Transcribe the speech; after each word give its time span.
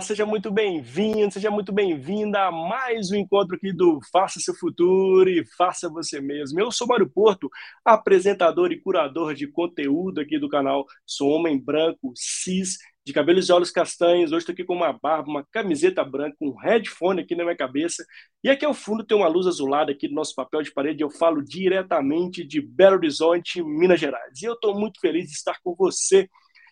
Olá! 0.00 0.06
Seja 0.06 0.24
muito 0.24 0.50
bem-vindo, 0.50 1.30
seja 1.30 1.50
muito 1.50 1.72
bem-vinda 1.72 2.46
a 2.46 2.50
mais 2.50 3.10
um 3.10 3.16
encontro 3.16 3.54
aqui 3.54 3.70
do 3.70 4.00
Faça 4.10 4.40
Seu 4.40 4.54
Futuro 4.54 5.28
e 5.28 5.44
Faça 5.58 5.90
Você 5.90 6.22
Mesmo. 6.22 6.58
Eu 6.58 6.72
sou 6.72 6.86
Mário 6.86 7.08
Porto, 7.08 7.50
apresentador 7.84 8.72
e 8.72 8.80
curador 8.80 9.34
de 9.34 9.46
conteúdo 9.46 10.18
aqui 10.18 10.38
do 10.38 10.48
canal. 10.48 10.86
Sou 11.04 11.28
homem 11.28 11.62
branco, 11.62 12.14
cis, 12.16 12.78
de 13.04 13.12
cabelos 13.12 13.48
e 13.48 13.52
olhos 13.52 13.70
castanhos. 13.70 14.32
Hoje 14.32 14.38
estou 14.38 14.54
aqui 14.54 14.64
com 14.64 14.74
uma 14.74 14.90
barba, 14.90 15.28
uma 15.28 15.46
camiseta 15.52 16.02
branca, 16.02 16.36
um 16.40 16.56
headphone 16.56 17.20
aqui 17.20 17.36
na 17.36 17.44
minha 17.44 17.56
cabeça. 17.56 18.02
E 18.42 18.48
aqui 18.48 18.64
ao 18.64 18.72
fundo 18.72 19.04
tem 19.04 19.16
uma 19.16 19.28
luz 19.28 19.46
azulada 19.46 19.92
aqui 19.92 20.08
do 20.08 20.14
nosso 20.14 20.34
papel 20.34 20.62
de 20.62 20.72
parede. 20.72 21.02
Eu 21.02 21.10
falo 21.10 21.44
diretamente 21.44 22.42
de 22.42 22.62
Belo 22.62 22.96
Horizonte, 22.96 23.62
Minas 23.62 24.00
Gerais. 24.00 24.40
E 24.40 24.46
eu 24.46 24.54
estou 24.54 24.74
muito 24.78 24.98
feliz 24.98 25.26
de 25.26 25.32
estar 25.32 25.58
com 25.62 25.74
você 25.74 26.26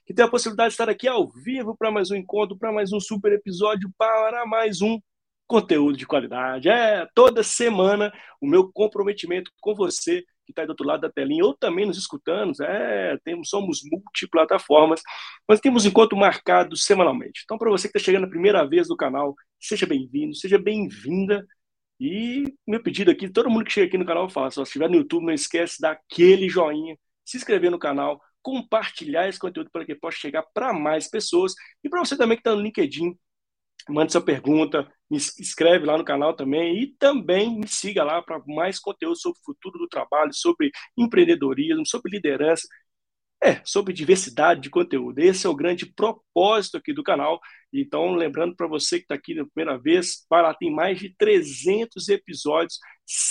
que 0.08 0.14
tem 0.14 0.24
a 0.24 0.28
possibilidade 0.28 0.70
de 0.70 0.72
estar 0.72 0.88
aqui 0.88 1.06
ao 1.06 1.28
vivo 1.28 1.76
para 1.76 1.90
mais 1.90 2.10
um 2.10 2.16
encontro, 2.16 2.56
para 2.56 2.72
mais 2.72 2.94
um 2.94 2.98
super 2.98 3.30
episódio, 3.30 3.92
para 3.98 4.46
mais 4.46 4.80
um 4.80 4.98
conteúdo 5.46 5.98
de 5.98 6.06
qualidade. 6.06 6.66
É, 6.66 7.06
toda 7.14 7.42
semana 7.42 8.10
o 8.40 8.46
meu 8.46 8.72
comprometimento 8.72 9.50
com 9.60 9.74
você 9.74 10.22
que 10.46 10.52
está 10.52 10.64
do 10.64 10.70
outro 10.70 10.86
lado 10.86 11.02
da 11.02 11.12
telinha, 11.12 11.44
ou 11.44 11.54
também 11.54 11.84
nos 11.84 11.98
escutando, 11.98 12.54
é, 12.62 13.18
temos, 13.22 13.50
somos 13.50 13.82
multiplataformas, 13.84 15.02
mas 15.46 15.60
temos 15.60 15.84
encontro 15.84 16.16
marcado 16.16 16.74
semanalmente. 16.74 17.42
Então, 17.44 17.58
para 17.58 17.68
você 17.68 17.86
que 17.86 17.98
está 17.98 18.06
chegando 18.06 18.24
a 18.24 18.30
primeira 18.30 18.66
vez 18.66 18.88
no 18.88 18.96
canal, 18.96 19.34
seja 19.60 19.84
bem-vindo, 19.84 20.34
seja 20.34 20.58
bem-vinda. 20.58 21.46
E 22.00 22.44
meu 22.66 22.82
pedido 22.82 23.10
aqui, 23.10 23.28
todo 23.28 23.50
mundo 23.50 23.66
que 23.66 23.72
chega 23.72 23.88
aqui 23.88 23.98
no 23.98 24.06
canal 24.06 24.30
fala, 24.30 24.50
se 24.50 24.62
estiver 24.62 24.88
no 24.88 24.96
YouTube, 24.96 25.26
não 25.26 25.34
esquece 25.34 25.82
daquele 25.82 26.48
joinha, 26.48 26.96
se 27.26 27.36
inscrever 27.36 27.70
no 27.70 27.78
canal, 27.78 28.18
compartilhar 28.42 29.28
esse 29.28 29.38
conteúdo 29.38 29.70
para 29.70 29.84
que 29.84 29.94
possa 29.94 30.18
chegar 30.18 30.42
para 30.54 30.72
mais 30.72 31.08
pessoas. 31.08 31.54
E 31.82 31.88
para 31.88 32.00
você 32.00 32.16
também 32.16 32.36
que 32.36 32.40
está 32.40 32.54
no 32.54 32.62
LinkedIn, 32.62 33.16
mande 33.88 34.12
sua 34.12 34.20
pergunta, 34.20 34.90
me 35.10 35.16
inscreve 35.16 35.86
lá 35.86 35.96
no 35.96 36.04
canal 36.04 36.34
também 36.34 36.82
e 36.82 36.86
também 36.98 37.58
me 37.58 37.68
siga 37.68 38.04
lá 38.04 38.22
para 38.22 38.40
mais 38.46 38.78
conteúdo 38.78 39.16
sobre 39.16 39.38
o 39.40 39.44
futuro 39.44 39.78
do 39.78 39.88
trabalho, 39.88 40.32
sobre 40.34 40.70
empreendedorismo, 40.96 41.86
sobre 41.86 42.12
liderança. 42.12 42.66
É, 43.40 43.60
sobre 43.64 43.94
diversidade 43.94 44.60
de 44.60 44.68
conteúdo. 44.68 45.20
Esse 45.20 45.46
é 45.46 45.48
o 45.48 45.54
grande 45.54 45.86
propósito 45.86 46.76
aqui 46.76 46.92
do 46.92 47.04
canal. 47.04 47.40
Então, 47.72 48.12
lembrando 48.14 48.56
para 48.56 48.66
você 48.66 48.96
que 48.98 49.04
está 49.04 49.14
aqui 49.14 49.32
na 49.32 49.46
primeira 49.46 49.78
vez, 49.78 50.26
vai 50.28 50.42
lá, 50.42 50.52
tem 50.52 50.74
mais 50.74 50.98
de 50.98 51.14
300 51.16 52.08
episódios 52.08 52.80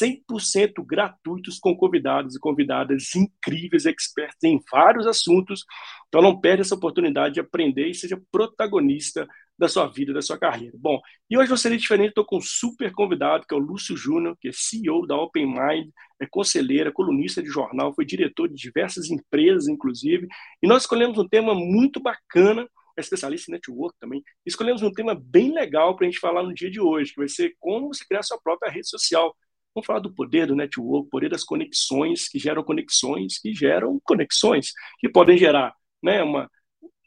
100% 0.01 0.81
gratuitos 0.85 1.59
com 1.59 1.75
convidados 1.75 2.35
e 2.37 2.39
convidadas 2.39 3.13
incríveis, 3.15 3.85
expertos 3.85 4.43
em 4.43 4.61
vários 4.71 5.05
assuntos. 5.05 5.65
Então, 6.07 6.21
não 6.21 6.39
perde 6.39 6.61
essa 6.61 6.75
oportunidade 6.75 7.33
de 7.33 7.39
aprender 7.41 7.89
e 7.89 7.93
seja 7.93 8.21
protagonista 8.31 9.27
da 9.57 9.67
sua 9.67 9.87
vida, 9.87 10.13
da 10.13 10.21
sua 10.21 10.37
carreira. 10.37 10.77
Bom, 10.79 11.01
e 11.29 11.37
hoje 11.37 11.49
não 11.49 11.57
seria 11.57 11.77
diferente, 11.77 12.09
estou 12.09 12.25
com 12.25 12.37
um 12.37 12.41
super 12.41 12.91
convidado, 12.91 13.45
que 13.47 13.53
é 13.53 13.57
o 13.57 13.59
Lúcio 13.59 13.97
Júnior, 13.97 14.37
que 14.39 14.49
é 14.49 14.51
CEO 14.53 15.07
da 15.07 15.15
Open 15.15 15.47
Mind, 15.47 15.89
é 16.19 16.27
conselheira, 16.29 16.91
colunista 16.91 17.41
de 17.41 17.49
jornal, 17.49 17.93
foi 17.93 18.05
diretor 18.05 18.47
de 18.47 18.55
diversas 18.55 19.09
empresas, 19.09 19.67
inclusive, 19.67 20.27
e 20.61 20.67
nós 20.67 20.83
escolhemos 20.83 21.17
um 21.17 21.27
tema 21.27 21.55
muito 21.55 21.99
bacana, 21.99 22.67
é 22.95 23.01
especialista 23.01 23.51
em 23.51 23.55
network 23.55 23.95
também, 23.99 24.23
escolhemos 24.45 24.81
um 24.81 24.91
tema 24.91 25.15
bem 25.15 25.51
legal 25.53 25.95
para 25.95 26.05
a 26.05 26.09
gente 26.09 26.19
falar 26.19 26.43
no 26.43 26.53
dia 26.53 26.69
de 26.69 26.79
hoje, 26.79 27.11
que 27.13 27.19
vai 27.19 27.29
ser 27.29 27.55
como 27.59 27.87
você 27.87 28.05
criar 28.07 28.23
sua 28.23 28.39
própria 28.39 28.71
rede 28.71 28.89
social. 28.89 29.35
Vamos 29.73 29.85
falar 29.85 29.99
do 29.99 30.13
poder 30.13 30.47
do 30.47 30.55
network, 30.55 31.09
poder 31.09 31.29
das 31.29 31.43
conexões, 31.43 32.27
que 32.27 32.39
geram 32.39 32.63
conexões, 32.63 33.39
que 33.39 33.53
geram 33.53 33.99
conexões, 34.03 34.71
que 34.99 35.07
podem 35.07 35.37
gerar 35.37 35.73
né, 36.01 36.23
uma, 36.23 36.49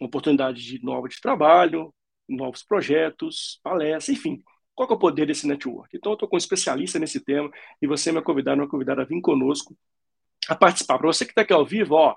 uma 0.01 0.07
oportunidade 0.07 0.63
de 0.63 0.81
nova 0.85 1.09
de 1.09 1.21
trabalho, 1.21 1.93
novos 2.31 2.63
projetos, 2.63 3.61
palestras, 3.63 4.09
enfim. 4.09 4.43
Qual 4.75 4.89
é 4.89 4.93
o 4.93 4.99
poder 4.99 5.27
desse 5.27 5.47
network? 5.47 5.95
Então, 5.95 6.13
eu 6.13 6.15
estou 6.15 6.29
com 6.29 6.37
um 6.37 6.39
especialista 6.39 6.99
nesse 6.99 7.21
tema 7.21 7.51
e 7.83 7.87
você 7.87 8.11
é 8.11 8.13
meu 8.13 8.23
convidado, 8.23 8.57
meu 8.57 8.69
convidado 8.69 9.01
a 9.01 9.05
vir 9.05 9.21
conosco 9.21 9.77
a 10.49 10.55
participar. 10.55 10.99
Para 10.99 11.09
você 11.09 11.25
que 11.25 11.33
está 11.33 11.43
aqui 11.43 11.53
ao 11.53 11.67
vivo, 11.67 11.95
ó, 11.95 12.17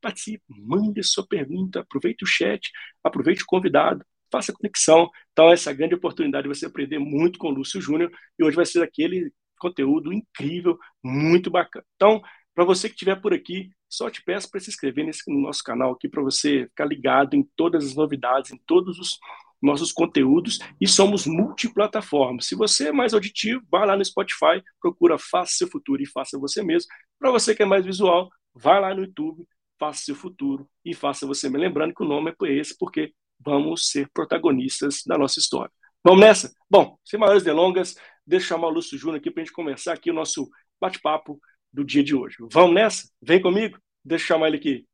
participe, 0.00 0.44
mande 0.48 1.02
sua 1.02 1.26
pergunta, 1.26 1.80
aproveite 1.80 2.24
o 2.24 2.26
chat, 2.26 2.70
aproveite 3.02 3.42
o 3.42 3.46
convidado, 3.46 4.04
faça 4.30 4.52
conexão. 4.52 5.10
Então, 5.32 5.50
essa 5.50 5.72
grande 5.72 5.94
oportunidade 5.94 6.48
de 6.48 6.54
você 6.54 6.66
aprender 6.66 6.98
muito 6.98 7.38
com 7.38 7.48
o 7.48 7.54
Lúcio 7.54 7.80
Júnior 7.80 8.10
e 8.38 8.44
hoje 8.44 8.56
vai 8.56 8.66
ser 8.66 8.82
aquele 8.82 9.32
conteúdo 9.58 10.12
incrível, 10.12 10.78
muito 11.02 11.50
bacana. 11.50 11.84
Então, 11.96 12.22
para 12.58 12.64
você 12.64 12.88
que 12.88 12.96
estiver 12.96 13.14
por 13.14 13.32
aqui, 13.32 13.70
só 13.88 14.10
te 14.10 14.20
peço 14.20 14.50
para 14.50 14.58
se 14.58 14.68
inscrever 14.68 15.06
nesse, 15.06 15.22
no 15.32 15.40
nosso 15.42 15.62
canal 15.62 15.92
aqui, 15.92 16.08
para 16.08 16.20
você 16.20 16.66
ficar 16.66 16.86
ligado 16.86 17.34
em 17.34 17.48
todas 17.54 17.86
as 17.86 17.94
novidades, 17.94 18.50
em 18.50 18.58
todos 18.66 18.98
os 18.98 19.16
nossos 19.62 19.92
conteúdos 19.92 20.58
e 20.80 20.88
somos 20.88 21.24
multiplataformas. 21.24 22.46
Se 22.46 22.56
você 22.56 22.88
é 22.88 22.92
mais 22.92 23.14
auditivo, 23.14 23.62
vá 23.70 23.84
lá 23.84 23.96
no 23.96 24.04
Spotify, 24.04 24.60
procura 24.80 25.16
Faça 25.16 25.52
Seu 25.52 25.68
Futuro 25.68 26.02
e 26.02 26.06
Faça 26.08 26.36
Você 26.36 26.60
Mesmo. 26.60 26.88
Para 27.16 27.30
você 27.30 27.54
que 27.54 27.62
é 27.62 27.64
mais 27.64 27.86
visual, 27.86 28.28
vá 28.52 28.80
lá 28.80 28.92
no 28.92 29.02
YouTube, 29.02 29.46
Faça 29.78 30.06
Seu 30.06 30.16
Futuro 30.16 30.68
e 30.84 30.92
Faça 30.92 31.28
Você 31.28 31.48
Mesmo. 31.48 31.64
Lembrando 31.64 31.94
que 31.94 32.02
o 32.02 32.08
nome 32.08 32.34
é 32.42 32.52
esse, 32.54 32.76
porque 32.76 33.12
vamos 33.38 33.88
ser 33.88 34.10
protagonistas 34.12 35.04
da 35.06 35.16
nossa 35.16 35.38
história. 35.38 35.70
Vamos 36.02 36.18
nessa? 36.18 36.52
Bom, 36.68 36.98
sem 37.04 37.20
maiores 37.20 37.44
delongas, 37.44 37.94
deixa 38.26 38.46
eu 38.46 38.48
chamar 38.48 38.66
o 38.66 38.72
Lúcio 38.72 38.98
Júnior 38.98 39.20
aqui 39.20 39.30
para 39.30 39.42
a 39.42 39.44
gente 39.44 39.54
começar 39.54 39.92
aqui 39.92 40.10
o 40.10 40.14
nosso 40.14 40.50
bate-papo 40.80 41.40
do 41.78 41.84
dia 41.84 42.02
de 42.02 42.12
hoje. 42.12 42.36
Vamos 42.50 42.74
nessa? 42.74 43.08
Vem 43.22 43.40
comigo? 43.40 43.78
Deixa 44.04 44.24
eu 44.24 44.26
chamar 44.26 44.48
ele 44.48 44.56
aqui. 44.56 44.84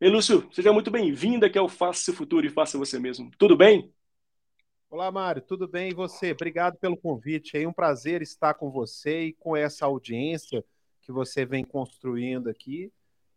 Ei, 0.00 0.08
Lúcio, 0.08 0.48
seja 0.50 0.72
muito 0.72 0.90
bem-vindo 0.90 1.44
aqui 1.44 1.58
ao 1.58 1.68
Faça 1.68 2.02
Seu 2.02 2.14
Futuro 2.14 2.46
e 2.46 2.50
Faça 2.50 2.78
Você 2.78 2.98
Mesmo. 2.98 3.30
Tudo 3.36 3.54
bem? 3.54 3.92
Olá, 4.88 5.12
Mário, 5.12 5.42
tudo 5.42 5.68
bem? 5.68 5.90
E 5.90 5.94
você? 5.94 6.32
Obrigado 6.32 6.78
pelo 6.78 6.96
convite. 6.96 7.58
É 7.58 7.68
um 7.68 7.74
prazer 7.74 8.22
estar 8.22 8.54
com 8.54 8.70
você 8.70 9.24
e 9.26 9.32
com 9.34 9.54
essa 9.54 9.84
audiência 9.84 10.64
que 11.02 11.12
você 11.12 11.44
vem 11.44 11.62
construindo 11.62 12.48
aqui. 12.48 12.90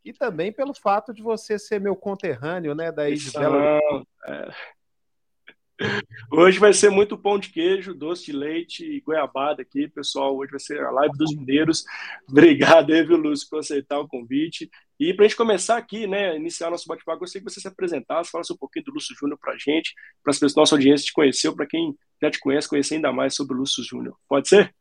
E 0.05 0.13
também 0.13 0.53
pelo 0.53 0.73
fato 0.73 1.13
de 1.13 1.21
você 1.21 1.59
ser 1.59 1.81
meu 1.81 1.95
conterrâneo, 1.95 2.73
né, 2.73 2.89
daí 2.89 3.15
de 3.15 3.31
Belo 3.31 3.57
é... 4.25 4.55
Hoje 6.31 6.57
vai 6.57 6.73
ser 6.73 6.89
muito 6.89 7.17
pão 7.17 7.37
de 7.37 7.49
queijo, 7.49 7.93
doce 7.93 8.25
de 8.25 8.31
leite 8.31 8.83
e 8.83 8.99
goiabada 9.01 9.61
aqui, 9.61 9.87
pessoal. 9.87 10.35
Hoje 10.35 10.51
vai 10.51 10.59
ser 10.59 10.83
a 10.83 10.89
live 10.91 11.15
dos 11.17 11.35
mineiros. 11.35 11.83
Obrigado, 12.27 12.87
viu, 12.87 13.17
Lúcio, 13.17 13.47
por 13.49 13.59
aceitar 13.59 13.99
o 13.99 14.07
convite. 14.07 14.69
E 14.99 15.13
para 15.13 15.25
a 15.25 15.27
gente 15.27 15.37
começar 15.37 15.77
aqui, 15.77 16.07
né, 16.07 16.35
iniciar 16.35 16.71
nosso 16.71 16.87
bate-papo, 16.87 17.19
gostaria 17.19 17.45
que 17.45 17.51
você 17.51 17.61
se 17.61 17.67
apresentasse, 17.67 18.31
falasse 18.31 18.51
um 18.51 18.57
pouquinho 18.57 18.85
do 18.85 18.93
Lúcio 18.93 19.15
Júnior 19.15 19.37
para 19.39 19.53
a 19.53 19.57
gente, 19.57 19.93
para 20.23 20.31
as 20.31 20.39
pessoas, 20.39 20.55
nossa 20.55 20.75
audiência 20.75 21.05
te 21.05 21.13
conheceu, 21.13 21.55
para 21.55 21.67
quem 21.67 21.95
já 22.19 22.31
te 22.31 22.39
conhece, 22.39 22.67
conhecer 22.67 22.95
ainda 22.95 23.13
mais 23.13 23.35
sobre 23.35 23.55
o 23.55 23.59
Lúcio 23.59 23.83
Júnior. 23.83 24.17
Pode 24.27 24.49
ser? 24.49 24.73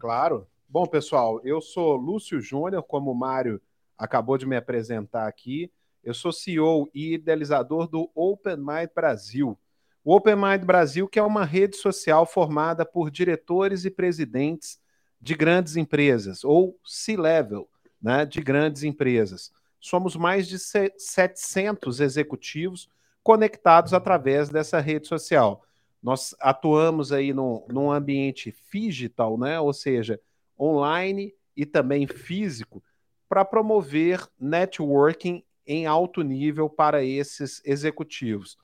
Claro. 0.00 0.46
Bom, 0.66 0.86
pessoal, 0.86 1.40
eu 1.44 1.60
sou 1.60 1.96
Lúcio 1.96 2.40
Júnior, 2.40 2.82
como 2.82 3.12
o 3.12 3.14
Mário 3.14 3.60
acabou 3.98 4.38
de 4.38 4.46
me 4.46 4.56
apresentar 4.56 5.28
aqui. 5.28 5.70
Eu 6.02 6.14
sou 6.14 6.32
CEO 6.32 6.90
e 6.94 7.14
idealizador 7.14 7.86
do 7.86 8.10
Open 8.14 8.56
Mind 8.56 8.88
Brasil. 8.94 9.58
O 10.04 10.14
Open 10.14 10.36
Mind 10.36 10.64
Brasil, 10.64 11.08
que 11.08 11.18
é 11.18 11.22
uma 11.22 11.46
rede 11.46 11.78
social 11.78 12.26
formada 12.26 12.84
por 12.84 13.10
diretores 13.10 13.86
e 13.86 13.90
presidentes 13.90 14.78
de 15.18 15.34
grandes 15.34 15.76
empresas, 15.78 16.44
ou 16.44 16.78
C-level, 16.84 17.66
né, 18.02 18.26
de 18.26 18.42
grandes 18.42 18.82
empresas. 18.82 19.50
Somos 19.80 20.14
mais 20.14 20.46
de 20.46 20.58
700 20.58 22.00
executivos 22.00 22.86
conectados 23.22 23.94
através 23.94 24.50
dessa 24.50 24.78
rede 24.78 25.08
social. 25.08 25.64
Nós 26.02 26.34
atuamos 26.38 27.10
aí 27.10 27.32
no, 27.32 27.66
num 27.70 27.90
ambiente 27.90 28.54
digital, 28.70 29.38
né, 29.38 29.58
ou 29.58 29.72
seja, 29.72 30.20
online 30.60 31.34
e 31.56 31.64
também 31.64 32.06
físico, 32.06 32.84
para 33.26 33.42
promover 33.42 34.22
networking 34.38 35.42
em 35.66 35.86
alto 35.86 36.20
nível 36.20 36.68
para 36.68 37.02
esses 37.02 37.62
executivos. 37.64 38.58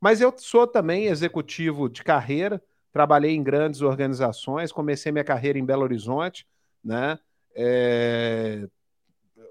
Mas 0.00 0.20
eu 0.20 0.32
sou 0.36 0.66
também 0.66 1.06
executivo 1.06 1.88
de 1.88 2.02
carreira, 2.02 2.62
trabalhei 2.92 3.32
em 3.32 3.42
grandes 3.42 3.82
organizações, 3.82 4.72
comecei 4.72 5.12
minha 5.12 5.24
carreira 5.24 5.58
em 5.58 5.64
Belo 5.64 5.82
Horizonte, 5.82 6.46
né? 6.82 7.18
É... 7.54 8.66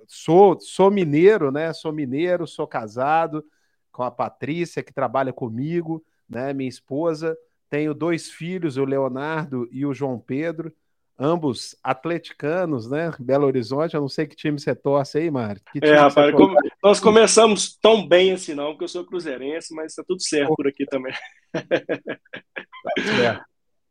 Sou, 0.07 0.59
sou 0.59 0.89
mineiro, 0.89 1.51
né? 1.51 1.71
Sou 1.71 1.93
mineiro, 1.93 2.47
sou 2.47 2.67
casado 2.67 3.45
com 3.91 4.01
a 4.01 4.09
Patrícia, 4.09 4.81
que 4.81 4.93
trabalha 4.93 5.31
comigo, 5.31 6.03
né? 6.27 6.51
Minha 6.53 6.69
esposa. 6.69 7.37
Tenho 7.69 7.93
dois 7.93 8.31
filhos, 8.31 8.77
o 8.77 8.85
Leonardo 8.85 9.69
e 9.71 9.85
o 9.85 9.93
João 9.93 10.19
Pedro 10.19 10.73
ambos 11.19 11.75
atleticanos, 11.83 12.89
né? 12.89 13.11
Belo 13.19 13.45
Horizonte, 13.45 13.93
eu 13.93 14.01
não 14.01 14.07
sei 14.07 14.25
que 14.25 14.35
time 14.35 14.57
você 14.57 14.73
torce 14.73 15.17
aí, 15.17 15.29
Mário. 15.29 15.61
É, 15.81 15.95
rapaz, 15.95 16.33
como, 16.33 16.55
nós 16.81 16.99
começamos 16.99 17.77
tão 17.77 18.07
bem 18.07 18.31
assim, 18.31 18.53
não, 18.53 18.69
porque 18.69 18.85
eu 18.85 18.87
sou 18.87 19.05
cruzeirense, 19.05 19.75
mas 19.75 19.93
tá 19.93 20.03
tudo 20.07 20.21
certo 20.21 20.55
por 20.55 20.67
aqui 20.67 20.85
também. 20.85 21.13
Certo. 23.17 23.43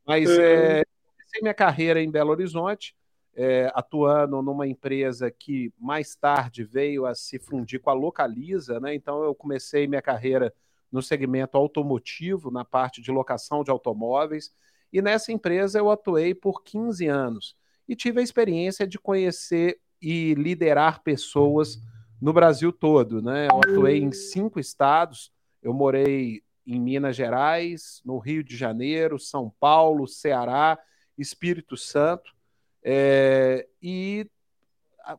Mas 0.06 0.30
é, 0.30 0.84
comecei 0.84 1.42
minha 1.42 1.54
carreira 1.54 2.02
em 2.02 2.10
Belo 2.10 2.30
Horizonte, 2.30 2.96
é, 3.36 3.70
atuando 3.74 4.40
numa 4.40 4.66
empresa 4.66 5.30
que 5.30 5.70
mais 5.78 6.16
tarde 6.16 6.64
veio 6.64 7.04
a 7.04 7.14
se 7.14 7.38
fundir 7.38 7.78
com 7.78 7.90
a 7.90 7.94
Localiza, 7.94 8.80
né? 8.80 8.94
Então 8.94 9.22
eu 9.22 9.34
comecei 9.34 9.86
minha 9.86 10.00
carreira 10.00 10.52
no 10.90 11.02
segmento 11.02 11.58
automotivo, 11.58 12.50
na 12.50 12.64
parte 12.64 13.02
de 13.02 13.10
locação 13.10 13.62
de 13.62 13.70
automóveis. 13.70 14.50
E 14.92 15.02
nessa 15.02 15.32
empresa 15.32 15.78
eu 15.78 15.90
atuei 15.90 16.34
por 16.34 16.62
15 16.62 17.06
anos 17.06 17.56
e 17.88 17.96
tive 17.96 18.20
a 18.20 18.22
experiência 18.22 18.86
de 18.86 18.98
conhecer 18.98 19.80
e 20.00 20.34
liderar 20.34 21.02
pessoas 21.02 21.78
no 22.20 22.32
Brasil 22.32 22.72
todo. 22.72 23.22
Né? 23.22 23.48
Eu 23.50 23.58
atuei 23.58 23.98
em 23.98 24.12
cinco 24.12 24.60
estados, 24.60 25.32
eu 25.62 25.72
morei 25.72 26.42
em 26.66 26.78
Minas 26.78 27.16
Gerais, 27.16 28.02
no 28.04 28.18
Rio 28.18 28.44
de 28.44 28.56
Janeiro, 28.56 29.18
São 29.18 29.52
Paulo, 29.58 30.06
Ceará, 30.06 30.78
Espírito 31.16 31.76
Santo, 31.76 32.34
é, 32.82 33.66
e 33.82 34.30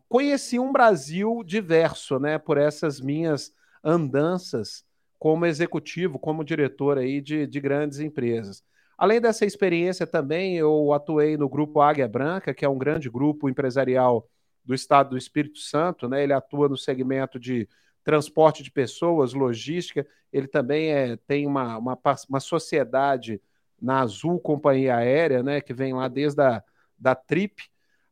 conheci 0.07 0.59
um 0.59 0.71
Brasil 0.71 1.43
diverso, 1.43 2.19
né, 2.19 2.37
por 2.37 2.57
essas 2.57 3.01
minhas 3.01 3.51
andanças 3.83 4.85
como 5.17 5.45
executivo, 5.45 6.19
como 6.19 6.43
diretor 6.43 6.97
aí 6.97 7.19
de, 7.19 7.47
de 7.47 7.59
grandes 7.59 7.99
empresas. 7.99 8.63
Além 8.99 9.21
dessa 9.21 9.45
experiência 9.45 10.05
também, 10.05 10.57
eu 10.57 10.91
atuei 10.91 11.37
no 11.37 11.47
grupo 11.47 11.79
Águia 11.79 12.05
Branca, 12.05 12.53
que 12.53 12.65
é 12.65 12.69
um 12.69 12.77
grande 12.77 13.09
grupo 13.09 13.47
empresarial 13.47 14.27
do 14.61 14.73
estado 14.75 15.11
do 15.11 15.17
Espírito 15.17 15.57
Santo, 15.59 16.09
né? 16.09 16.21
Ele 16.21 16.33
atua 16.33 16.67
no 16.67 16.75
segmento 16.75 17.39
de 17.39 17.65
transporte 18.03 18.61
de 18.61 18.69
pessoas, 18.69 19.33
logística. 19.33 20.05
Ele 20.33 20.49
também 20.49 20.91
é, 20.91 21.15
tem 21.15 21.47
uma, 21.47 21.77
uma, 21.77 21.97
uma 22.27 22.41
sociedade 22.41 23.41
na 23.81 24.01
Azul 24.01 24.37
Companhia 24.37 24.97
Aérea, 24.97 25.41
né? 25.41 25.61
Que 25.61 25.73
vem 25.73 25.93
lá 25.93 26.09
desde 26.09 26.41
a 26.41 26.61
da 26.97 27.15
Trip. 27.15 27.63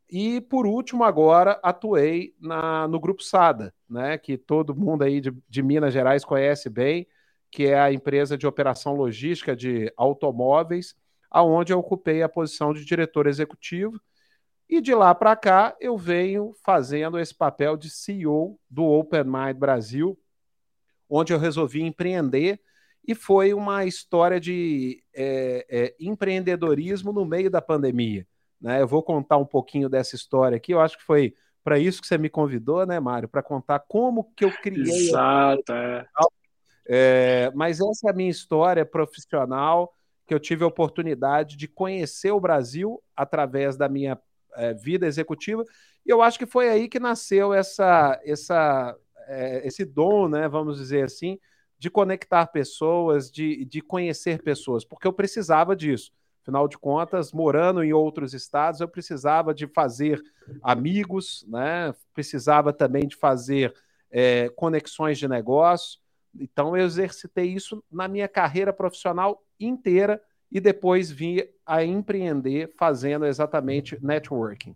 E 0.10 0.40
por 0.40 0.66
último, 0.66 1.04
agora 1.04 1.60
atuei 1.62 2.34
na, 2.40 2.88
no 2.88 2.98
Grupo 2.98 3.22
Sada, 3.22 3.74
né? 3.90 4.18
Que 4.18 4.38
todo 4.38 4.74
mundo 4.74 5.04
aí 5.04 5.20
de, 5.20 5.36
de 5.50 5.62
Minas 5.62 5.94
Gerais 5.94 6.24
conhece 6.24 6.70
bem, 6.70 7.06
que 7.52 7.66
é 7.66 7.80
a 7.80 7.92
empresa 7.92 8.38
de 8.38 8.46
operação 8.46 8.94
logística 8.94 9.56
de 9.56 9.92
automóveis, 9.98 10.96
aonde 11.30 11.74
eu 11.74 11.80
ocupei 11.80 12.22
a 12.22 12.30
posição 12.30 12.74
de 12.74 12.86
diretor 12.86 13.28
executivo 13.28 14.00
e 14.70 14.82
de 14.82 14.94
lá 14.94 15.16
para 15.16 15.36
cá 15.36 15.76
eu 15.80 15.98
venho 15.98 16.54
fazendo 16.64 17.18
esse 17.18 17.34
papel 17.34 17.78
de 17.78 17.90
CEO 17.90 18.60
do 18.70 18.84
Open 18.84 19.24
Mind 19.24 19.58
Brasil, 19.58 20.20
onde 21.10 21.32
eu 21.32 21.40
resolvi 21.40 21.82
empreender 21.82 22.60
e 23.08 23.16
foi 23.16 23.54
uma 23.54 23.86
história 23.86 24.40
de 24.40 25.02
é, 25.16 25.66
é, 25.70 25.96
empreendedorismo 25.98 27.14
no 27.14 27.26
meio 27.26 27.50
da 27.50 27.62
pandemia. 27.62 28.28
Né? 28.60 28.82
Eu 28.82 28.88
vou 28.88 29.02
contar 29.02 29.38
um 29.38 29.46
pouquinho 29.46 29.88
dessa 29.88 30.16
história 30.16 30.58
aqui. 30.58 30.74
Eu 30.74 30.82
acho 30.82 30.98
que 30.98 31.04
foi 31.06 31.34
para 31.64 31.80
isso 31.80 32.02
que 32.02 32.08
você 32.08 32.18
me 32.18 32.30
convidou, 32.30 32.86
né, 32.86 33.00
Mário? 33.00 33.30
Para 33.30 33.42
contar 33.42 33.80
como 33.80 34.34
que 34.36 34.44
eu 34.44 34.52
criei. 34.52 35.08
Exato. 35.08 35.72
É. 35.72 36.06
É, 36.88 37.52
mas 37.54 37.80
essa 37.80 38.08
é 38.08 38.12
a 38.12 38.16
minha 38.16 38.30
história 38.30 38.86
profissional 38.86 39.94
que 40.26 40.34
eu 40.34 40.40
tive 40.40 40.64
a 40.64 40.68
oportunidade 40.68 41.56
de 41.56 41.68
conhecer 41.68 42.32
o 42.32 42.40
Brasil 42.40 43.02
através 43.16 43.78
da 43.78 43.88
minha 43.88 44.20
é, 44.56 44.74
vida 44.74 45.06
executiva. 45.06 45.64
E 46.06 46.10
eu 46.10 46.22
acho 46.22 46.38
que 46.40 46.46
foi 46.46 46.70
aí 46.70 46.88
que 46.88 47.00
nasceu 47.00 47.54
essa, 47.54 48.20
essa, 48.24 48.96
é, 49.28 49.66
esse 49.66 49.86
dom, 49.86 50.28
né, 50.28 50.48
vamos 50.48 50.78
dizer 50.78 51.06
assim, 51.06 51.40
de 51.80 51.90
conectar 51.90 52.48
pessoas, 52.48 53.32
de, 53.32 53.64
de 53.66 53.82
conhecer 53.82 54.42
pessoas, 54.42 54.84
porque 54.84 55.08
eu 55.08 55.14
precisava 55.14 55.76
disso. 55.76 56.12
Afinal 56.42 56.68
de 56.68 56.78
contas, 56.78 57.34
morando 57.34 57.84
em 57.84 57.92
outros 57.92 58.34
estados, 58.34 58.80
eu 58.80 58.88
precisava 58.88 59.54
de 59.54 59.68
fazer 59.68 60.24
amigos, 60.64 61.46
né? 61.46 61.94
precisava 62.14 62.72
também 62.72 63.06
de 63.06 63.18
fazer 63.18 63.74
é, 64.10 64.48
conexões 64.56 65.18
de 65.18 65.28
negócio. 65.28 66.00
Então, 66.34 66.76
eu 66.76 66.86
exercitei 66.86 67.46
isso 67.46 67.84
na 67.92 68.08
minha 68.08 68.28
carreira 68.28 68.72
profissional 68.72 69.44
inteira 69.60 70.22
e 70.52 70.60
depois 70.60 71.12
vim 71.12 71.44
a 71.66 71.84
empreender 71.84 72.74
fazendo 72.78 73.26
exatamente 73.26 73.98
networking. 74.04 74.76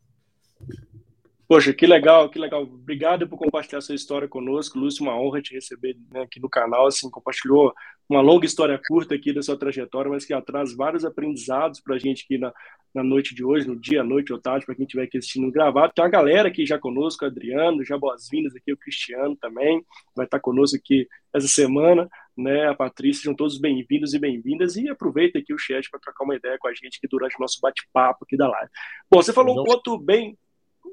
Poxa, 1.51 1.73
que 1.73 1.85
legal, 1.85 2.29
que 2.29 2.39
legal. 2.39 2.63
Obrigado 2.63 3.27
por 3.27 3.37
compartilhar 3.37 3.81
sua 3.81 3.93
história 3.93 4.25
conosco, 4.25 4.79
Lúcio. 4.79 5.03
Uma 5.03 5.19
honra 5.19 5.41
te 5.41 5.53
receber 5.53 5.97
né, 6.09 6.21
aqui 6.21 6.39
no 6.39 6.49
canal. 6.49 6.87
Assim, 6.87 7.11
compartilhou 7.11 7.73
uma 8.07 8.21
longa 8.21 8.45
história 8.45 8.79
curta 8.87 9.15
aqui 9.15 9.33
da 9.33 9.41
sua 9.41 9.59
trajetória, 9.59 10.09
mas 10.09 10.23
que 10.23 10.41
traz 10.43 10.73
vários 10.73 11.03
aprendizados 11.03 11.81
para 11.81 11.95
a 11.95 11.99
gente 11.99 12.23
aqui 12.23 12.37
na, 12.37 12.53
na 12.95 13.03
noite 13.03 13.35
de 13.35 13.43
hoje, 13.43 13.67
no 13.67 13.77
dia, 13.77 14.01
noite 14.01 14.31
ou 14.31 14.39
tarde, 14.39 14.65
para 14.65 14.75
quem 14.75 14.85
estiver 14.85 15.03
aqui 15.03 15.17
assistindo 15.17 15.51
gravado. 15.51 15.91
Tem 15.93 16.05
uma 16.05 16.09
galera 16.09 16.47
aqui 16.47 16.65
já 16.65 16.79
conosco, 16.79 17.25
Adriano, 17.25 17.83
já 17.83 17.97
boas-vindas 17.97 18.55
aqui, 18.55 18.71
o 18.71 18.77
Cristiano 18.77 19.35
também 19.35 19.85
vai 20.15 20.27
estar 20.27 20.39
conosco 20.39 20.77
aqui 20.77 21.05
essa 21.33 21.49
semana, 21.49 22.07
né? 22.37 22.69
A 22.69 22.73
Patrícia, 22.73 23.23
sejam 23.23 23.35
todos 23.35 23.59
bem-vindos 23.59 24.13
e 24.13 24.19
bem-vindas 24.19 24.77
e 24.77 24.87
aproveita 24.87 25.39
aqui 25.39 25.53
o 25.53 25.57
chat 25.57 25.89
para 25.89 25.99
trocar 25.99 26.23
uma 26.23 26.35
ideia 26.37 26.57
com 26.57 26.69
a 26.69 26.73
gente 26.73 26.95
aqui 26.95 27.09
durante 27.09 27.35
o 27.35 27.41
nosso 27.41 27.59
bate-papo 27.61 28.23
aqui 28.23 28.37
da 28.37 28.47
live. 28.47 28.71
Bom, 29.11 29.21
você 29.21 29.33
falou 29.33 29.59
um 29.59 29.65
ponto 29.65 29.97
bem. 29.97 30.37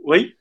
Oi? 0.02 0.34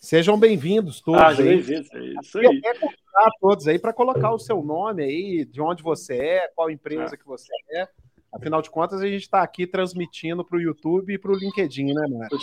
Sejam 0.00 0.38
bem-vindos 0.38 0.98
todos. 1.02 1.20
Ah, 1.20 1.34
bem-vindos, 1.34 1.92
é 1.92 1.98
isso 2.22 2.38
aí. 2.38 2.44
Eu 2.46 2.58
quero 2.58 2.80
convidar 2.80 3.30
todos 3.38 3.68
aí 3.68 3.78
para 3.78 3.92
colocar 3.92 4.32
o 4.32 4.38
seu 4.38 4.62
nome 4.62 5.04
aí, 5.04 5.44
de 5.44 5.60
onde 5.60 5.82
você 5.82 6.14
é, 6.14 6.48
qual 6.56 6.70
empresa 6.70 7.14
ah. 7.14 7.16
que 7.18 7.26
você 7.26 7.52
é. 7.72 7.86
Afinal 8.32 8.62
de 8.62 8.70
contas, 8.70 9.02
a 9.02 9.06
gente 9.06 9.22
está 9.22 9.42
aqui 9.42 9.66
transmitindo 9.66 10.42
para 10.42 10.56
o 10.56 10.60
YouTube 10.60 11.12
e 11.12 11.18
para 11.18 11.32
o 11.32 11.36
LinkedIn, 11.36 11.92
né, 11.92 12.06
Mário? 12.08 12.38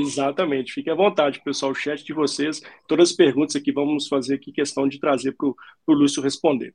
Exatamente. 0.00 0.72
Fique 0.72 0.88
à 0.88 0.94
vontade, 0.94 1.42
pessoal, 1.42 1.72
o 1.72 1.74
chat 1.74 2.04
de 2.04 2.12
vocês. 2.12 2.62
Todas 2.86 3.10
as 3.10 3.16
perguntas 3.16 3.56
aqui 3.56 3.72
vamos 3.72 4.06
fazer 4.06 4.34
aqui 4.34 4.52
questão 4.52 4.86
de 4.86 5.00
trazer 5.00 5.32
para 5.32 5.48
o 5.48 5.92
Lúcio 5.92 6.22
responder. 6.22 6.72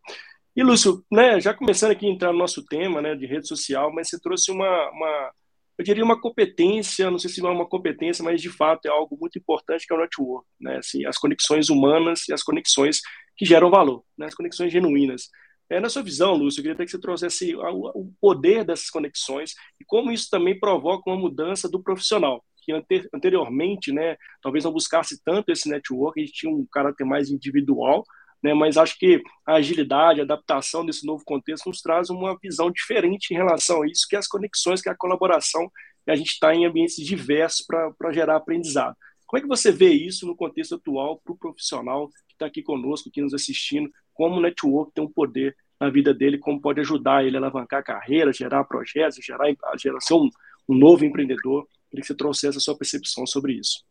E, 0.54 0.64
Lúcio, 0.64 1.06
né, 1.10 1.40
já 1.40 1.54
começando 1.54 1.92
aqui 1.92 2.08
a 2.08 2.10
entrar 2.10 2.34
no 2.34 2.40
nosso 2.40 2.66
tema 2.66 3.02
né, 3.02 3.16
de 3.16 3.26
rede 3.26 3.48
social, 3.48 3.94
mas 3.94 4.10
você 4.10 4.20
trouxe 4.20 4.52
uma, 4.52 4.90
uma 4.90 5.32
eu 5.78 5.84
diria 5.84 6.04
uma 6.04 6.20
competência, 6.20 7.12
não 7.12 7.20
sei 7.20 7.30
se 7.30 7.42
não 7.42 7.50
é 7.50 7.54
uma 7.54 7.68
competência, 7.68 8.24
mas 8.24 8.42
de 8.42 8.50
fato 8.50 8.86
é 8.86 8.90
algo 8.90 9.18
muito 9.20 9.38
importante 9.38 9.86
que 9.86 9.94
é 9.94 9.96
o 9.96 10.00
network, 10.00 10.48
né? 10.60 10.78
Assim, 10.78 11.06
as 11.06 11.18
conexões 11.18 11.70
humanas 11.70 12.28
e 12.30 12.34
as 12.34 12.42
conexões 12.42 13.00
que 13.36 13.46
geram 13.46 13.70
valor, 13.70 14.04
né? 14.18 14.26
As 14.26 14.36
conexões 14.36 14.72
genuínas. 14.72 15.30
É, 15.70 15.80
na 15.80 15.90
sua 15.90 16.04
visão, 16.04 16.36
Lúcio, 16.36 16.60
eu 16.60 16.64
queria 16.64 16.74
até 16.76 16.86
que 16.86 16.92
você 16.92 17.00
trouxesse 17.00 17.56
o 17.56 18.14
poder 18.22 18.64
dessas 18.64 18.90
conexões 18.90 19.54
e 19.82 19.86
como 19.86 20.12
isso 20.12 20.30
também 20.30 20.58
provoca 20.60 21.10
uma 21.10 21.18
mudança 21.20 21.68
do 21.68 21.82
profissional, 21.82 22.44
que 22.62 22.72
anteriormente, 23.14 23.92
né, 23.92 24.16
talvez 24.42 24.64
não 24.64 24.72
buscasse 24.72 25.22
tanto 25.24 25.52
esse 25.52 25.68
network, 25.68 26.20
a 26.20 26.24
gente 26.24 26.36
tinha 26.36 26.54
um 26.54 26.66
caráter 26.72 27.04
mais 27.04 27.32
individual, 27.32 28.04
né, 28.46 28.54
mas 28.54 28.78
acho 28.78 28.96
que 29.00 29.24
a 29.44 29.56
agilidade, 29.56 30.20
a 30.20 30.24
adaptação 30.24 30.86
desse 30.86 31.04
novo 31.04 31.24
contexto 31.26 31.66
nos 31.66 31.82
traz 31.82 32.12
uma 32.12 32.38
visão 32.40 32.70
diferente 32.70 33.34
em 33.34 33.36
relação 33.36 33.82
a 33.82 33.88
isso, 33.88 34.06
que 34.08 34.16
é 34.16 34.20
as 34.20 34.28
conexões, 34.28 34.84
que 34.84 34.88
é 34.88 34.92
a 34.92 34.96
colaboração, 34.96 35.68
e 36.06 36.12
a 36.12 36.16
gente 36.16 36.30
está 36.30 36.54
em 36.54 36.64
ambientes 36.64 36.96
diversos 36.98 37.66
para 37.66 38.14
gerar 38.14 38.36
aprendizado. 38.36 38.96
Como 39.26 39.40
é 39.40 39.42
que 39.42 39.48
você 39.48 39.72
vê 39.72 39.90
isso 39.90 40.28
no 40.28 40.36
contexto 40.36 40.76
atual 40.76 41.20
para 41.24 41.34
o 41.34 41.38
profissional 41.38 42.08
que 42.08 42.34
está 42.34 42.46
aqui 42.46 42.62
conosco, 42.62 43.10
aqui 43.10 43.20
nos 43.20 43.34
assistindo, 43.34 43.90
como 44.14 44.36
o 44.36 44.42
network 44.42 44.94
tem 44.94 45.04
um 45.04 45.12
poder 45.12 45.56
na 45.80 45.90
vida 45.90 46.14
dele, 46.14 46.38
como 46.38 46.62
pode 46.62 46.80
ajudar 46.82 47.26
ele 47.26 47.38
a 47.38 47.40
alavancar 47.40 47.80
a 47.80 47.84
carreira, 47.84 48.32
gerar 48.32 48.64
projetos, 48.66 49.18
gerar, 49.26 49.52
gerar 49.76 50.00
ser 50.02 50.14
um, 50.14 50.30
um 50.70 50.78
novo 50.78 51.04
empreendedor? 51.04 51.68
Queria 51.90 52.02
que 52.02 52.08
você 52.08 52.16
trouxesse 52.16 52.60
a 52.60 52.62
sua 52.62 52.78
percepção 52.78 53.26
sobre 53.26 53.54
isso. 53.54 53.84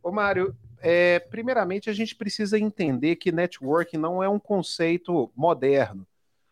Ô, 0.00 0.12
Mário, 0.12 0.54
é, 0.80 1.18
primeiramente, 1.18 1.90
a 1.90 1.92
gente 1.92 2.14
precisa 2.14 2.58
entender 2.58 3.16
que 3.16 3.32
networking 3.32 3.96
não 3.96 4.22
é 4.22 4.28
um 4.28 4.38
conceito 4.38 5.30
moderno. 5.34 6.06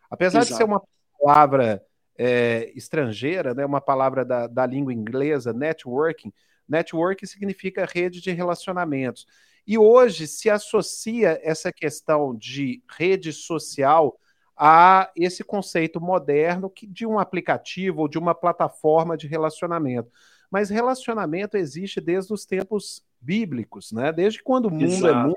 Apesar 0.09 0.39
Exato. 0.39 0.51
de 0.51 0.57
ser 0.57 0.63
uma 0.63 0.81
palavra 1.19 1.83
é, 2.17 2.71
estrangeira, 2.75 3.53
né, 3.53 3.65
uma 3.65 3.81
palavra 3.81 4.25
da, 4.25 4.47
da 4.47 4.65
língua 4.65 4.93
inglesa, 4.93 5.53
networking, 5.53 6.33
networking 6.67 7.25
significa 7.25 7.85
rede 7.85 8.21
de 8.21 8.31
relacionamentos. 8.31 9.25
E 9.65 9.77
hoje 9.77 10.27
se 10.27 10.49
associa 10.49 11.39
essa 11.43 11.71
questão 11.71 12.35
de 12.35 12.81
rede 12.89 13.33
social 13.33 14.17
a 14.55 15.11
esse 15.15 15.43
conceito 15.43 16.01
moderno 16.01 16.71
de 16.87 17.05
um 17.05 17.19
aplicativo 17.19 18.01
ou 18.01 18.07
de 18.07 18.17
uma 18.17 18.33
plataforma 18.33 19.15
de 19.15 19.27
relacionamento. 19.27 20.11
Mas 20.49 20.69
relacionamento 20.69 21.57
existe 21.57 22.01
desde 22.01 22.33
os 22.33 22.45
tempos 22.45 23.03
bíblicos, 23.19 23.91
né? 23.91 24.11
Desde 24.11 24.41
quando 24.41 24.65
o 24.65 24.71
mundo 24.71 24.83
é 24.83 24.85
Exato. 24.85 25.07
é 25.07 25.23
mundo, 25.23 25.35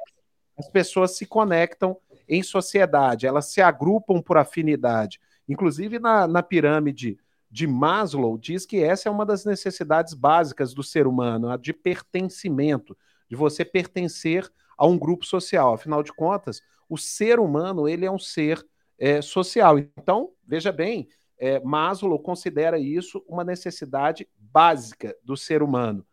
as 0.58 0.68
pessoas 0.68 1.16
se 1.16 1.26
conectam 1.26 1.96
em 2.28 2.42
sociedade, 2.42 3.26
elas 3.26 3.46
se 3.46 3.60
agrupam 3.60 4.20
por 4.20 4.36
afinidade. 4.36 5.20
Inclusive 5.48 5.98
na, 5.98 6.26
na 6.26 6.42
pirâmide 6.42 7.18
de 7.50 7.66
Maslow 7.66 8.38
diz 8.38 8.64
que 8.64 8.82
essa 8.82 9.08
é 9.08 9.12
uma 9.12 9.26
das 9.26 9.44
necessidades 9.44 10.14
básicas 10.14 10.72
do 10.72 10.82
ser 10.82 11.06
humano, 11.06 11.50
a 11.50 11.56
de 11.56 11.72
pertencimento, 11.72 12.96
de 13.28 13.34
você 13.34 13.64
pertencer 13.64 14.48
a 14.78 14.86
um 14.86 14.96
grupo 14.96 15.24
social. 15.24 15.74
Afinal 15.74 16.02
de 16.02 16.12
contas, 16.12 16.62
o 16.88 16.96
ser 16.96 17.40
humano 17.40 17.88
ele 17.88 18.06
é 18.06 18.10
um 18.10 18.18
ser 18.18 18.64
é, 18.98 19.20
social. 19.20 19.78
Então, 19.78 20.30
veja 20.46 20.70
bem, 20.70 21.08
é, 21.38 21.58
Maslow 21.60 22.18
considera 22.18 22.78
isso 22.78 23.24
uma 23.26 23.42
necessidade 23.42 24.28
básica 24.38 25.16
do 25.24 25.36
ser 25.36 25.62
humano. 25.62 26.06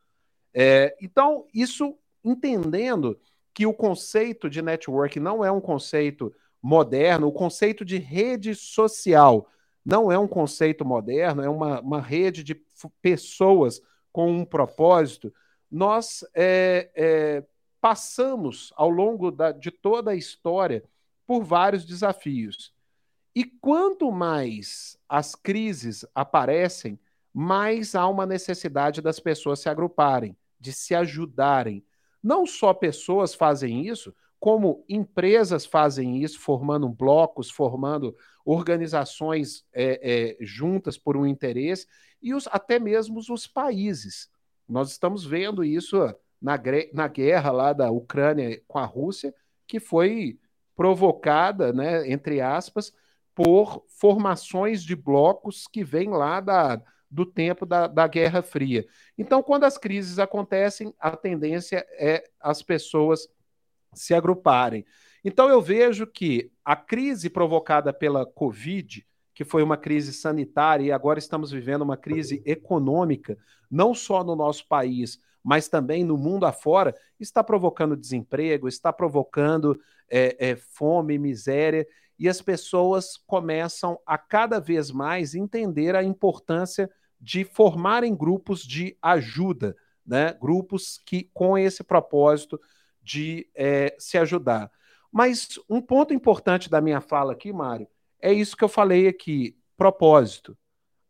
É, 0.60 0.98
então, 1.00 1.46
isso 1.54 1.96
entendendo 2.26 3.20
que 3.54 3.68
o 3.68 3.74
conceito 3.74 4.50
de 4.50 4.60
network 4.60 5.20
não 5.20 5.46
é 5.46 5.52
um 5.52 5.62
conceito 5.62 6.34
moderno. 6.60 7.28
O 7.28 7.32
conceito 7.32 7.86
de 7.86 8.00
rede 8.00 8.56
social 8.56 9.48
não 9.86 10.12
é 10.12 10.18
um 10.18 10.28
conceito 10.28 10.84
moderno, 10.84 11.44
é 11.44 11.50
uma, 11.50 11.80
uma 11.80 12.02
rede 12.02 12.44
de 12.44 12.56
pessoas 13.04 13.80
com 14.12 14.32
um 14.32 14.44
propósito. 14.44 15.32
Nós 15.70 16.26
é, 16.34 16.90
é, 16.96 17.44
passamos 17.80 18.74
ao 18.76 18.90
longo 18.90 19.30
da, 19.30 19.52
de 19.52 19.70
toda 19.70 20.10
a 20.10 20.16
história 20.16 20.84
por 21.28 21.44
vários 21.44 21.86
desafios. 21.86 22.74
E 23.36 23.46
quanto 23.46 24.12
mais 24.12 24.98
as 25.08 25.36
crises 25.36 26.04
aparecem, 26.16 27.00
mais 27.32 27.94
há 27.94 28.08
uma 28.08 28.26
necessidade 28.26 29.04
das 29.04 29.20
pessoas 29.20 29.60
se 29.60 29.70
agruparem, 29.70 30.36
de 30.60 30.72
se 30.74 30.96
ajudarem. 30.96 31.84
Não 32.22 32.46
só 32.46 32.74
pessoas 32.74 33.34
fazem 33.34 33.88
isso, 33.88 34.14
como 34.40 34.84
empresas 34.88 35.66
fazem 35.66 36.22
isso, 36.22 36.40
formando 36.40 36.88
blocos, 36.88 37.50
formando 37.50 38.16
organizações 38.46 39.66
é, 39.74 40.00
é, 40.02 40.38
juntas 40.40 40.98
por 40.98 41.18
um 41.18 41.26
interesse, 41.26 41.88
e 42.22 42.34
os, 42.34 42.48
até 42.48 42.80
mesmo 42.80 43.20
os 43.20 43.48
países. 43.48 44.30
Nós 44.68 44.92
estamos 44.92 45.26
vendo 45.26 45.64
isso 45.64 45.98
na, 46.42 46.60
na 46.94 47.08
guerra 47.08 47.52
lá 47.52 47.74
da 47.74 47.90
Ucrânia 47.92 48.62
com 48.68 48.78
a 48.78 48.86
Rússia, 48.86 49.34
que 49.66 49.80
foi 49.80 50.40
provocada, 50.76 51.74
né, 51.74 52.10
entre 52.10 52.40
aspas, 52.40 52.94
por 53.34 53.84
formações 53.88 54.84
de 54.84 54.96
blocos 54.96 55.68
que 55.68 55.84
vêm 55.84 56.10
lá 56.10 56.40
da, 56.40 56.82
do 57.10 57.26
tempo 57.26 57.66
da, 57.66 57.88
da 57.88 58.08
Guerra 58.08 58.42
Fria. 58.42 58.86
Então, 59.18 59.42
quando 59.42 59.64
as 59.64 59.78
crises 59.78 60.20
acontecem, 60.20 60.94
a 61.00 61.16
tendência 61.16 61.86
é 61.92 62.24
as 62.40 62.62
pessoas 62.62 63.28
se 63.94 64.14
agruparem. 64.14 64.86
Então, 65.24 65.50
eu 65.50 65.62
vejo 65.62 66.06
que 66.06 66.52
a 66.64 66.76
crise 66.76 67.30
provocada 67.30 67.92
pela 67.92 68.26
Covid, 68.26 69.06
que 69.34 69.44
foi 69.44 69.64
uma 69.64 69.78
crise 69.78 70.14
sanitária, 70.14 70.86
e 70.86 70.92
agora 70.92 71.20
estamos 71.20 71.52
vivendo 71.52 71.82
uma 71.82 71.98
crise 71.98 72.42
econômica, 72.46 73.38
não 73.70 73.94
só 73.94 74.24
no 74.24 74.36
nosso 74.36 74.68
país, 74.68 75.20
mas 75.44 75.70
também 75.70 76.04
no 76.04 76.18
mundo 76.18 76.46
afora, 76.46 76.94
está 77.20 77.44
provocando 77.44 77.96
desemprego, 77.96 78.68
está 78.68 78.92
provocando 78.92 79.80
é, 80.10 80.50
é, 80.50 80.56
fome, 80.56 81.18
miséria, 81.18 81.88
e 82.20 82.28
as 82.28 82.42
pessoas 82.42 83.18
começam 83.28 84.00
a 84.06 84.18
cada 84.18 84.60
vez 84.60 84.92
mais 84.92 85.36
entender 85.36 85.96
a 85.96 86.04
importância 86.04 86.90
de 87.20 87.44
formarem 87.44 88.16
grupos 88.16 88.62
de 88.62 88.98
ajuda, 89.02 89.76
né? 90.06 90.34
grupos 90.34 91.00
que 91.06 91.30
com 91.34 91.58
esse 91.58 91.84
propósito 91.84 92.60
de 93.02 93.50
é, 93.56 93.96
se 94.00 94.18
ajudar. 94.18 94.72
Mas 95.12 95.60
um 95.70 95.82
ponto 95.82 96.14
importante 96.14 96.70
da 96.70 96.82
minha 96.82 97.02
fala 97.02 97.34
aqui, 97.34 97.52
Mário, 97.54 97.88
é 98.22 98.34
isso 98.34 98.58
que 98.58 98.64
eu 98.64 98.70
falei 98.70 99.08
aqui: 99.08 99.58
propósito. 99.76 100.58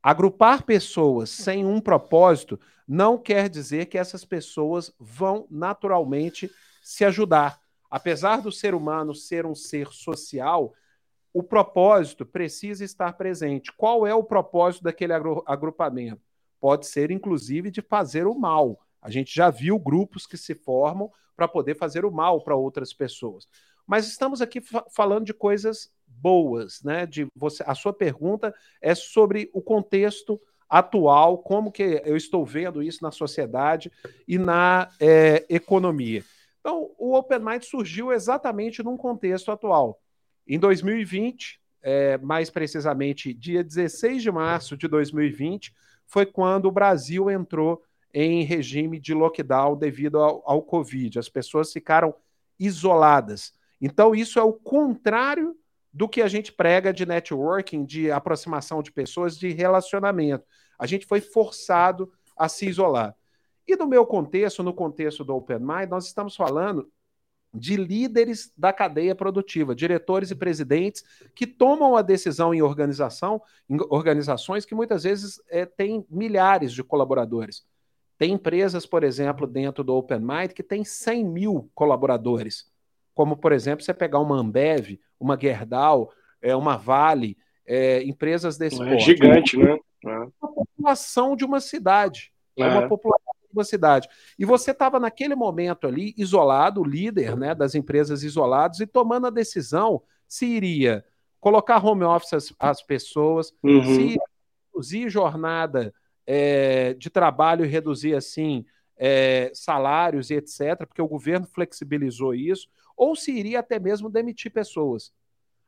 Agrupar 0.02 0.64
pessoas 0.64 1.30
sem 1.30 1.66
um 1.66 1.82
propósito 1.82 2.60
não 2.88 3.18
quer 3.18 3.50
dizer 3.50 3.88
que 3.88 3.98
essas 3.98 4.24
pessoas 4.24 4.94
vão 4.98 5.46
naturalmente 5.50 6.50
se 6.82 7.04
ajudar. 7.04 7.60
Apesar 7.90 8.42
do 8.42 8.52
ser 8.52 8.74
humano 8.74 9.14
ser 9.14 9.46
um 9.46 9.56
ser 9.56 9.88
social, 9.92 10.74
o 11.38 11.44
propósito 11.44 12.26
precisa 12.26 12.84
estar 12.84 13.14
presente. 13.14 13.72
Qual 13.72 14.08
é 14.08 14.16
o 14.16 14.24
propósito 14.24 14.86
daquele 14.86 15.14
agrupamento? 15.14 16.20
Pode 16.60 16.88
ser, 16.88 17.12
inclusive, 17.12 17.70
de 17.70 17.80
fazer 17.80 18.26
o 18.26 18.34
mal. 18.34 18.80
A 19.00 19.12
gente 19.12 19.36
já 19.36 19.52
viu 19.52 19.78
grupos 19.78 20.26
que 20.26 20.36
se 20.36 20.56
formam 20.56 21.12
para 21.36 21.48
poder 21.48 21.76
fazer 21.76 22.06
o 22.06 22.12
mal 22.12 22.42
para 22.42 22.56
outras 22.56 22.92
pessoas. 22.92 23.48
Mas 23.86 24.08
estamos 24.08 24.42
aqui 24.42 24.60
fa 24.60 24.84
falando 24.90 25.26
de 25.26 25.34
coisas 25.34 25.92
boas, 26.08 26.82
né? 26.82 27.06
De 27.06 27.28
você, 27.36 27.64
a 27.68 27.76
sua 27.76 27.94
pergunta 27.94 28.52
é 28.82 28.96
sobre 28.96 29.52
o 29.54 29.62
contexto 29.62 30.42
atual, 30.68 31.38
como 31.38 31.72
que 31.72 32.02
eu 32.04 32.18
estou 32.18 32.44
vendo 32.48 32.82
isso 32.82 33.04
na 33.04 33.12
sociedade 33.12 33.92
e 34.28 34.40
na 34.40 34.90
é, 35.00 35.46
economia. 35.48 36.24
Então, 36.62 36.90
o 36.98 37.14
Open 37.14 37.38
Mind 37.38 37.62
surgiu 37.62 38.12
exatamente 38.12 38.82
num 38.82 38.98
contexto 38.98 39.52
atual. 39.52 40.02
Em 40.48 40.58
2020, 40.58 41.60
é, 41.82 42.18
mais 42.20 42.50
precisamente 42.50 43.34
dia 43.34 43.64
16 43.64 44.24
de 44.24 44.32
março 44.32 44.78
de 44.78 44.88
2020, 44.88 45.74
foi 46.06 46.26
quando 46.26 46.68
o 46.68 46.72
Brasil 46.72 47.30
entrou 47.30 47.84
em 48.14 48.44
regime 48.44 49.00
de 49.00 49.14
lockdown 49.14 49.76
devido 49.76 50.20
ao, 50.20 50.42
ao 50.46 50.62
Covid. 50.62 51.20
As 51.20 51.28
pessoas 51.28 51.72
ficaram 51.72 52.16
isoladas. 52.58 53.54
Então, 53.82 54.16
isso 54.16 54.40
é 54.40 54.44
o 54.44 54.54
contrário 54.54 55.56
do 55.94 56.08
que 56.08 56.22
a 56.22 56.28
gente 56.28 56.52
prega 56.52 56.94
de 56.94 57.06
networking, 57.06 57.84
de 57.84 58.10
aproximação 58.10 58.82
de 58.82 58.92
pessoas, 58.92 59.38
de 59.38 59.50
relacionamento. 59.50 60.46
A 60.80 60.86
gente 60.86 61.06
foi 61.06 61.20
forçado 61.20 62.12
a 62.36 62.48
se 62.48 62.68
isolar. 62.68 63.16
E 63.68 63.76
no 63.76 63.86
meu 63.86 64.06
contexto, 64.06 64.64
no 64.64 64.74
contexto 64.74 65.24
do 65.24 65.36
Open 65.36 65.60
Mind, 65.60 65.90
nós 65.90 66.06
estamos 66.06 66.36
falando 66.36 66.90
de 67.58 67.76
líderes 67.76 68.52
da 68.58 68.72
cadeia 68.72 69.16
produtiva, 69.16 69.76
diretores 69.76 70.32
e 70.32 70.36
presidentes 70.36 71.04
que 71.36 71.48
tomam 71.48 71.96
a 71.96 72.02
decisão 72.02 72.54
em 72.54 72.62
organização, 72.62 73.42
em 73.70 73.78
organizações 73.90 74.66
que 74.66 74.76
muitas 74.76 75.04
vezes 75.04 75.42
é, 75.50 75.66
têm 75.66 76.06
milhares 76.10 76.72
de 76.72 76.84
colaboradores. 76.84 77.66
Tem 78.18 78.32
empresas, 78.32 78.86
por 78.86 79.04
exemplo, 79.04 79.46
dentro 79.46 79.84
do 79.84 79.96
Open 79.96 80.20
Mind 80.20 80.52
que 80.52 80.64
tem 80.64 80.84
100 80.84 81.24
mil 81.24 81.70
colaboradores, 81.76 82.72
como, 83.14 83.36
por 83.36 83.52
exemplo, 83.52 83.84
você 83.84 83.94
pegar 83.94 84.20
uma 84.20 84.38
Ambev, 84.38 85.00
uma 85.20 85.38
Gerdau, 85.40 86.12
é, 86.42 86.56
uma 86.56 86.78
Vale, 86.78 87.38
é, 87.66 88.02
empresas 88.04 88.58
desse 88.58 88.82
É 88.82 89.00
gigante, 89.00 89.58
né? 89.58 89.78
É. 90.06 90.18
Uma 90.42 90.54
população 90.56 91.36
de 91.36 91.44
uma 91.44 91.60
cidade. 91.60 92.32
É. 92.58 92.66
uma 92.66 92.88
população 92.88 93.34
uma 93.52 93.64
cidade. 93.64 94.08
E 94.38 94.46
você 94.46 94.72
estava 94.72 95.00
naquele 95.00 95.36
momento 95.36 95.88
ali, 95.88 96.14
isolado, 96.18 96.84
líder 96.84 97.36
né, 97.36 97.56
das 97.56 97.76
empresas 97.76 98.24
isolados, 98.24 98.80
e 98.80 98.88
tomando 98.88 99.28
a 99.28 99.32
decisão 99.32 100.02
se 100.28 100.46
iria 100.46 101.06
colocar 101.40 101.84
home 101.84 102.04
office 102.04 102.34
às, 102.34 102.54
às 102.60 102.82
pessoas, 102.82 103.54
uhum. 103.64 103.84
se 103.84 104.02
iria 104.02 104.22
reduzir 104.74 105.10
jornada 105.10 105.94
é, 106.26 106.94
de 106.94 107.10
trabalho 107.10 107.64
e 107.64 107.70
reduzir 107.70 108.16
assim 108.16 108.66
é, 108.98 109.52
salários 109.54 110.30
e 110.30 110.36
etc., 110.36 110.86
porque 110.86 111.02
o 111.02 111.08
governo 111.08 111.46
flexibilizou 111.46 112.34
isso, 112.34 112.68
ou 112.96 113.16
se 113.16 113.32
iria 113.32 113.60
até 113.60 113.80
mesmo 113.80 114.10
demitir 114.10 114.52
pessoas. 114.52 115.14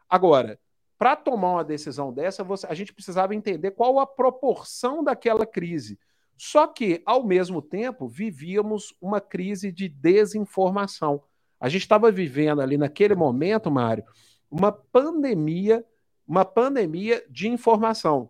Agora, 0.10 0.60
para 0.98 1.16
tomar 1.16 1.52
uma 1.54 1.64
decisão 1.64 2.12
dessa, 2.12 2.44
você, 2.44 2.68
a 2.68 2.74
gente 2.74 2.92
precisava 2.92 3.34
entender 3.34 3.72
qual 3.72 4.00
a 4.00 4.06
proporção 4.06 5.02
daquela 5.02 5.46
crise. 5.46 5.98
Só 6.42 6.66
que, 6.68 7.02
ao 7.06 7.22
mesmo 7.22 7.62
tempo, 7.62 8.08
vivíamos 8.08 8.96
uma 9.02 9.20
crise 9.20 9.74
de 9.74 9.90
desinformação. 9.90 11.22
A 11.60 11.68
gente 11.68 11.82
estava 11.82 12.10
vivendo 12.10 12.62
ali 12.62 12.78
naquele 12.78 13.14
momento, 13.14 13.70
Mário, 13.70 14.06
uma 14.50 14.72
pandemia, 14.72 15.86
uma 16.26 16.46
pandemia 16.46 17.22
de 17.30 17.50
informação. 17.50 18.30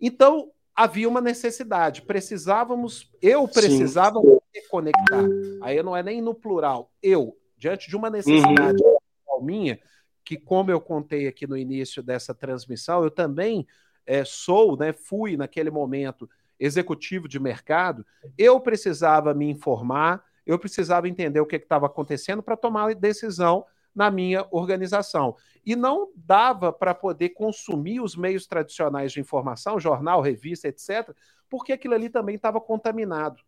Então, 0.00 0.52
havia 0.76 1.08
uma 1.08 1.20
necessidade, 1.20 2.02
precisávamos, 2.02 3.10
eu 3.20 3.48
precisava 3.48 4.20
Sim. 4.20 4.38
me 4.54 4.62
conectar. 4.68 5.24
Aí 5.62 5.82
não 5.82 5.96
é 5.96 6.04
nem 6.04 6.22
no 6.22 6.36
plural, 6.36 6.92
eu, 7.02 7.36
diante 7.56 7.88
de 7.88 7.96
uma 7.96 8.10
necessidade 8.10 8.80
uhum. 8.80 9.42
minha, 9.42 9.80
que 10.24 10.36
como 10.36 10.70
eu 10.70 10.80
contei 10.80 11.26
aqui 11.26 11.48
no 11.48 11.56
início 11.56 12.00
dessa 12.00 12.32
transmissão, 12.32 13.02
eu 13.02 13.10
também 13.10 13.66
é, 14.06 14.24
sou, 14.24 14.76
né, 14.76 14.92
fui 14.92 15.36
naquele 15.36 15.70
momento 15.70 16.30
executivo 16.58 17.28
de 17.28 17.38
mercado, 17.38 18.04
eu 18.36 18.60
precisava 18.60 19.34
me 19.34 19.48
informar, 19.50 20.24
eu 20.44 20.58
precisava 20.58 21.08
entender 21.08 21.40
o 21.40 21.46
que 21.46 21.56
estava 21.56 21.86
acontecendo 21.86 22.42
para 22.42 22.56
tomar 22.56 22.94
decisão 22.94 23.64
na 23.94 24.10
minha 24.10 24.46
organização. 24.50 25.34
E 25.64 25.74
não 25.74 26.10
dava 26.14 26.70
para 26.72 26.94
poder 26.94 27.30
consumir 27.30 28.00
os 28.00 28.14
meios 28.14 28.46
tradicionais 28.46 29.10
de 29.10 29.20
informação, 29.20 29.80
jornal, 29.80 30.20
revista, 30.20 30.68
etc., 30.68 31.14
porque 31.48 31.72
aquilo 31.72 31.94
ali 31.94 32.10
também 32.10 32.36
estava 32.36 32.60
contaminado. 32.60 33.40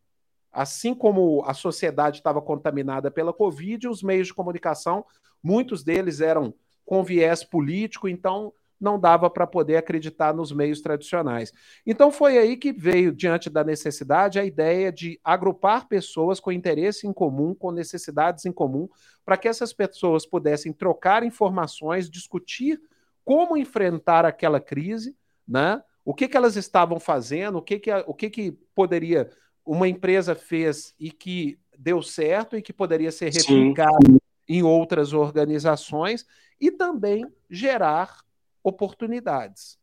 Assim 0.50 0.94
como 0.94 1.44
a 1.44 1.52
sociedade 1.52 2.18
estava 2.18 2.40
contaminada 2.40 3.10
pela 3.10 3.32
Covid, 3.32 3.88
os 3.88 4.02
meios 4.02 4.28
de 4.28 4.34
comunicação, 4.34 5.04
muitos 5.42 5.84
deles 5.84 6.20
eram 6.20 6.54
com 6.84 7.04
viés 7.04 7.44
político, 7.44 8.08
então 8.08 8.52
não 8.80 8.98
dava 8.98 9.28
para 9.28 9.46
poder 9.46 9.76
acreditar 9.76 10.32
nos 10.32 10.52
meios 10.52 10.80
tradicionais. 10.80 11.52
Então 11.86 12.10
foi 12.10 12.38
aí 12.38 12.56
que 12.56 12.72
veio, 12.72 13.12
diante 13.12 13.50
da 13.50 13.64
necessidade, 13.64 14.38
a 14.38 14.44
ideia 14.44 14.92
de 14.92 15.20
agrupar 15.24 15.88
pessoas 15.88 16.38
com 16.38 16.52
interesse 16.52 17.06
em 17.06 17.12
comum, 17.12 17.54
com 17.54 17.72
necessidades 17.72 18.46
em 18.46 18.52
comum, 18.52 18.88
para 19.24 19.36
que 19.36 19.48
essas 19.48 19.72
pessoas 19.72 20.24
pudessem 20.24 20.72
trocar 20.72 21.22
informações, 21.22 22.08
discutir 22.08 22.80
como 23.24 23.56
enfrentar 23.56 24.24
aquela 24.24 24.60
crise, 24.60 25.16
né? 25.46 25.82
O 26.04 26.14
que, 26.14 26.26
que 26.26 26.36
elas 26.36 26.56
estavam 26.56 26.98
fazendo, 26.98 27.58
o 27.58 27.62
que, 27.62 27.78
que, 27.78 27.90
o 28.06 28.14
que, 28.14 28.30
que 28.30 28.52
poderia 28.74 29.28
uma 29.66 29.86
empresa 29.86 30.34
fez 30.34 30.94
e 30.98 31.10
que 31.10 31.58
deu 31.78 32.02
certo 32.02 32.56
e 32.56 32.62
que 32.62 32.72
poderia 32.72 33.12
ser 33.12 33.30
replicado 33.30 34.06
Sim. 34.10 34.18
em 34.48 34.62
outras 34.62 35.12
organizações 35.12 36.24
e 36.58 36.70
também 36.70 37.26
gerar 37.50 38.20
oportunidades, 38.68 39.78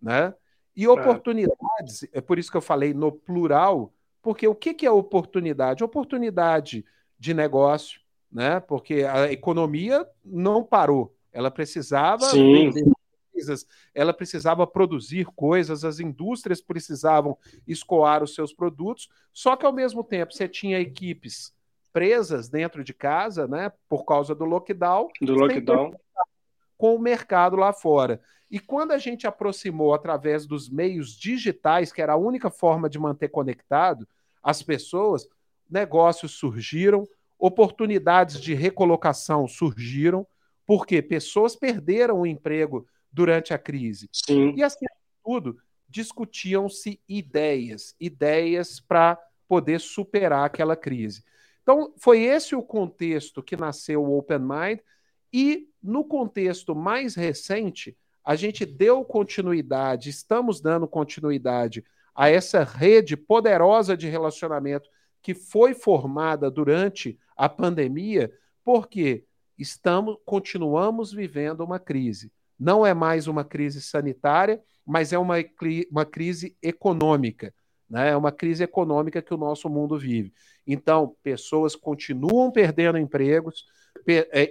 né? 0.00 0.34
E 0.76 0.84
é. 0.84 0.88
oportunidades, 0.90 2.06
é 2.12 2.20
por 2.20 2.38
isso 2.38 2.50
que 2.50 2.56
eu 2.56 2.62
falei 2.62 2.92
no 2.92 3.10
plural, 3.10 3.92
porque 4.20 4.46
o 4.46 4.54
que 4.54 4.84
é 4.84 4.90
oportunidade? 4.90 5.82
Oportunidade 5.82 6.84
de 7.18 7.32
negócio, 7.32 8.00
né? 8.30 8.60
Porque 8.60 9.04
a 9.04 9.32
economia 9.32 10.06
não 10.24 10.62
parou, 10.62 11.16
ela 11.32 11.50
precisava 11.50 12.26
Sim. 12.26 12.72
coisas, 13.32 13.66
ela 13.94 14.12
precisava 14.12 14.66
produzir 14.66 15.26
coisas, 15.34 15.84
as 15.84 15.98
indústrias 16.00 16.60
precisavam 16.60 17.38
escoar 17.66 18.22
os 18.22 18.34
seus 18.34 18.52
produtos, 18.52 19.08
só 19.32 19.56
que 19.56 19.64
ao 19.64 19.72
mesmo 19.72 20.04
tempo 20.04 20.34
você 20.34 20.48
tinha 20.48 20.80
equipes 20.80 21.54
presas 21.92 22.48
dentro 22.50 22.84
de 22.84 22.92
casa, 22.92 23.48
né, 23.48 23.72
por 23.88 24.04
causa 24.04 24.34
do 24.34 24.44
lockdown, 24.44 25.08
do 25.22 25.34
lockdown 25.34 25.94
com 26.76 26.94
o 26.94 27.00
mercado 27.00 27.56
lá 27.56 27.72
fora. 27.72 28.20
E 28.50 28.60
quando 28.60 28.92
a 28.92 28.98
gente 28.98 29.26
aproximou 29.26 29.92
através 29.92 30.46
dos 30.46 30.68
meios 30.68 31.16
digitais, 31.16 31.92
que 31.92 32.00
era 32.00 32.12
a 32.12 32.16
única 32.16 32.50
forma 32.50 32.88
de 32.88 32.98
manter 32.98 33.28
conectado 33.28 34.06
as 34.42 34.62
pessoas, 34.62 35.28
negócios 35.68 36.32
surgiram, 36.32 37.06
oportunidades 37.38 38.40
de 38.40 38.54
recolocação 38.54 39.48
surgiram, 39.48 40.26
porque 40.64 41.02
pessoas 41.02 41.56
perderam 41.56 42.20
o 42.20 42.26
emprego 42.26 42.86
durante 43.12 43.52
a 43.52 43.58
crise. 43.58 44.08
Sim. 44.12 44.54
E 44.56 44.62
assim 44.62 44.86
tudo, 45.24 45.58
discutiam-se 45.88 47.00
ideias, 47.08 47.96
ideias 47.98 48.78
para 48.78 49.18
poder 49.48 49.80
superar 49.80 50.44
aquela 50.44 50.76
crise. 50.76 51.24
Então, 51.62 51.92
foi 51.96 52.22
esse 52.22 52.54
o 52.54 52.62
contexto 52.62 53.42
que 53.42 53.56
nasceu 53.56 54.04
o 54.04 54.16
Open 54.16 54.38
Mind, 54.38 54.78
e 55.32 55.68
no 55.86 56.04
contexto 56.04 56.74
mais 56.74 57.14
recente, 57.14 57.96
a 58.24 58.34
gente 58.34 58.66
deu 58.66 59.04
continuidade, 59.04 60.10
estamos 60.10 60.60
dando 60.60 60.88
continuidade 60.88 61.84
a 62.14 62.28
essa 62.28 62.64
rede 62.64 63.16
poderosa 63.16 63.96
de 63.96 64.08
relacionamento 64.08 64.88
que 65.22 65.32
foi 65.32 65.74
formada 65.74 66.50
durante 66.50 67.18
a 67.36 67.48
pandemia, 67.48 68.32
porque 68.64 69.24
estamos 69.56 70.16
continuamos 70.24 71.12
vivendo 71.12 71.60
uma 71.60 71.78
crise. 71.78 72.32
Não 72.58 72.84
é 72.84 72.92
mais 72.94 73.26
uma 73.26 73.44
crise 73.44 73.80
sanitária, 73.80 74.60
mas 74.84 75.12
é 75.12 75.18
uma, 75.18 75.36
uma 75.90 76.04
crise 76.04 76.56
econômica. 76.62 77.54
Né? 77.88 78.10
É 78.10 78.16
uma 78.16 78.32
crise 78.32 78.64
econômica 78.64 79.22
que 79.22 79.34
o 79.34 79.38
nosso 79.38 79.68
mundo 79.68 79.98
vive. 79.98 80.32
Então, 80.66 81.14
pessoas 81.22 81.76
continuam 81.76 82.50
perdendo 82.50 82.98
empregos, 82.98 83.66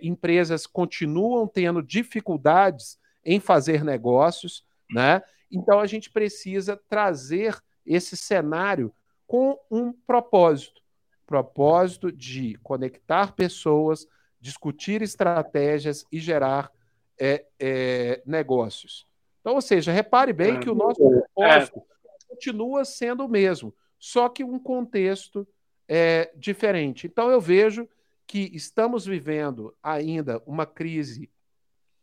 empresas 0.01 0.65
continuam 0.67 1.47
tendo 1.47 1.81
dificuldades 1.81 2.99
em 3.23 3.39
fazer 3.39 3.83
negócios, 3.83 4.63
né? 4.89 5.21
Então 5.51 5.79
a 5.79 5.87
gente 5.87 6.09
precisa 6.09 6.79
trazer 6.89 7.57
esse 7.85 8.17
cenário 8.17 8.93
com 9.27 9.59
um 9.71 9.91
propósito, 9.91 10.81
propósito 11.25 12.11
de 12.11 12.55
conectar 12.61 13.33
pessoas, 13.33 14.07
discutir 14.39 15.01
estratégias 15.01 16.05
e 16.11 16.19
gerar 16.19 16.71
é, 17.19 17.45
é, 17.59 18.21
negócios. 18.25 19.07
Então, 19.41 19.55
ou 19.55 19.61
seja, 19.61 19.91
repare 19.91 20.33
bem 20.33 20.59
que 20.59 20.69
o 20.69 20.75
nosso 20.75 21.01
é. 21.01 21.21
propósito 21.33 21.81
continua 22.27 22.83
sendo 22.83 23.25
o 23.25 23.29
mesmo, 23.29 23.73
só 23.99 24.27
que 24.27 24.43
um 24.43 24.59
contexto 24.59 25.47
é, 25.87 26.31
diferente. 26.35 27.07
Então, 27.07 27.29
eu 27.29 27.39
vejo 27.39 27.87
que 28.27 28.49
estamos 28.53 29.05
vivendo 29.05 29.75
ainda 29.81 30.41
uma 30.45 30.65
crise 30.65 31.29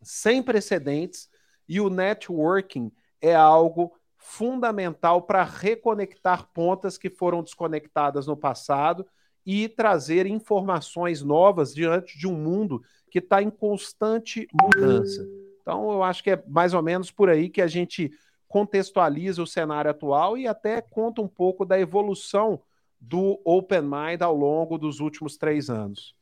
sem 0.02 0.42
precedentes 0.42 1.28
e 1.68 1.80
o 1.80 1.88
networking 1.88 2.92
é 3.20 3.34
algo 3.34 3.92
fundamental 4.16 5.22
para 5.22 5.42
reconectar 5.42 6.48
pontas 6.52 6.96
que 6.96 7.10
foram 7.10 7.42
desconectadas 7.42 8.26
no 8.26 8.36
passado 8.36 9.06
e 9.44 9.68
trazer 9.68 10.26
informações 10.26 11.22
novas 11.22 11.74
diante 11.74 12.16
de 12.16 12.28
um 12.28 12.36
mundo 12.36 12.82
que 13.10 13.18
está 13.18 13.42
em 13.42 13.50
constante 13.50 14.46
mudança. 14.52 15.26
Então, 15.60 15.90
eu 15.92 16.02
acho 16.02 16.22
que 16.22 16.30
é 16.30 16.44
mais 16.46 16.74
ou 16.74 16.82
menos 16.82 17.10
por 17.10 17.28
aí 17.28 17.48
que 17.48 17.60
a 17.60 17.66
gente 17.66 18.12
contextualiza 18.48 19.42
o 19.42 19.46
cenário 19.46 19.90
atual 19.90 20.36
e 20.36 20.46
até 20.46 20.80
conta 20.80 21.20
um 21.20 21.28
pouco 21.28 21.64
da 21.64 21.78
evolução 21.78 22.60
do 23.02 23.40
Open 23.44 23.82
Mind 23.82 24.22
ao 24.22 24.34
longo 24.34 24.78
dos 24.78 25.00
últimos 25.00 25.36
três 25.36 25.68
anos. 25.68 26.14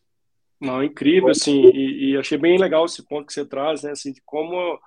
Não, 0.59 0.83
incrível, 0.83 1.29
assim, 1.29 1.63
e, 1.75 2.11
e, 2.11 2.17
achei 2.17 2.37
bem 2.37 2.59
legal 2.59 2.87
esse 2.87 3.07
ponto 3.07 3.27
que 3.27 3.33
você 3.33 3.45
traz, 3.45 3.83
né, 3.83 3.93
assim, 3.93 4.13
de 4.13 4.21
como 4.25 4.79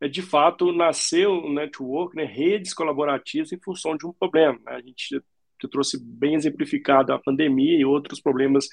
é, 0.00 0.08
de 0.08 0.22
fato 0.22 0.72
nasceu 0.72 1.32
o 1.32 1.52
network, 1.52 2.16
né, 2.16 2.24
redes 2.24 2.72
colaborativas 2.72 3.52
em 3.52 3.60
função 3.60 3.96
de 3.96 4.06
um 4.06 4.12
problema. 4.12 4.58
Né? 4.64 4.72
A 4.72 4.80
gente 4.80 5.20
trouxe 5.70 6.02
bem 6.02 6.34
exemplificado 6.34 7.12
a 7.12 7.18
pandemia 7.18 7.78
e 7.78 7.84
outros 7.84 8.20
problemas 8.20 8.66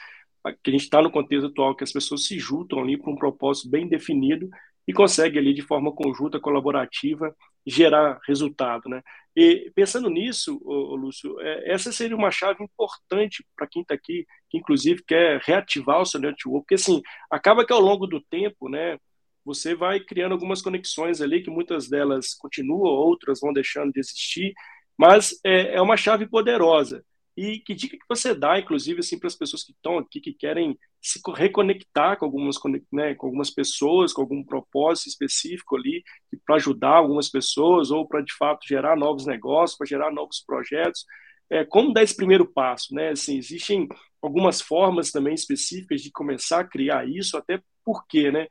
que 0.64 0.70
a 0.70 0.72
gente 0.72 0.84
está 0.84 1.02
no 1.02 1.12
contexto 1.12 1.48
atual, 1.48 1.76
que 1.76 1.84
as 1.84 1.92
pessoas 1.92 2.26
se 2.26 2.40
juntam 2.40 2.80
ali 2.80 2.98
para 2.98 3.12
um 3.12 3.18
propósito 3.18 3.70
bem 3.70 3.88
definido 3.88 4.50
e 4.88 4.94
conseguem 4.94 5.40
ali 5.40 5.54
de 5.54 5.62
forma 5.62 5.92
conjunta, 5.92 6.40
colaborativa, 6.40 7.36
gerar 7.66 8.20
resultado, 8.26 8.88
né? 8.88 9.02
E 9.40 9.72
pensando 9.76 10.10
nisso, 10.10 10.60
Lúcio, 10.66 11.40
é, 11.40 11.72
essa 11.72 11.92
seria 11.92 12.18
uma 12.18 12.32
chave 12.32 12.64
importante 12.64 13.46
para 13.56 13.68
quem 13.68 13.84
está 13.84 13.94
aqui, 13.94 14.26
que 14.50 14.58
inclusive 14.58 15.04
quer 15.08 15.40
reativar 15.46 16.02
o 16.02 16.06
seu 16.08 16.20
network, 16.20 16.64
porque 16.64 16.74
assim, 16.74 17.04
acaba 17.30 17.64
que 17.64 17.72
ao 17.72 17.80
longo 17.80 18.08
do 18.08 18.20
tempo, 18.20 18.68
né, 18.68 18.98
você 19.46 19.76
vai 19.76 20.00
criando 20.00 20.32
algumas 20.32 20.60
conexões 20.60 21.22
ali, 21.22 21.44
que 21.44 21.52
muitas 21.52 21.88
delas 21.88 22.34
continuam, 22.34 22.92
outras 22.92 23.40
vão 23.40 23.54
deixando 23.54 23.94
de 23.94 24.00
existir, 24.00 24.56
mas 24.98 25.40
é, 25.46 25.76
é 25.76 25.82
uma 25.84 25.98
chave 25.98 26.28
poderosa. 26.28 27.06
E 27.38 27.60
que 27.60 27.76
dica 27.76 27.96
que 27.96 28.06
você 28.10 28.34
dá, 28.34 28.60
inclusive, 28.60 29.00
assim, 29.00 29.20
para 29.20 29.28
as 29.28 29.36
pessoas 29.36 29.64
que 29.64 29.72
estão 29.72 30.00
aqui, 30.00 30.20
que 30.20 30.34
querem 30.34 30.76
se 31.00 31.22
reconectar 31.36 32.18
com 32.18 32.26
algumas, 32.26 32.58
né, 32.92 33.14
com 33.14 33.28
algumas 33.28 33.52
pessoas, 33.52 34.12
com 34.12 34.22
algum 34.22 34.44
propósito 34.44 35.08
específico 35.08 35.76
ali, 35.76 36.04
para 36.44 36.56
ajudar 36.56 36.96
algumas 36.96 37.30
pessoas, 37.30 37.92
ou 37.92 38.08
para, 38.08 38.22
de 38.22 38.34
fato, 38.34 38.68
gerar 38.68 38.98
novos 38.98 39.28
negócios, 39.28 39.78
para 39.78 39.86
gerar 39.86 40.12
novos 40.12 40.44
projetos. 40.46 41.06
É, 41.48 41.64
como 41.64 41.94
dar 41.94 42.02
esse 42.02 42.16
primeiro 42.16 42.52
passo? 42.52 42.94
Né? 42.96 43.10
Assim, 43.10 43.38
existem 43.38 43.88
algumas 44.20 44.60
formas 44.60 45.12
também 45.12 45.36
específicas 45.36 46.02
de 46.02 46.12
começar 46.12 46.62
a 46.62 46.68
criar 46.68 47.08
isso, 47.08 47.38
até 47.38 47.62
porque, 47.86 48.32
né? 48.32 48.48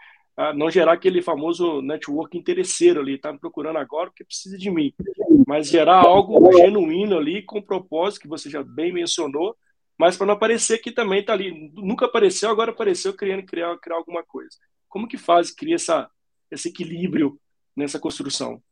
Não 0.55 0.71
gerar 0.71 0.93
aquele 0.93 1.23
famoso 1.23 1.81
network 1.81 2.37
interesseiro 2.37 3.01
ali, 3.01 3.19
tá 3.19 3.33
me 3.33 3.39
procurando 3.39 3.79
agora 3.79 4.11
porque 4.11 4.25
precisa 4.25 4.59
de 4.59 4.71
mim, 4.71 4.93
mas 5.47 5.69
gerar 5.69 5.97
algo 5.97 6.53
genuíno 6.53 7.17
ali 7.17 7.43
com 7.43 7.63
propósito 7.63 8.23
que 8.23 8.29
você 8.29 8.51
já 8.51 8.63
bem 8.63 8.93
mencionou, 8.93 9.57
mas 9.99 10.17
para 10.17 10.27
não 10.27 10.35
aparecer 10.35 10.79
que 10.79 10.93
também 10.93 11.21
está 11.21 11.33
ali, 11.33 11.73
nunca 11.75 12.05
apareceu, 12.05 12.51
agora 12.51 12.71
apareceu 12.71 13.17
querendo 13.17 13.47
criar, 13.47 13.77
criar 13.79 13.97
alguma 13.97 14.23
coisa. 14.23 14.57
Como 14.89 15.09
que 15.09 15.17
faz, 15.17 15.51
cria 15.51 15.77
essa, 15.77 16.11
esse 16.51 16.69
equilíbrio 16.69 17.41
nessa 17.75 17.99
construção? 17.99 18.63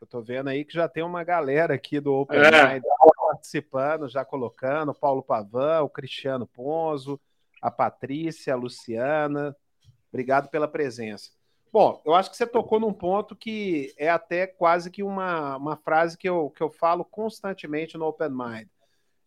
Eu 0.00 0.04
estou 0.04 0.22
vendo 0.22 0.48
aí 0.48 0.64
que 0.64 0.74
já 0.74 0.88
tem 0.88 1.02
uma 1.02 1.24
galera 1.24 1.74
aqui 1.74 1.98
do 2.00 2.12
Open 2.12 2.38
é. 2.38 2.74
Mind 2.74 2.82
participando, 3.28 4.08
já 4.08 4.24
colocando, 4.24 4.94
Paulo 4.94 5.22
Pavan, 5.22 5.82
o 5.82 5.88
Cristiano 5.88 6.46
Ponzo, 6.46 7.20
a 7.60 7.70
Patrícia, 7.70 8.54
a 8.54 8.56
Luciana, 8.56 9.54
Obrigado 10.18 10.48
pela 10.48 10.66
presença. 10.66 11.30
Bom, 11.72 12.02
eu 12.04 12.12
acho 12.12 12.28
que 12.28 12.36
você 12.36 12.44
tocou 12.44 12.80
num 12.80 12.92
ponto 12.92 13.36
que 13.36 13.94
é 13.96 14.08
até 14.08 14.48
quase 14.48 14.90
que 14.90 15.00
uma, 15.00 15.56
uma 15.56 15.76
frase 15.76 16.18
que 16.18 16.28
eu, 16.28 16.50
que 16.50 16.60
eu 16.60 16.72
falo 16.72 17.04
constantemente 17.04 17.96
no 17.96 18.06
Open 18.06 18.30
Mind. 18.30 18.66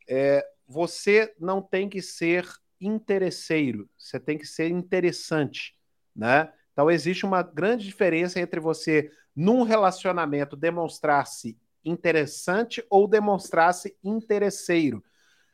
É, 0.05 0.45
você 0.67 1.33
não 1.39 1.61
tem 1.61 1.87
que 1.87 2.01
ser 2.01 2.45
interesseiro, 2.81 3.89
você 3.97 4.19
tem 4.19 4.37
que 4.37 4.45
ser 4.45 4.69
interessante, 4.69 5.77
né? 6.13 6.51
Então 6.73 6.91
existe 6.91 7.25
uma 7.25 7.41
grande 7.41 7.85
diferença 7.85 8.37
entre 8.37 8.59
você 8.59 9.09
num 9.33 9.63
relacionamento 9.63 10.57
demonstrar-se 10.57 11.57
interessante 11.85 12.85
ou 12.89 13.07
demonstrar-se 13.07 13.95
interesseiro. 14.03 15.01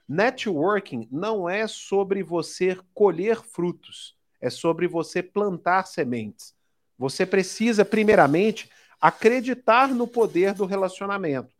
Networking 0.09 1.07
não 1.11 1.47
é 1.47 1.67
sobre 1.67 2.23
você 2.23 2.75
colher 2.95 3.43
frutos 3.43 4.16
é 4.39 4.49
sobre 4.49 4.87
você 4.87 5.21
plantar 5.21 5.85
sementes. 5.85 6.55
Você 6.97 7.25
precisa, 7.25 7.85
primeiramente, 7.85 8.69
acreditar 8.99 9.89
no 9.89 10.07
poder 10.07 10.53
do 10.53 10.65
relacionamento. 10.65 11.55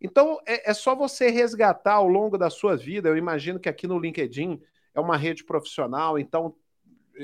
Então, 0.00 0.40
é, 0.46 0.70
é, 0.70 0.74
só 0.74 0.94
você 0.94 1.30
resgatar 1.30 1.94
ao 1.94 2.08
longo 2.08 2.36
da 2.36 2.50
sua 2.50 2.76
vida. 2.76 3.08
Eu 3.08 3.16
imagino 3.16 3.58
que 3.58 3.68
aqui 3.68 3.86
no 3.86 3.98
LinkedIn 3.98 4.60
é 4.94 5.00
uma 5.00 5.16
rede 5.16 5.44
profissional, 5.44 6.18
então, 6.18 6.54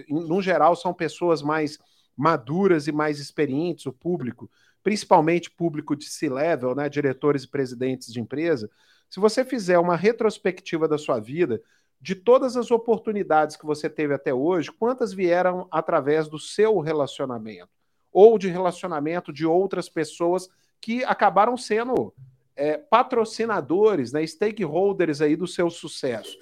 no 0.08 0.40
geral, 0.40 0.74
são 0.76 0.92
pessoas 0.92 1.42
mais 1.42 1.78
maduras 2.16 2.86
e 2.86 2.92
mais 2.92 3.18
experientes, 3.18 3.86
o 3.86 3.92
público, 3.92 4.50
principalmente 4.82 5.50
público 5.50 5.96
de 5.96 6.04
C-level, 6.04 6.74
né, 6.74 6.88
diretores 6.88 7.44
e 7.44 7.48
presidentes 7.48 8.12
de 8.12 8.20
empresa. 8.20 8.70
Se 9.08 9.20
você 9.20 9.44
fizer 9.44 9.78
uma 9.78 9.96
retrospectiva 9.96 10.86
da 10.86 10.98
sua 10.98 11.18
vida, 11.20 11.62
de 12.02 12.16
todas 12.16 12.56
as 12.56 12.72
oportunidades 12.72 13.54
que 13.54 13.64
você 13.64 13.88
teve 13.88 14.12
até 14.12 14.34
hoje, 14.34 14.72
quantas 14.72 15.12
vieram 15.12 15.68
através 15.70 16.28
do 16.28 16.36
seu 16.36 16.80
relacionamento? 16.80 17.70
Ou 18.12 18.36
de 18.36 18.48
relacionamento 18.48 19.32
de 19.32 19.46
outras 19.46 19.88
pessoas 19.88 20.48
que 20.80 21.04
acabaram 21.04 21.56
sendo 21.56 22.12
é, 22.56 22.76
patrocinadores, 22.76 24.12
né, 24.12 24.26
stakeholders 24.26 25.20
aí 25.20 25.36
do 25.36 25.46
seu 25.46 25.70
sucesso. 25.70 26.36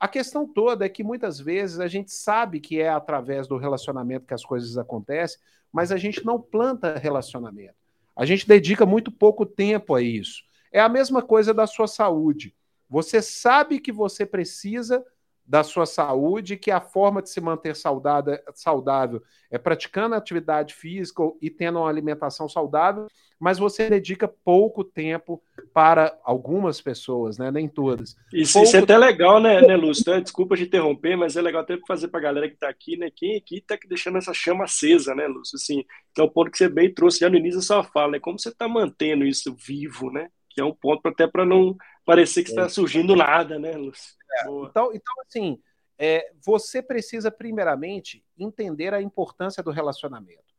A 0.00 0.08
questão 0.08 0.48
toda 0.48 0.86
é 0.86 0.88
que 0.88 1.04
muitas 1.04 1.38
vezes 1.38 1.78
a 1.78 1.88
gente 1.88 2.10
sabe 2.10 2.58
que 2.58 2.80
é 2.80 2.88
através 2.88 3.46
do 3.46 3.58
relacionamento 3.58 4.26
que 4.26 4.34
as 4.34 4.44
coisas 4.44 4.78
acontecem, 4.78 5.38
mas 5.70 5.92
a 5.92 5.98
gente 5.98 6.24
não 6.24 6.40
planta 6.40 6.98
relacionamento. 6.98 7.74
A 8.16 8.24
gente 8.24 8.48
dedica 8.48 8.86
muito 8.86 9.12
pouco 9.12 9.44
tempo 9.44 9.94
a 9.94 10.00
isso. 10.00 10.42
É 10.72 10.80
a 10.80 10.88
mesma 10.88 11.20
coisa 11.20 11.52
da 11.52 11.66
sua 11.66 11.86
saúde. 11.86 12.54
Você 12.88 13.20
sabe 13.20 13.80
que 13.80 13.92
você 13.92 14.24
precisa 14.24 15.04
da 15.46 15.62
sua 15.62 15.86
saúde, 15.86 16.56
que 16.56 16.70
a 16.70 16.80
forma 16.80 17.22
de 17.22 17.30
se 17.30 17.40
manter 17.40 17.76
saudável 17.76 19.22
é 19.48 19.56
praticando 19.56 20.16
atividade 20.16 20.74
física 20.74 21.22
e 21.40 21.48
tendo 21.48 21.78
uma 21.78 21.88
alimentação 21.88 22.48
saudável, 22.48 23.06
mas 23.38 23.58
você 23.58 23.88
dedica 23.88 24.26
pouco 24.26 24.82
tempo 24.82 25.40
para 25.72 26.18
algumas 26.24 26.80
pessoas, 26.80 27.38
né? 27.38 27.50
Nem 27.50 27.68
todas. 27.68 28.16
Isso, 28.32 28.54
pouco... 28.54 28.66
isso 28.66 28.76
é 28.76 28.80
até 28.80 28.98
legal, 28.98 29.40
né, 29.40 29.60
né 29.60 29.76
Lúcio? 29.76 30.20
Desculpa 30.20 30.56
te 30.56 30.64
interromper, 30.64 31.16
mas 31.16 31.36
é 31.36 31.42
legal 31.42 31.62
até 31.62 31.78
fazer 31.86 32.08
para 32.08 32.18
a 32.18 32.22
galera 32.22 32.48
que 32.48 32.54
está 32.54 32.68
aqui, 32.68 32.96
né? 32.96 33.10
Quem 33.14 33.36
aqui 33.36 33.58
está 33.58 33.78
deixando 33.86 34.18
essa 34.18 34.32
chama 34.34 34.64
acesa, 34.64 35.14
né, 35.14 35.28
Lúcio? 35.28 35.56
Assim, 35.56 35.84
que 36.14 36.20
é 36.20 36.24
o 36.24 36.30
ponto 36.30 36.50
que 36.50 36.58
você 36.58 36.68
bem 36.68 36.92
trouxe 36.92 37.20
já 37.20 37.28
no 37.28 37.36
início 37.36 37.60
da 37.60 37.66
sua 37.66 37.84
fala, 37.84 38.12
né? 38.12 38.20
Como 38.20 38.38
você 38.38 38.48
está 38.48 38.66
mantendo 38.66 39.24
isso 39.24 39.54
vivo, 39.54 40.10
né? 40.10 40.28
Que 40.50 40.60
é 40.60 40.64
um 40.64 40.72
ponto 40.72 41.06
até 41.06 41.26
para 41.26 41.44
não 41.44 41.76
parecer 42.06 42.44
que 42.44 42.50
está 42.50 42.62
é. 42.62 42.68
surgindo 42.68 43.14
nada, 43.14 43.58
né, 43.58 43.76
Lúcio? 43.76 44.14
É, 44.32 44.42
então, 44.44 44.90
então, 44.94 45.14
assim, 45.26 45.60
é, 45.98 46.30
você 46.42 46.80
precisa, 46.80 47.30
primeiramente, 47.30 48.24
entender 48.38 48.94
a 48.94 49.02
importância 49.02 49.62
do 49.62 49.70
relacionamento. 49.70 50.54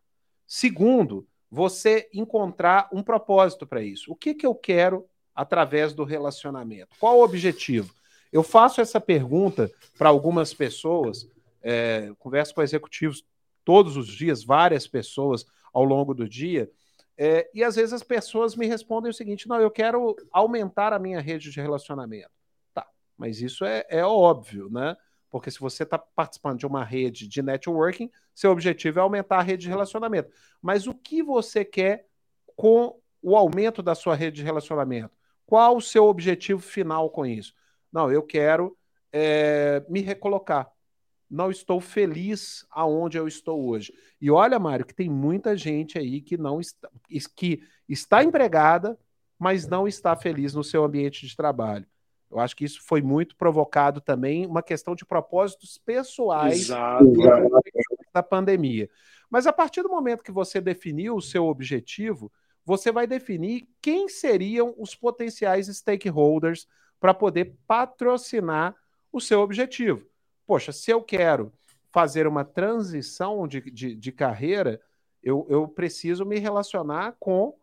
Segundo, 0.45 1.27
você 1.49 2.09
encontrar 2.13 2.89
um 2.91 3.01
propósito 3.01 3.65
para 3.65 3.81
isso. 3.81 4.11
O 4.11 4.15
que, 4.15 4.35
que 4.35 4.45
eu 4.45 4.53
quero 4.53 5.07
através 5.33 5.93
do 5.93 6.03
relacionamento? 6.03 6.95
Qual 6.99 7.17
o 7.17 7.23
objetivo? 7.23 7.93
Eu 8.31 8.43
faço 8.43 8.81
essa 8.81 8.99
pergunta 8.99 9.71
para 9.97 10.09
algumas 10.09 10.53
pessoas, 10.53 11.29
é, 11.63 12.11
converso 12.19 12.53
com 12.53 12.61
executivos 12.61 13.23
todos 13.63 13.95
os 13.95 14.07
dias, 14.07 14.43
várias 14.43 14.87
pessoas 14.87 15.45
ao 15.73 15.83
longo 15.83 16.13
do 16.13 16.27
dia, 16.27 16.69
é, 17.17 17.49
e 17.53 17.63
às 17.63 17.75
vezes 17.75 17.93
as 17.93 18.03
pessoas 18.03 18.55
me 18.55 18.67
respondem 18.67 19.09
o 19.09 19.13
seguinte: 19.13 19.47
não, 19.47 19.59
eu 19.59 19.71
quero 19.71 20.15
aumentar 20.31 20.93
a 20.93 20.99
minha 20.99 21.19
rede 21.19 21.49
de 21.49 21.59
relacionamento. 21.59 22.29
Tá, 22.73 22.87
mas 23.17 23.41
isso 23.41 23.65
é, 23.65 23.85
é 23.89 24.05
óbvio, 24.05 24.69
né? 24.69 24.95
Porque 25.29 25.51
se 25.51 25.59
você 25.59 25.83
está 25.83 25.97
participando 25.97 26.59
de 26.59 26.67
uma 26.67 26.83
rede 26.83 27.27
de 27.27 27.41
networking, 27.41 28.09
seu 28.33 28.51
objetivo 28.51 28.99
é 28.99 29.01
aumentar 29.01 29.39
a 29.39 29.41
rede 29.41 29.63
de 29.63 29.69
relacionamento. 29.69 30.31
Mas 30.61 30.87
o 30.87 30.93
que 30.93 31.21
você 31.21 31.65
quer 31.65 32.07
com 32.55 32.99
o 33.21 33.35
aumento 33.35 33.81
da 33.81 33.93
sua 33.93 34.15
rede 34.15 34.37
de 34.37 34.43
relacionamento? 34.43 35.11
Qual 35.45 35.77
o 35.77 35.81
seu 35.81 36.05
objetivo 36.05 36.61
final 36.61 37.09
com 37.09 37.25
isso? 37.25 37.53
Não, 37.91 38.11
eu 38.11 38.23
quero 38.23 38.77
é, 39.11 39.83
me 39.89 40.01
recolocar. 40.01 40.71
Não 41.29 41.51
estou 41.51 41.81
feliz 41.81 42.65
aonde 42.71 43.17
eu 43.17 43.27
estou 43.27 43.67
hoje. 43.67 43.93
E 44.19 44.31
olha, 44.31 44.57
Mário, 44.57 44.85
que 44.85 44.93
tem 44.93 45.09
muita 45.09 45.57
gente 45.57 45.97
aí 45.97 46.21
que 46.21 46.37
não 46.37 46.59
está, 46.59 46.89
que 47.35 47.61
está 47.87 48.23
empregada, 48.23 48.97
mas 49.37 49.67
não 49.67 49.87
está 49.87 50.15
feliz 50.15 50.53
no 50.53 50.63
seu 50.63 50.83
ambiente 50.83 51.27
de 51.27 51.35
trabalho. 51.35 51.85
Eu 52.29 52.39
acho 52.39 52.55
que 52.55 52.65
isso 52.65 52.81
foi 52.83 53.01
muito 53.01 53.35
provocado 53.35 54.01
também, 54.01 54.45
uma 54.45 54.61
questão 54.61 54.95
de 54.95 55.05
propósitos 55.05 55.77
pessoais 55.77 56.61
Exato. 56.61 57.13
da 58.13 58.21
pandemia. 58.21 58.89
Mas 59.29 59.47
a 59.47 59.53
partir 59.53 59.81
do 59.81 59.89
momento 59.89 60.23
que 60.23 60.31
você 60.31 60.59
definiu 60.59 61.15
o 61.15 61.21
seu 61.21 61.45
objetivo, 61.45 62.31
você 62.65 62.91
vai 62.91 63.07
definir 63.07 63.67
quem 63.81 64.09
seriam 64.09 64.73
os 64.77 64.93
potenciais 64.93 65.67
stakeholders 65.67 66.67
para 66.99 67.13
poder 67.13 67.55
patrocinar 67.65 68.75
o 69.11 69.21
seu 69.21 69.39
objetivo. 69.39 70.05
Poxa, 70.47 70.71
se 70.71 70.89
eu 70.89 71.03
quero 71.03 71.51
fazer 71.91 72.25
uma 72.25 72.45
transição 72.45 73.45
de, 73.47 73.59
de, 73.69 73.95
de 73.95 74.11
carreira, 74.13 74.81
eu, 75.21 75.45
eu 75.49 75.67
preciso 75.67 76.25
me 76.25 76.39
relacionar 76.39 77.17
com 77.19 77.53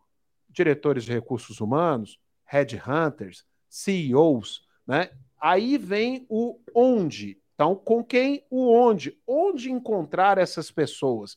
diretores 0.47 1.03
de 1.03 1.11
recursos 1.11 1.59
humanos, 1.59 2.19
headhunters, 2.45 3.43
CEOs, 3.67 4.67
né? 4.85 5.09
Aí 5.41 5.77
vem 5.77 6.25
o 6.29 6.59
onde. 6.73 7.41
Então, 7.55 7.75
com 7.75 8.03
quem 8.03 8.45
o 8.49 8.71
onde? 8.71 9.17
Onde 9.25 9.71
encontrar 9.71 10.37
essas 10.37 10.69
pessoas? 10.69 11.35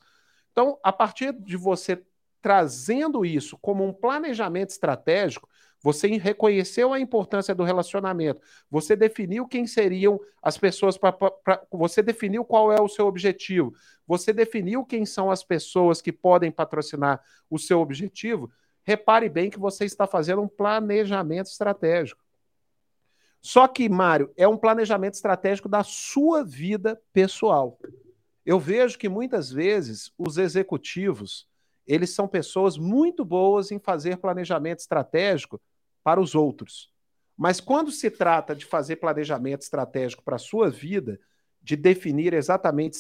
Então, 0.53 0.79
a 0.83 0.93
partir 0.93 1.33
de 1.33 1.57
você 1.57 2.05
trazendo 2.43 3.25
isso 3.25 3.57
como 3.59 3.85
um 3.85 3.93
planejamento 3.93 4.71
estratégico, 4.71 5.49
você 5.83 6.09
reconheceu 6.17 6.93
a 6.93 6.99
importância 6.99 7.55
do 7.55 7.63
relacionamento, 7.63 8.41
você 8.71 8.97
definiu 8.97 9.47
quem 9.47 9.67
seriam 9.67 10.21
as 10.43 10.59
pessoas 10.59 10.99
para. 10.99 11.17
Você 11.71 12.03
definiu 12.03 12.45
qual 12.45 12.73
é 12.73 12.81
o 12.81 12.89
seu 12.89 13.07
objetivo, 13.07 13.73
você 14.07 14.33
definiu 14.33 14.85
quem 14.85 15.07
são 15.07 15.31
as 15.31 15.45
pessoas 15.45 16.03
que 16.03 16.13
podem 16.13 16.51
patrocinar 16.51 17.23
o 17.49 17.59
seu 17.59 17.81
objetivo. 17.81 18.51
Repare 18.83 19.29
bem 19.29 19.51
que 19.51 19.59
você 19.59 19.85
está 19.85 20.07
fazendo 20.07 20.43
um 20.43 20.49
planejamento 20.49 21.47
estratégico. 21.47 22.25
Só 23.41 23.69
que, 23.69 23.89
Mário, 23.89 24.33
é 24.37 24.49
um 24.49 24.57
planejamento 24.57 25.15
estratégico 25.15 25.69
da 25.69 25.85
sua 25.85 26.43
vida 26.43 27.01
pessoal. 27.13 27.79
Eu 28.45 28.59
vejo 28.59 28.99
que 28.99 29.09
muitas 29.09 29.53
vezes 29.53 30.11
os 30.19 30.39
executivos, 30.39 31.47
eles 31.87 32.15
são 32.15 32.27
pessoas 32.27 32.77
muito 32.77 33.25
boas 33.25 33.71
em 33.71 33.79
fazer 33.79 34.17
planejamento 34.17 34.81
estratégico 34.81 35.61
para 36.09 36.21
os 36.21 36.35
outros. 36.35 36.91
Mas 37.37 37.61
quando 37.61 37.91
se 37.91 38.11
trata 38.11 38.55
de 38.55 38.65
fazer 38.65 38.97
planejamento 38.97 39.61
estratégico 39.61 40.23
para 40.23 40.37
a 40.37 40.39
sua 40.39 40.71
vida, 40.71 41.21
de 41.63 41.77
definir 41.77 42.33
exatamente, 42.33 42.99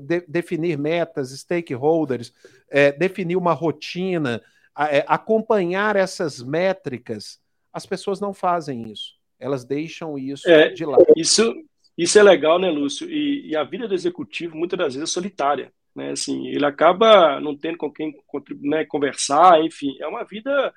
de, 0.00 0.20
definir 0.28 0.78
metas, 0.78 1.30
stakeholders, 1.30 2.32
é, 2.70 2.92
definir 2.92 3.36
uma 3.36 3.52
rotina, 3.52 4.40
é, 4.78 5.04
acompanhar 5.08 5.96
essas 5.96 6.40
métricas, 6.40 7.40
as 7.72 7.84
pessoas 7.84 8.20
não 8.20 8.32
fazem 8.32 8.92
isso 8.92 9.14
elas 9.44 9.64
deixam 9.64 10.18
isso 10.18 10.48
é, 10.48 10.70
de 10.70 10.84
lado. 10.84 11.04
Isso, 11.16 11.54
isso 11.98 12.18
é 12.18 12.22
legal, 12.22 12.58
né, 12.58 12.70
Lúcio? 12.70 13.10
E, 13.10 13.50
e, 13.50 13.56
a 13.56 13.64
vida 13.64 13.86
do 13.86 13.94
executivo 13.94 14.56
muitas 14.56 14.78
das 14.78 14.94
vezes 14.94 15.10
é 15.10 15.12
solitária, 15.12 15.72
né? 15.94 16.12
Assim, 16.12 16.48
ele 16.48 16.64
acaba 16.64 17.38
não 17.40 17.56
tendo 17.56 17.76
com 17.76 17.90
quem 17.90 18.14
né, 18.60 18.84
conversar, 18.84 19.62
enfim, 19.62 19.96
é 20.00 20.06
uma 20.06 20.24
vida, 20.24 20.72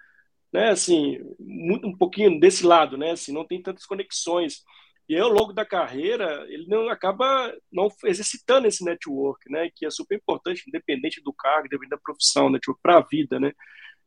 né, 0.53 0.69
assim, 0.69 1.19
muito, 1.39 1.87
um 1.87 1.97
pouquinho 1.97 2.39
desse 2.39 2.65
lado, 2.65 2.97
né? 2.97 3.11
Assim, 3.11 3.33
não 3.33 3.45
tem 3.45 3.61
tantas 3.61 3.85
conexões. 3.85 4.63
E 5.09 5.15
aí, 5.15 5.21
ao 5.21 5.29
longo 5.29 5.53
da 5.53 5.65
carreira, 5.65 6.45
ele 6.49 6.67
não 6.67 6.89
acaba 6.89 7.53
não 7.71 7.89
exercitando 8.05 8.67
esse 8.67 8.83
network, 8.83 9.49
né? 9.51 9.69
Que 9.75 9.85
é 9.85 9.89
super 9.91 10.15
importante, 10.15 10.63
independente 10.67 11.21
do 11.21 11.33
cargo, 11.33 11.67
independente 11.67 11.91
da 11.91 11.97
profissão, 11.97 12.49
network 12.49 12.81
para 12.81 12.97
a 12.97 13.05
vida, 13.09 13.39
né? 13.39 13.51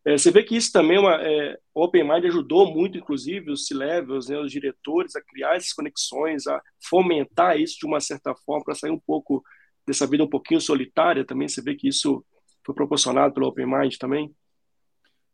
É, 0.04 0.16
você 0.16 0.30
vê 0.30 0.42
que 0.42 0.56
isso 0.56 0.72
também, 0.72 0.96
é 0.96 1.00
uma, 1.00 1.14
é, 1.22 1.58
Open 1.74 2.04
Mind 2.04 2.24
ajudou 2.24 2.72
muito, 2.72 2.96
inclusive, 2.96 3.50
os 3.50 3.66
C-Levels, 3.66 4.28
né, 4.28 4.38
os 4.38 4.50
diretores, 4.50 5.14
a 5.14 5.22
criar 5.22 5.56
essas 5.56 5.74
conexões, 5.74 6.46
a 6.46 6.60
fomentar 6.88 7.60
isso 7.60 7.76
de 7.78 7.86
uma 7.86 8.00
certa 8.00 8.34
forma, 8.34 8.64
para 8.64 8.74
sair 8.74 8.90
um 8.90 8.98
pouco 8.98 9.42
dessa 9.86 10.06
vida 10.06 10.24
um 10.24 10.28
pouquinho 10.28 10.60
solitária 10.60 11.24
também. 11.24 11.48
Você 11.48 11.62
vê 11.62 11.74
que 11.74 11.88
isso 11.88 12.24
foi 12.64 12.74
proporcionado 12.74 13.34
pelo 13.34 13.48
Open 13.48 13.66
Mind 13.66 13.96
também? 13.98 14.34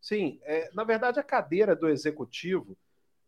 Sim, 0.06 0.38
é, 0.44 0.70
na 0.72 0.84
verdade, 0.84 1.18
a 1.18 1.22
cadeira 1.24 1.74
do 1.74 1.88
executivo, 1.88 2.78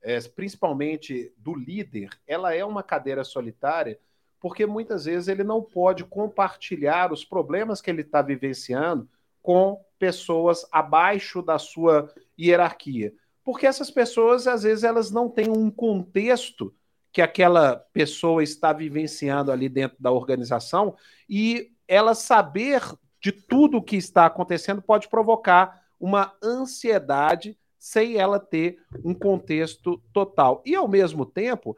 é, 0.01 0.17
principalmente 0.21 1.33
do 1.37 1.53
líder, 1.53 2.09
ela 2.25 2.55
é 2.55 2.65
uma 2.65 2.85
cadeira 2.85 3.25
solitária, 3.25 3.99
porque 4.39 4.65
muitas 4.65 5.07
vezes 5.07 5.27
ele 5.27 5.43
não 5.43 5.61
pode 5.61 6.05
compartilhar 6.05 7.13
os 7.13 7.25
problemas 7.25 7.81
que 7.81 7.91
ele 7.91 8.03
está 8.03 8.23
vivenciando 8.23 9.09
com 9.43 9.85
pessoas 9.99 10.65
abaixo 10.71 11.43
da 11.43 11.59
sua 11.59 12.15
hierarquia. 12.39 13.13
Porque 13.43 13.67
essas 13.67 13.91
pessoas, 13.91 14.47
às 14.47 14.63
vezes, 14.63 14.85
elas 14.85 15.11
não 15.11 15.29
têm 15.29 15.51
um 15.51 15.73
contexto 15.73 16.73
que 17.11 17.21
aquela 17.21 17.75
pessoa 17.93 18.41
está 18.41 18.73
vivenciando 18.73 19.51
ali 19.51 19.69
dentro 19.69 19.97
da 19.99 20.13
organização 20.13 20.97
e 21.29 21.73
ela 21.89 22.15
saber 22.15 22.83
de 23.21 23.33
tudo 23.33 23.79
o 23.79 23.83
que 23.83 23.97
está 23.97 24.27
acontecendo 24.27 24.81
pode 24.81 25.09
provocar 25.09 25.88
uma 25.99 26.37
ansiedade 26.43 27.59
sem 27.79 28.17
ela 28.17 28.39
ter 28.41 28.79
um 29.05 29.15
contexto 29.15 30.03
total. 30.13 30.63
E, 30.67 30.75
ao 30.75 30.89
mesmo 30.89 31.25
tempo, 31.25 31.77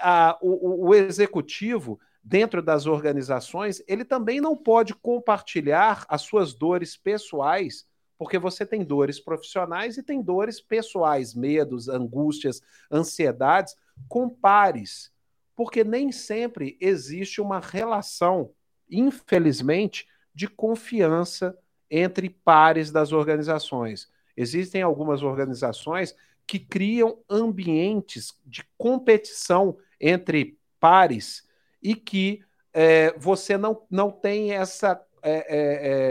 a, 0.00 0.38
o, 0.40 0.88
o 0.88 0.94
executivo 0.94 1.98
dentro 2.22 2.62
das 2.62 2.86
organizações, 2.86 3.82
ele 3.88 4.04
também 4.04 4.40
não 4.40 4.56
pode 4.56 4.94
compartilhar 4.94 6.04
as 6.08 6.22
suas 6.22 6.54
dores 6.54 6.96
pessoais, 6.96 7.86
porque 8.18 8.38
você 8.38 8.66
tem 8.66 8.84
dores 8.84 9.18
profissionais 9.18 9.96
e 9.96 10.02
tem 10.02 10.22
dores 10.22 10.60
pessoais, 10.60 11.34
medos, 11.34 11.88
angústias, 11.88 12.60
ansiedades, 12.92 13.74
com 14.08 14.28
pares. 14.28 15.10
porque 15.56 15.84
nem 15.84 16.10
sempre 16.10 16.78
existe 16.80 17.38
uma 17.38 17.60
relação, 17.60 18.50
infelizmente, 18.90 20.06
de 20.34 20.48
confiança 20.48 21.54
entre 21.90 22.30
pares 22.30 22.90
das 22.90 23.12
organizações. 23.12 24.08
Existem 24.36 24.82
algumas 24.82 25.22
organizações 25.22 26.14
que 26.46 26.58
criam 26.58 27.18
ambientes 27.28 28.34
de 28.44 28.64
competição 28.76 29.76
entre 30.00 30.58
pares 30.78 31.46
e 31.82 31.94
que 31.94 32.42
é, 32.72 33.12
você 33.18 33.56
não, 33.56 33.82
não 33.90 34.10
tem 34.10 34.52
essa, 34.52 35.00
é, 35.22 35.32
é, 35.32 35.38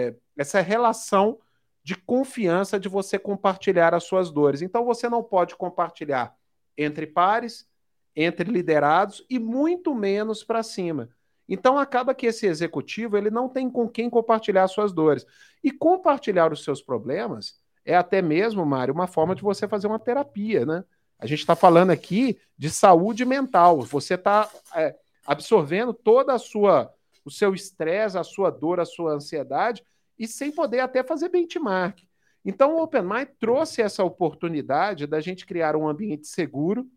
é, 0.09 0.15
essa 0.37 0.61
relação 0.61 1.39
de 1.83 1.95
confiança 1.95 2.79
de 2.79 2.87
você 2.87 3.17
compartilhar 3.17 3.93
as 3.93 4.03
suas 4.03 4.31
dores. 4.31 4.61
Então 4.61 4.85
você 4.85 5.09
não 5.09 5.23
pode 5.23 5.55
compartilhar 5.55 6.35
entre 6.77 7.07
pares, 7.07 7.67
entre 8.15 8.51
liderados 8.51 9.25
e 9.29 9.39
muito 9.39 9.93
menos 9.93 10.43
para 10.43 10.61
cima. 10.61 11.09
Então 11.49 11.79
acaba 11.79 12.13
que 12.13 12.27
esse 12.27 12.45
executivo 12.45 13.17
ele 13.17 13.31
não 13.31 13.49
tem 13.49 13.69
com 13.69 13.89
quem 13.89 14.07
compartilhar 14.07 14.67
suas 14.67 14.93
dores. 14.93 15.25
E 15.63 15.71
compartilhar 15.71 16.53
os 16.53 16.63
seus 16.63 16.81
problemas 16.81 17.59
é 17.83 17.95
até 17.95 18.21
mesmo, 18.21 18.63
Mário, 18.63 18.93
uma 18.93 19.07
forma 19.07 19.33
de 19.33 19.41
você 19.41 19.67
fazer 19.67 19.87
uma 19.87 19.97
terapia, 19.97 20.63
né? 20.63 20.83
A 21.17 21.25
gente 21.25 21.39
está 21.39 21.55
falando 21.55 21.89
aqui 21.89 22.39
de 22.55 22.69
saúde 22.69 23.25
mental. 23.25 23.81
Você 23.81 24.13
está 24.13 24.49
é, 24.75 24.95
absorvendo 25.25 25.91
toda 25.91 26.33
a 26.33 26.39
sua, 26.39 26.93
o 27.25 27.31
seu 27.31 27.53
estresse, 27.53 28.17
a 28.17 28.23
sua 28.23 28.51
dor, 28.51 28.79
a 28.79 28.85
sua 28.85 29.13
ansiedade 29.13 29.83
e 30.17 30.27
sem 30.27 30.51
poder 30.51 30.81
até 30.81 31.03
fazer 31.03 31.29
benchmark. 31.29 31.99
Então, 32.45 32.75
o 32.75 32.83
Open 32.83 33.01
Mind 33.01 33.27
trouxe 33.39 33.81
essa 33.81 34.03
oportunidade 34.03 35.07
da 35.07 35.19
gente 35.19 35.45
criar 35.45 35.75
um 35.75 35.87
ambiente 35.87 36.27
seguro, 36.27 36.87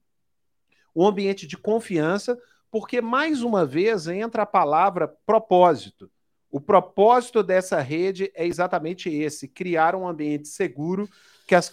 um 0.94 1.06
ambiente 1.06 1.46
de 1.46 1.56
confiança, 1.56 2.38
porque, 2.72 3.02
mais 3.02 3.42
uma 3.42 3.66
vez, 3.66 4.08
entra 4.08 4.44
a 4.44 4.46
palavra 4.46 5.06
propósito. 5.26 6.10
O 6.50 6.58
propósito 6.58 7.42
dessa 7.42 7.78
rede 7.80 8.32
é 8.34 8.46
exatamente 8.46 9.10
esse: 9.10 9.46
criar 9.46 9.94
um 9.94 10.08
ambiente 10.08 10.48
seguro 10.48 11.06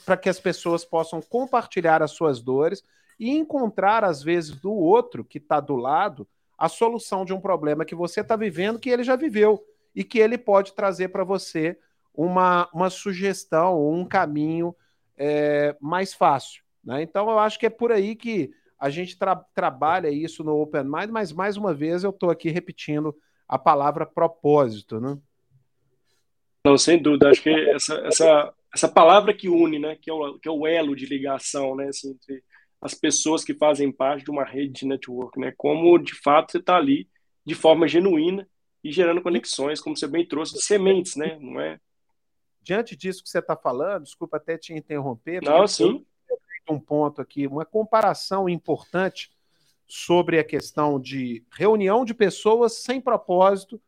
para 0.05 0.17
que 0.17 0.27
as 0.27 0.41
pessoas 0.41 0.83
possam 0.83 1.21
compartilhar 1.21 2.03
as 2.03 2.11
suas 2.11 2.41
dores 2.41 2.83
e 3.17 3.29
encontrar, 3.29 4.03
às 4.03 4.21
vezes, 4.21 4.51
do 4.51 4.73
outro 4.73 5.23
que 5.23 5.37
está 5.37 5.61
do 5.61 5.77
lado 5.77 6.27
a 6.57 6.67
solução 6.67 7.23
de 7.23 7.33
um 7.33 7.39
problema 7.39 7.85
que 7.85 7.95
você 7.95 8.19
está 8.19 8.35
vivendo, 8.35 8.77
que 8.77 8.89
ele 8.89 9.03
já 9.03 9.15
viveu 9.15 9.63
e 9.95 10.03
que 10.03 10.19
ele 10.19 10.37
pode 10.37 10.73
trazer 10.73 11.07
para 11.07 11.23
você 11.23 11.79
uma, 12.13 12.69
uma 12.73 12.89
sugestão, 12.89 13.89
um 13.89 14.03
caminho 14.03 14.75
é, 15.15 15.77
mais 15.79 16.13
fácil. 16.13 16.61
Né? 16.83 17.01
Então, 17.01 17.29
eu 17.29 17.39
acho 17.39 17.57
que 17.57 17.65
é 17.65 17.69
por 17.69 17.93
aí 17.93 18.17
que 18.17 18.51
a 18.79 18.89
gente 18.89 19.17
tra 19.17 19.35
trabalha 19.53 20.09
isso 20.09 20.43
no 20.43 20.59
Open 20.59 20.83
Mind, 20.83 21.09
mas 21.11 21.33
mais 21.33 21.57
uma 21.57 21.73
vez 21.73 22.03
eu 22.03 22.11
estou 22.11 22.29
aqui 22.29 22.49
repetindo 22.49 23.13
a 23.47 23.59
palavra 23.59 24.05
propósito. 24.05 25.01
Né? 25.01 25.17
Não, 26.65 26.77
sem 26.77 27.01
dúvida. 27.01 27.29
Acho 27.29 27.43
que 27.43 27.49
essa, 27.49 27.95
essa, 28.05 28.53
essa 28.73 28.87
palavra 28.87 29.33
que 29.33 29.49
une, 29.49 29.79
né? 29.79 29.97
que, 30.01 30.09
é 30.09 30.13
o, 30.13 30.39
que 30.39 30.47
é 30.47 30.51
o 30.51 30.65
elo 30.65 30.95
de 30.95 31.05
ligação 31.05 31.75
né? 31.75 31.87
Assim, 31.89 32.11
entre 32.11 32.43
as 32.81 32.93
pessoas 32.93 33.43
que 33.43 33.53
fazem 33.53 33.91
parte 33.91 34.23
de 34.23 34.31
uma 34.31 34.45
rede 34.45 34.71
de 34.71 34.85
network, 34.85 35.37
né? 35.37 35.53
como 35.57 35.97
de 35.97 36.15
fato 36.15 36.53
você 36.53 36.59
está 36.59 36.77
ali 36.77 37.09
de 37.45 37.53
forma 37.53 37.87
genuína 37.87 38.47
e 38.81 38.91
gerando 38.91 39.21
conexões, 39.21 39.81
como 39.81 39.97
você 39.97 40.07
bem 40.07 40.25
trouxe, 40.25 40.53
de 40.53 40.63
sementes, 40.63 41.17
né? 41.17 41.37
Não 41.41 41.59
é? 41.59 41.77
Diante 42.61 42.95
disso 42.95 43.21
que 43.21 43.29
você 43.29 43.39
está 43.39 43.57
falando, 43.57 44.03
desculpa 44.03 44.37
até 44.37 44.57
te 44.57 44.73
interromper, 44.73 45.41
Não, 45.43 45.67
sim. 45.67 46.05
Um 46.71 46.79
ponto 46.79 47.21
aqui, 47.21 47.47
uma 47.47 47.65
comparação 47.65 48.47
importante 48.47 49.31
sobre 49.87 50.37
a 50.37 50.43
questão 50.43 50.99
de 50.99 51.43
reunião 51.51 52.05
de 52.05 52.13
pessoas 52.13 52.73
sem 52.73 53.01
propósito, 53.01 53.81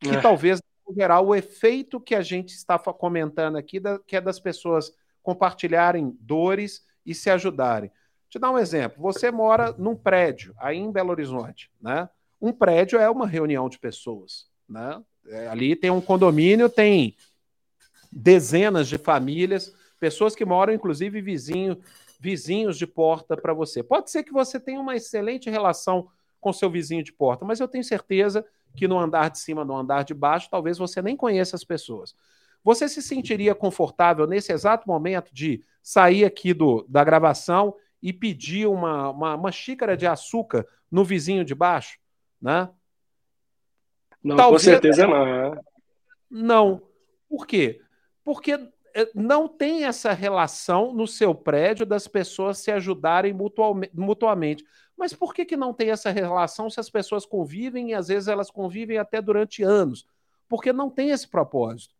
que 0.00 0.10
é. 0.10 0.20
talvez 0.20 0.60
gerar 0.94 1.20
o 1.20 1.34
efeito 1.34 2.00
que 2.00 2.14
a 2.14 2.22
gente 2.22 2.50
está 2.50 2.78
comentando 2.78 3.56
aqui, 3.56 3.80
da, 3.80 3.98
que 3.98 4.16
é 4.16 4.20
das 4.20 4.38
pessoas 4.38 4.92
compartilharem 5.22 6.16
dores 6.20 6.84
e 7.04 7.14
se 7.14 7.30
ajudarem. 7.30 7.90
Te 8.28 8.38
dar 8.38 8.50
um 8.50 8.58
exemplo. 8.58 9.00
Você 9.02 9.30
mora 9.30 9.72
num 9.78 9.96
prédio 9.96 10.54
aí 10.58 10.76
em 10.78 10.90
Belo 10.90 11.10
Horizonte, 11.10 11.70
né? 11.80 12.08
Um 12.40 12.52
prédio 12.52 12.98
é 12.98 13.08
uma 13.08 13.26
reunião 13.26 13.68
de 13.68 13.78
pessoas, 13.78 14.46
né? 14.68 15.02
É, 15.28 15.48
ali 15.48 15.74
tem 15.74 15.90
um 15.90 16.00
condomínio, 16.00 16.68
tem 16.68 17.16
dezenas 18.12 18.88
de 18.88 18.98
famílias, 18.98 19.74
pessoas 19.98 20.34
que 20.34 20.44
moram, 20.44 20.72
inclusive, 20.72 21.20
vizinho, 21.20 21.80
vizinhos 22.18 22.78
de 22.78 22.86
porta 22.86 23.36
para 23.36 23.52
você. 23.52 23.82
Pode 23.82 24.10
ser 24.10 24.22
que 24.22 24.32
você 24.32 24.58
tenha 24.58 24.80
uma 24.80 24.96
excelente 24.96 25.50
relação 25.50 26.08
com 26.40 26.52
seu 26.52 26.70
vizinho 26.70 27.02
de 27.02 27.12
porta, 27.12 27.44
mas 27.44 27.60
eu 27.60 27.68
tenho 27.68 27.84
certeza 27.84 28.44
que 28.74 28.86
no 28.86 28.98
andar 28.98 29.30
de 29.30 29.38
cima, 29.38 29.64
no 29.64 29.76
andar 29.76 30.04
de 30.04 30.14
baixo, 30.14 30.48
talvez 30.50 30.78
você 30.78 31.00
nem 31.00 31.16
conheça 31.16 31.56
as 31.56 31.64
pessoas. 31.64 32.14
Você 32.62 32.88
se 32.88 33.00
sentiria 33.00 33.54
confortável 33.54 34.26
nesse 34.26 34.52
exato 34.52 34.86
momento 34.86 35.32
de 35.32 35.62
sair 35.82 36.24
aqui 36.24 36.52
do, 36.52 36.84
da 36.88 37.02
gravação 37.02 37.74
e 38.02 38.12
pedir 38.12 38.66
uma, 38.66 39.10
uma, 39.10 39.34
uma 39.34 39.52
xícara 39.52 39.96
de 39.96 40.06
açúcar 40.06 40.66
no 40.90 41.04
vizinho 41.04 41.44
de 41.44 41.54
baixo? 41.54 41.98
né? 42.40 42.68
Não, 44.22 44.36
Talvez... 44.36 44.62
com 44.62 44.70
certeza 44.70 45.06
não. 45.06 45.26
É. 45.26 45.60
Não. 46.30 46.82
Por 47.28 47.46
quê? 47.46 47.80
Porque 48.24 48.58
não 49.14 49.46
tem 49.46 49.84
essa 49.84 50.12
relação 50.12 50.94
no 50.94 51.06
seu 51.06 51.34
prédio 51.34 51.84
das 51.84 52.08
pessoas 52.08 52.58
se 52.58 52.70
ajudarem 52.70 53.34
mutuamente. 53.92 54.64
Mas 54.96 55.12
por 55.12 55.34
que, 55.34 55.44
que 55.44 55.56
não 55.56 55.74
tem 55.74 55.90
essa 55.90 56.10
relação 56.10 56.70
se 56.70 56.80
as 56.80 56.88
pessoas 56.88 57.26
convivem 57.26 57.90
e 57.90 57.94
às 57.94 58.08
vezes 58.08 58.28
elas 58.28 58.50
convivem 58.50 58.96
até 58.96 59.20
durante 59.20 59.62
anos? 59.62 60.06
Porque 60.48 60.72
não 60.72 60.88
tem 60.88 61.10
esse 61.10 61.28
propósito. 61.28 61.94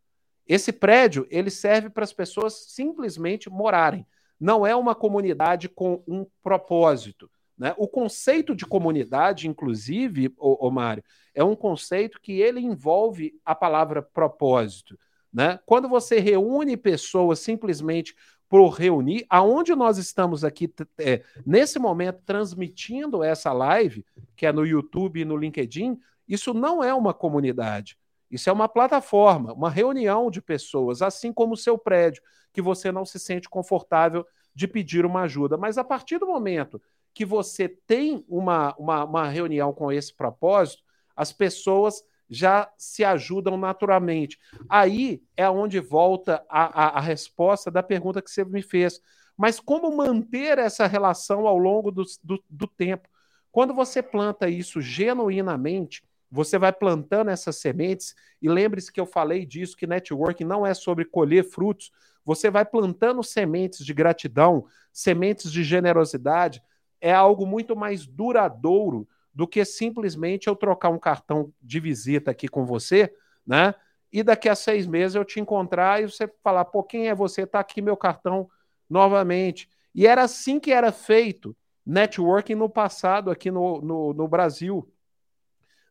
Esse 0.46 0.72
prédio 0.72 1.26
ele 1.28 1.50
serve 1.50 1.90
para 1.90 2.04
as 2.04 2.12
pessoas 2.12 2.54
simplesmente 2.68 3.50
morarem. 3.50 4.06
Não 4.38 4.66
é 4.66 4.74
uma 4.74 4.94
comunidade 4.94 5.68
com 5.68 6.02
um 6.06 6.26
propósito. 6.42 7.30
Né? 7.58 7.74
O 7.76 7.88
conceito 7.88 8.54
de 8.54 8.64
comunidade, 8.64 9.48
inclusive, 9.48 10.32
o 10.38 10.70
Mário, 10.70 11.02
é 11.34 11.42
um 11.42 11.56
conceito 11.56 12.20
que 12.20 12.40
ele 12.40 12.60
envolve 12.60 13.38
a 13.44 13.54
palavra 13.54 14.02
propósito. 14.02 14.98
Né? 15.36 15.60
Quando 15.66 15.86
você 15.86 16.18
reúne 16.18 16.78
pessoas 16.78 17.40
simplesmente 17.40 18.16
por 18.48 18.70
reunir, 18.70 19.26
aonde 19.28 19.74
nós 19.74 19.98
estamos 19.98 20.42
aqui 20.42 20.72
é, 20.98 21.22
nesse 21.44 21.78
momento 21.78 22.22
transmitindo 22.24 23.22
essa 23.22 23.52
live, 23.52 24.02
que 24.34 24.46
é 24.46 24.52
no 24.52 24.64
YouTube 24.64 25.20
e 25.20 25.26
no 25.26 25.36
LinkedIn, 25.36 26.00
isso 26.26 26.54
não 26.54 26.82
é 26.82 26.94
uma 26.94 27.12
comunidade. 27.12 27.98
Isso 28.30 28.48
é 28.48 28.52
uma 28.52 28.66
plataforma, 28.66 29.52
uma 29.52 29.68
reunião 29.68 30.30
de 30.30 30.40
pessoas, 30.40 31.02
assim 31.02 31.34
como 31.34 31.52
o 31.52 31.56
seu 31.56 31.76
prédio, 31.76 32.22
que 32.50 32.62
você 32.62 32.90
não 32.90 33.04
se 33.04 33.18
sente 33.18 33.46
confortável 33.46 34.26
de 34.54 34.66
pedir 34.66 35.04
uma 35.04 35.24
ajuda. 35.24 35.58
Mas 35.58 35.76
a 35.76 35.84
partir 35.84 36.16
do 36.16 36.26
momento 36.26 36.80
que 37.12 37.26
você 37.26 37.68
tem 37.68 38.24
uma, 38.26 38.74
uma, 38.78 39.04
uma 39.04 39.28
reunião 39.28 39.70
com 39.70 39.92
esse 39.92 40.14
propósito, 40.14 40.82
as 41.14 41.30
pessoas 41.30 42.02
já 42.28 42.70
se 42.76 43.04
ajudam 43.04 43.56
naturalmente. 43.56 44.38
Aí 44.68 45.22
é 45.36 45.48
onde 45.48 45.78
volta 45.80 46.44
a, 46.48 46.84
a, 46.84 46.98
a, 46.98 47.00
resposta 47.00 47.70
da 47.70 47.82
pergunta 47.82 48.20
que 48.20 48.30
você 48.30 48.44
me 48.44 48.62
fez. 48.62 49.00
Mas 49.36 49.60
como 49.60 49.94
manter 49.96 50.58
essa 50.58 50.86
relação 50.86 51.46
ao 51.46 51.58
longo 51.58 51.90
do, 51.90 52.04
do, 52.22 52.42
do 52.48 52.66
tempo? 52.66 53.08
Quando 53.52 53.72
você 53.72 54.02
planta 54.02 54.48
isso 54.48 54.80
genuinamente, 54.80 56.02
você 56.30 56.58
vai 56.58 56.72
plantando 56.72 57.30
essas 57.30 57.56
sementes, 57.56 58.14
e 58.42 58.48
lembre-se 58.48 58.92
que 58.92 59.00
eu 59.00 59.06
falei 59.06 59.46
disso, 59.46 59.76
que 59.76 59.86
networking 59.86 60.44
não 60.44 60.66
é 60.66 60.74
sobre 60.74 61.04
colher 61.04 61.44
frutos, 61.44 61.92
você 62.24 62.50
vai 62.50 62.64
plantando 62.64 63.22
sementes 63.22 63.84
de 63.84 63.94
gratidão, 63.94 64.66
sementes 64.92 65.52
de 65.52 65.62
generosidade, 65.62 66.62
é 67.00 67.14
algo 67.14 67.46
muito 67.46 67.76
mais 67.76 68.06
duradouro 68.06 69.06
do 69.36 69.46
que 69.46 69.62
simplesmente 69.66 70.46
eu 70.46 70.56
trocar 70.56 70.88
um 70.88 70.98
cartão 70.98 71.52
de 71.60 71.78
visita 71.78 72.30
aqui 72.30 72.48
com 72.48 72.64
você, 72.64 73.14
né? 73.46 73.74
E 74.10 74.22
daqui 74.22 74.48
a 74.48 74.54
seis 74.54 74.86
meses 74.86 75.14
eu 75.14 75.26
te 75.26 75.38
encontrar 75.38 76.02
e 76.02 76.08
você 76.08 76.26
falar, 76.42 76.64
pô, 76.64 76.82
quem 76.82 77.10
é 77.10 77.14
você? 77.14 77.46
Tá 77.46 77.60
aqui 77.60 77.82
meu 77.82 77.98
cartão 77.98 78.48
novamente. 78.88 79.68
E 79.94 80.06
era 80.06 80.22
assim 80.22 80.58
que 80.58 80.72
era 80.72 80.90
feito 80.90 81.54
networking 81.84 82.54
no 82.54 82.66
passado 82.66 83.30
aqui 83.30 83.50
no, 83.50 83.82
no, 83.82 84.14
no 84.14 84.26
Brasil. 84.26 84.90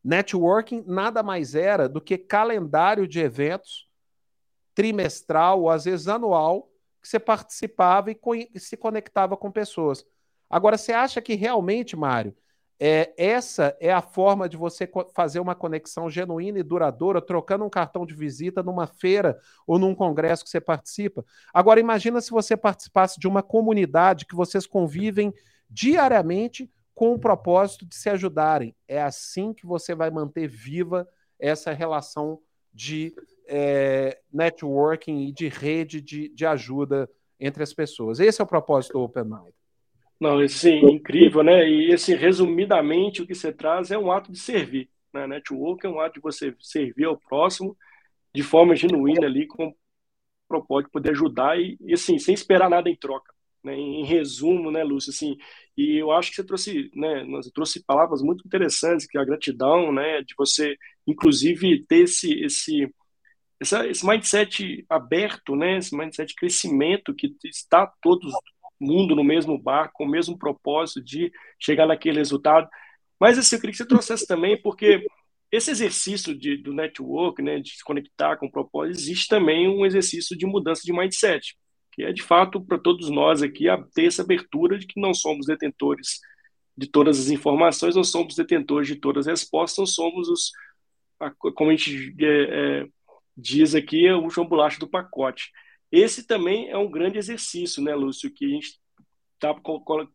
Networking 0.03 0.83
nada 0.87 1.21
mais 1.21 1.53
era 1.53 1.87
do 1.87 2.01
que 2.01 2.17
calendário 2.17 3.07
de 3.07 3.19
eventos 3.19 3.87
trimestral 4.73 5.61
ou 5.61 5.69
às 5.69 5.85
vezes 5.85 6.07
anual 6.07 6.67
que 6.99 7.07
você 7.07 7.19
participava 7.19 8.09
e 8.09 8.59
se 8.59 8.75
conectava 8.75 9.37
com 9.37 9.51
pessoas. 9.51 10.03
Agora, 10.49 10.79
você 10.79 10.93
acha 10.93 11.21
que 11.21 11.35
realmente, 11.35 11.95
Mário, 11.95 12.35
é, 12.79 13.13
essa 13.17 13.75
é 13.79 13.91
a 13.91 14.01
forma 14.01 14.49
de 14.49 14.57
você 14.57 14.89
fazer 15.13 15.39
uma 15.39 15.55
conexão 15.55 16.09
genuína 16.09 16.59
e 16.59 16.63
duradoura, 16.63 17.21
trocando 17.21 17.63
um 17.63 17.69
cartão 17.69 18.05
de 18.05 18.13
visita 18.13 18.61
numa 18.61 18.85
feira 18.85 19.39
ou 19.65 19.79
num 19.79 19.95
congresso 19.95 20.43
que 20.43 20.49
você 20.49 20.59
participa? 20.59 21.23
Agora, 21.53 21.79
imagina 21.79 22.19
se 22.19 22.31
você 22.31 22.57
participasse 22.57 23.19
de 23.19 23.27
uma 23.27 23.41
comunidade 23.41 24.25
que 24.25 24.35
vocês 24.35 24.67
convivem 24.67 25.33
diariamente 25.69 26.69
com 26.93 27.13
o 27.13 27.19
propósito 27.19 27.85
de 27.85 27.95
se 27.95 28.09
ajudarem. 28.09 28.75
É 28.87 29.01
assim 29.01 29.53
que 29.53 29.65
você 29.65 29.95
vai 29.95 30.09
manter 30.09 30.47
viva 30.47 31.07
essa 31.39 31.71
relação 31.71 32.39
de 32.73 33.13
é, 33.47 34.19
networking 34.31 35.27
e 35.27 35.31
de 35.31 35.47
rede 35.47 36.01
de, 36.01 36.29
de 36.29 36.45
ajuda 36.45 37.09
entre 37.39 37.63
as 37.63 37.73
pessoas. 37.73 38.19
Esse 38.19 38.41
é 38.41 38.43
o 38.43 38.47
propósito 38.47 38.93
do 38.93 39.01
Open 39.01 39.23
Mind. 39.23 39.53
Não, 40.19 40.47
sim, 40.47 40.79
incrível, 40.85 41.43
né? 41.43 41.69
E 41.69 41.93
assim, 41.93 42.15
resumidamente, 42.15 43.21
o 43.21 43.27
que 43.27 43.35
você 43.35 43.51
traz 43.51 43.91
é 43.91 43.97
um 43.97 44.11
ato 44.11 44.31
de 44.31 44.39
servir. 44.39 44.89
Né? 45.13 45.27
Network 45.27 45.85
é 45.85 45.89
um 45.89 45.99
ato 45.99 46.15
de 46.15 46.21
você 46.21 46.55
servir 46.59 47.05
ao 47.05 47.17
próximo 47.17 47.77
de 48.33 48.43
forma 48.43 48.75
genuína 48.75 49.27
ali, 49.27 49.47
com 49.47 49.73
propósito 50.47 50.87
de 50.87 50.91
poder 50.91 51.11
ajudar 51.11 51.59
e, 51.59 51.77
e 51.81 51.93
assim, 51.93 52.19
sem 52.19 52.33
esperar 52.33 52.69
nada 52.69 52.89
em 52.89 52.95
troca. 52.95 53.33
Né? 53.63 53.75
Em 53.75 54.05
resumo, 54.05 54.69
né, 54.69 54.83
Lúcio, 54.83 55.09
assim, 55.09 55.37
e 55.75 55.97
eu 55.97 56.11
acho 56.11 56.29
que 56.29 56.35
você 56.35 56.43
trouxe, 56.43 56.91
né, 56.93 57.25
você 57.31 57.51
trouxe 57.51 57.83
palavras 57.83 58.21
muito 58.21 58.45
interessantes, 58.45 59.07
que 59.07 59.17
é 59.17 59.21
a 59.21 59.25
gratidão, 59.25 59.91
né, 59.91 60.21
de 60.21 60.35
você, 60.37 60.77
inclusive, 61.07 61.83
ter 61.87 62.03
esse, 62.03 62.33
esse, 62.43 62.93
essa, 63.59 63.87
esse 63.87 64.05
mindset 64.05 64.85
aberto, 64.89 65.55
né, 65.55 65.77
esse 65.77 65.95
mindset 65.97 66.29
de 66.29 66.35
crescimento 66.35 67.15
que 67.15 67.35
está 67.43 67.91
todo 68.01 68.29
mundo 68.79 69.15
no 69.15 69.23
mesmo 69.23 69.57
barco, 69.57 69.95
com 69.95 70.05
o 70.05 70.09
mesmo 70.09 70.37
propósito 70.37 71.01
de 71.03 71.31
chegar 71.59 71.85
naquele 71.85 72.17
resultado. 72.17 72.67
Mas 73.19 73.37
assim, 73.37 73.55
eu 73.55 73.61
queria 73.61 73.71
que 73.71 73.77
você 73.77 73.87
trouxesse 73.87 74.27
também, 74.27 74.61
porque 74.61 75.05
esse 75.51 75.71
exercício 75.71 76.37
de, 76.37 76.57
do 76.57 76.73
network, 76.73 77.41
né, 77.41 77.59
de 77.59 77.71
se 77.71 77.83
conectar 77.83 78.37
com 78.37 78.47
o 78.47 78.51
propósito, 78.51 78.99
existe 78.99 79.27
também 79.27 79.69
um 79.69 79.85
exercício 79.85 80.37
de 80.37 80.45
mudança 80.45 80.81
de 80.83 80.91
mindset, 80.91 81.55
que 81.93 82.03
é 82.03 82.11
de 82.11 82.21
fato 82.21 82.59
para 82.59 82.77
todos 82.77 83.09
nós 83.09 83.41
aqui 83.41 83.65
ter 83.93 84.05
essa 84.05 84.21
abertura 84.21 84.77
de 84.77 84.85
que 84.85 84.99
não 84.99 85.13
somos 85.13 85.45
detentores 85.45 86.19
de 86.77 86.87
todas 86.87 87.19
as 87.19 87.29
informações, 87.29 87.95
não 87.95 88.03
somos 88.03 88.35
detentores 88.35 88.87
de 88.87 88.97
todas 88.97 89.27
as 89.27 89.39
respostas, 89.39 89.77
não 89.77 89.85
somos 89.85 90.27
os, 90.27 90.51
como 91.53 91.71
a 91.71 91.75
gente 91.75 92.13
é, 92.19 92.81
é, 92.81 92.87
diz 93.37 93.75
aqui, 93.75 94.11
o 94.11 94.29
João 94.29 94.47
Bolacha 94.47 94.79
do 94.79 94.89
pacote. 94.89 95.51
Esse 95.95 96.27
também 96.27 96.69
é 96.69 96.77
um 96.77 96.91
grande 96.91 97.17
exercício, 97.17 97.81
né, 97.81 97.95
Lúcio, 97.95 98.29
que 98.29 98.45
a 98.45 98.49
gente 98.49 98.77
tá 99.39 99.55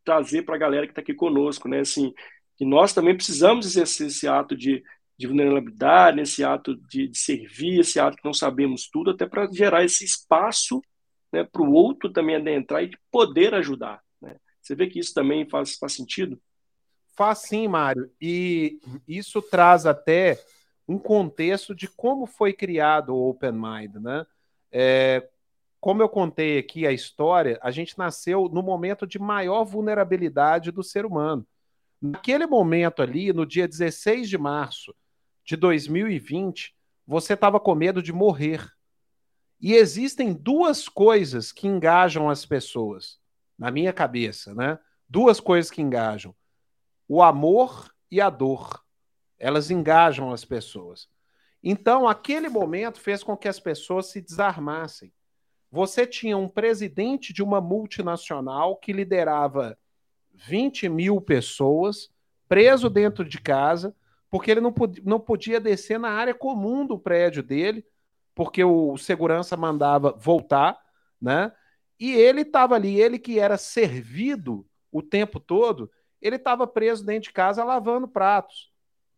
trazer 0.05 0.43
para 0.43 0.55
a 0.55 0.59
galera 0.59 0.87
que 0.87 0.93
está 0.93 1.01
aqui 1.01 1.15
conosco, 1.15 1.69
né, 1.71 1.81
assim, 1.81 2.13
que 2.55 2.67
nós 2.67 2.93
também 2.93 3.17
precisamos 3.17 3.65
exercer 3.65 4.09
esse 4.09 4.29
ato 4.29 4.55
de, 4.55 4.85
de 5.17 5.27
vulnerabilidade, 5.27 6.21
esse 6.21 6.45
ato 6.45 6.77
de, 6.77 7.09
de, 7.09 7.17
servir, 7.17 7.81
esse 7.81 7.99
ato 7.99 8.19
que 8.19 8.25
não 8.27 8.35
sabemos 8.35 8.91
tudo, 8.93 9.13
até 9.13 9.25
para 9.25 9.51
gerar 9.51 9.83
esse 9.83 10.05
espaço 10.05 10.83
né, 11.33 11.45
para 11.45 11.63
o 11.63 11.73
outro 11.73 12.13
também 12.13 12.37
adentrar 12.37 12.85
e 12.85 12.91
poder 13.11 13.55
ajudar. 13.55 14.03
Né? 14.21 14.37
Você 14.61 14.75
vê 14.75 14.87
que 14.87 14.99
isso 14.99 15.15
também 15.15 15.49
faz, 15.49 15.77
faz 15.77 15.95
sentido? 15.95 16.39
Faz 17.17 17.39
sim, 17.39 17.67
Mário. 17.67 18.11
E 18.21 18.79
isso 19.09 19.41
traz 19.41 19.87
até 19.87 20.39
um 20.87 20.99
contexto 20.99 21.75
de 21.75 21.89
como 21.89 22.27
foi 22.27 22.53
criado 22.53 23.15
o 23.15 23.31
Open 23.31 23.53
Mind. 23.53 23.95
Né? 23.95 24.27
É, 24.71 25.27
como 25.81 26.03
eu 26.03 26.09
contei 26.09 26.59
aqui 26.59 26.87
a 26.87 26.93
história, 26.93 27.59
a 27.63 27.71
gente 27.71 27.99
nasceu 27.99 28.49
no 28.53 28.63
momento 28.63 29.07
de 29.07 29.19
maior 29.19 29.65
vulnerabilidade 29.65 30.71
do 30.71 30.83
ser 30.83 31.07
humano. 31.07 31.47
Naquele 32.01 32.47
momento 32.47 33.03
ali, 33.03 33.33
no 33.33 33.47
dia 33.47 33.67
16 33.67 34.29
de 34.29 34.37
março 34.37 34.95
de 35.45 35.57
2020, 35.57 36.75
você 37.07 37.33
estava 37.33 37.59
com 37.59 37.75
medo 37.75 38.03
de 38.03 38.13
morrer. 38.13 38.71
E 39.61 39.75
existem 39.75 40.33
duas 40.33 40.89
coisas 40.89 41.51
que 41.51 41.67
engajam 41.67 42.29
as 42.29 42.45
pessoas, 42.45 43.19
na 43.59 43.71
minha 43.71 43.93
cabeça, 43.93 44.55
né? 44.55 44.79
Duas 45.09 45.41
coisas 45.41 45.71
que 45.71 45.83
engajam: 45.83 46.35
o 47.09 47.23
amor 47.23 47.93
e 48.11 48.21
a 48.21 48.31
dor. 48.31 48.83
Elas 49.39 49.71
engajam 49.71 50.31
as 50.31 50.45
pessoas. 50.45 51.09
Então, 51.63 52.07
aquele 52.07 52.49
momento 52.49 53.01
fez 53.01 53.23
com 53.23 53.37
que 53.37 53.49
as 53.49 53.59
pessoas 53.59 54.07
se 54.07 54.21
desarmassem. 54.21 55.13
Você 55.71 56.07
tinha 56.07 56.37
um 56.37 56.49
presidente 56.49 57.33
de 57.33 57.43
uma 57.43 57.61
multinacional 57.61 58.77
que 58.77 58.93
liderava 58.93 59.79
20 60.35 60.89
mil 60.89 61.21
pessoas, 61.21 62.11
preso 62.49 62.91
dentro 62.91 63.25
de 63.25 63.41
casa, 63.41 63.95
porque 64.31 64.51
ele 64.51 64.61
não, 64.61 64.73
podia, 64.73 65.03
não 65.07 65.21
podia 65.21 65.61
descer 65.61 65.99
na 65.99 66.11
área 66.11 66.35
comum 66.35 66.87
do 66.87 66.99
prédio 66.99 67.43
dele, 67.43 67.85
porque 68.35 68.65
o 68.65 68.97
segurança 68.97 69.57
mandava 69.57 70.13
voltar, 70.13 70.79
né? 71.21 71.53
E 71.99 72.13
ele 72.13 72.41
estava 72.41 72.75
ali, 72.75 72.99
ele 73.01 73.19
que 73.19 73.39
era 73.39 73.59
servido 73.59 74.67
o 74.91 75.03
tempo 75.03 75.39
todo, 75.39 75.91
ele 76.21 76.37
estava 76.37 76.67
preso 76.67 77.05
dentro 77.05 77.25
de 77.25 77.33
casa 77.33 77.63
lavando 77.63 78.09
pratos. 78.09 78.73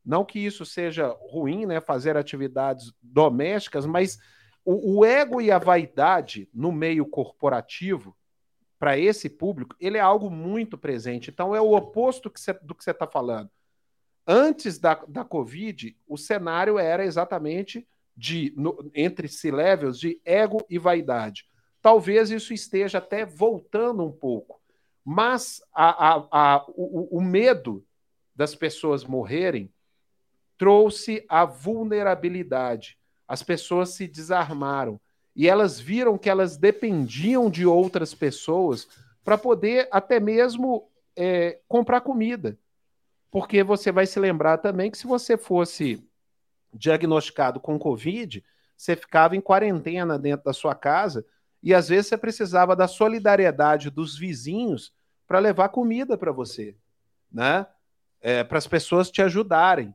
Não 0.04 0.24
que 0.24 0.38
isso 0.38 0.66
seja 0.66 1.14
ruim, 1.30 1.64
né? 1.64 1.80
Fazer 1.80 2.16
atividades 2.16 2.92
domésticas, 3.00 3.86
mas 3.86 4.18
o, 4.64 4.98
o 4.98 5.04
ego 5.04 5.40
e 5.40 5.50
a 5.50 5.58
vaidade 5.58 6.48
no 6.52 6.70
meio 6.70 7.06
corporativo 7.06 8.16
para 8.78 8.98
esse 8.98 9.30
público, 9.30 9.76
ele 9.78 9.96
é 9.96 10.00
algo 10.00 10.28
muito 10.28 10.76
presente. 10.76 11.30
Então, 11.30 11.54
é 11.54 11.60
o 11.60 11.72
oposto 11.72 12.28
que 12.28 12.40
cê, 12.40 12.52
do 12.54 12.74
que 12.74 12.82
você 12.82 12.90
está 12.90 13.06
falando. 13.06 13.48
Antes 14.26 14.78
da, 14.78 14.94
da 15.06 15.24
Covid, 15.24 15.96
o 16.06 16.16
cenário 16.16 16.78
era 16.78 17.04
exatamente 17.04 17.86
de 18.16 18.52
no, 18.56 18.90
entre 18.94 19.28
C-levels 19.28 19.98
de 19.98 20.20
ego 20.24 20.64
e 20.68 20.78
vaidade. 20.78 21.46
Talvez 21.80 22.30
isso 22.30 22.52
esteja 22.52 22.98
até 22.98 23.24
voltando 23.24 24.04
um 24.04 24.12
pouco. 24.12 24.60
Mas 25.04 25.60
a, 25.74 26.14
a, 26.14 26.28
a, 26.30 26.64
o, 26.68 27.18
o 27.18 27.20
medo 27.20 27.84
das 28.34 28.54
pessoas 28.54 29.04
morrerem 29.04 29.72
trouxe 30.56 31.24
a 31.28 31.44
vulnerabilidade. 31.44 32.98
As 33.32 33.42
pessoas 33.42 33.88
se 33.94 34.06
desarmaram 34.06 35.00
e 35.34 35.48
elas 35.48 35.80
viram 35.80 36.18
que 36.18 36.28
elas 36.28 36.58
dependiam 36.58 37.48
de 37.48 37.64
outras 37.64 38.12
pessoas 38.12 38.86
para 39.24 39.38
poder 39.38 39.88
até 39.90 40.20
mesmo 40.20 40.86
é, 41.16 41.58
comprar 41.66 42.02
comida. 42.02 42.58
Porque 43.30 43.62
você 43.62 43.90
vai 43.90 44.04
se 44.04 44.20
lembrar 44.20 44.58
também 44.58 44.90
que 44.90 44.98
se 44.98 45.06
você 45.06 45.38
fosse 45.38 46.06
diagnosticado 46.74 47.58
com 47.58 47.78
Covid, 47.78 48.44
você 48.76 48.94
ficava 48.94 49.34
em 49.34 49.40
quarentena 49.40 50.18
dentro 50.18 50.44
da 50.44 50.52
sua 50.52 50.74
casa 50.74 51.24
e 51.62 51.72
às 51.72 51.88
vezes 51.88 52.08
você 52.08 52.18
precisava 52.18 52.76
da 52.76 52.86
solidariedade 52.86 53.88
dos 53.88 54.14
vizinhos 54.14 54.92
para 55.26 55.38
levar 55.38 55.70
comida 55.70 56.18
para 56.18 56.32
você, 56.32 56.76
né? 57.32 57.66
É, 58.20 58.44
para 58.44 58.58
as 58.58 58.66
pessoas 58.66 59.10
te 59.10 59.22
ajudarem. 59.22 59.94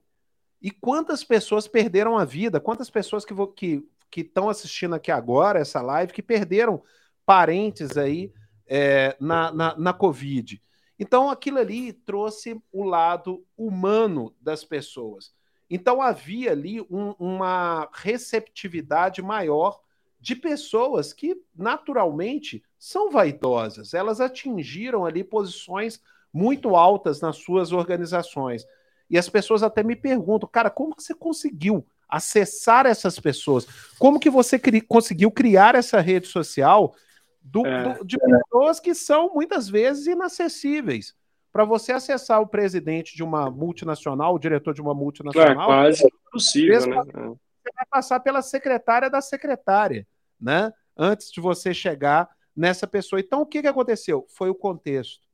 E 0.62 0.72
quantas 0.72 1.24
pessoas 1.24 1.68
perderam 1.68 2.18
a 2.18 2.26
vida? 2.26 2.60
Quantas 2.60 2.89
pessoas 2.89 3.24
que, 3.24 3.34
que 3.55 3.88
que 4.10 4.22
estão 4.22 4.49
assistindo 4.49 4.95
aqui 4.95 5.12
agora 5.12 5.60
essa 5.60 5.82
live, 5.82 6.14
que 6.14 6.22
perderam 6.22 6.82
parentes 7.26 7.97
aí 7.97 8.32
é, 8.66 9.16
na, 9.20 9.51
na, 9.51 9.78
na 9.78 9.93
Covid. 9.93 10.62
Então, 10.99 11.30
aquilo 11.30 11.60
ali 11.60 11.93
trouxe 11.93 12.60
o 12.72 12.84
lado 12.84 13.45
humano 13.55 14.34
das 14.41 14.64
pessoas. 14.64 15.32
Então, 15.70 16.01
havia 16.01 16.51
ali 16.51 16.82
um, 16.82 17.12
uma 17.20 17.89
receptividade 17.93 19.22
maior 19.22 19.80
de 20.20 20.36
pessoas 20.36 21.14
que, 21.14 21.39
naturalmente, 21.55 22.64
são 22.80 23.12
vaidosas. 23.12 23.93
Elas 23.93 24.20
atingiram 24.20 25.05
ali 25.05 25.24
posições 25.24 26.01
muito 26.34 26.76
altas 26.76 27.22
nas 27.22 27.38
suas 27.38 27.72
organizações. 27.72 28.66
E 29.10 29.18
as 29.18 29.30
pessoas 29.30 29.64
até 29.64 29.84
me 29.84 29.95
perguntam, 29.95 30.49
cara, 30.49 30.70
como 30.70 30.95
você 30.97 31.14
conseguiu 31.14 31.86
acessar 32.10 32.86
essas 32.86 33.20
pessoas. 33.20 33.68
Como 33.99 34.20
que 34.20 34.30
você 34.30 34.58
cri 34.58 34.82
conseguiu 34.82 35.30
criar 35.32 35.76
essa 35.76 35.99
rede 35.99 36.28
social 36.28 36.95
do, 37.41 37.66
é. 37.66 37.97
do, 37.97 38.05
de 38.05 38.18
pessoas 38.18 38.80
que 38.80 38.93
são 38.93 39.34
muitas 39.34 39.68
vezes 39.70 40.08
inacessíveis? 40.08 41.16
Para 41.51 41.66
você 41.66 41.91
acessar 41.91 42.41
o 42.41 42.47
presidente 42.47 43.16
de 43.16 43.24
uma 43.24 43.49
multinacional, 43.49 44.36
o 44.36 44.39
diretor 44.39 44.74
de 44.74 44.82
uma 44.82 44.93
multinacional, 44.93 45.51
é 45.51 45.66
quase 45.66 46.05
impossível, 46.05 46.88
né? 46.88 47.03
Você 47.05 47.74
vai 47.76 47.86
passar 47.89 48.20
pela 48.20 48.41
secretária 48.41 49.10
da 49.10 49.22
secretária, 49.22 50.08
né? 50.39 50.72
Antes 50.95 51.32
de 51.32 51.41
você 51.41 51.74
chegar 51.74 52.30
nessa 52.55 52.88
pessoa. 52.88 53.20
Então, 53.20 53.41
o 53.41 53.45
que, 53.45 53.62
que 53.62 53.68
aconteceu? 53.68 54.26
Foi 54.30 54.49
o 54.49 54.55
contexto. 54.55 55.28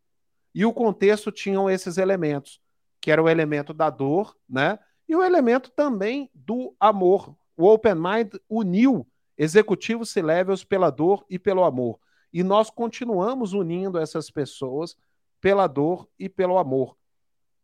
E 0.55 0.65
o 0.65 0.74
contexto 0.74 1.32
tinham 1.32 1.69
esses 1.69 1.97
elementos, 1.97 2.61
que 3.04 3.12
era 3.12 3.22
o 3.22 3.28
elemento 3.28 3.74
da 3.74 3.89
dor, 3.89 4.34
né? 4.47 4.80
E 5.10 5.14
o 5.14 5.22
elemento 5.22 5.70
também 5.70 6.32
do 6.34 6.74
amor. 6.80 7.36
O 7.58 7.68
Open 7.68 7.95
Mind 7.95 8.36
uniu 8.47 9.06
executivos 9.38 10.10
C-levels 10.10 10.64
pela 10.64 10.89
dor 10.89 11.26
e 11.30 11.38
pelo 11.38 11.66
amor. 11.66 11.99
E 12.32 12.43
nós 12.43 12.70
continuamos 12.70 13.51
unindo 13.51 13.99
essas 13.99 14.32
pessoas 14.32 14.95
pela 15.41 15.68
dor 15.68 16.08
e 16.18 16.30
pelo 16.30 16.58
amor. 16.58 16.95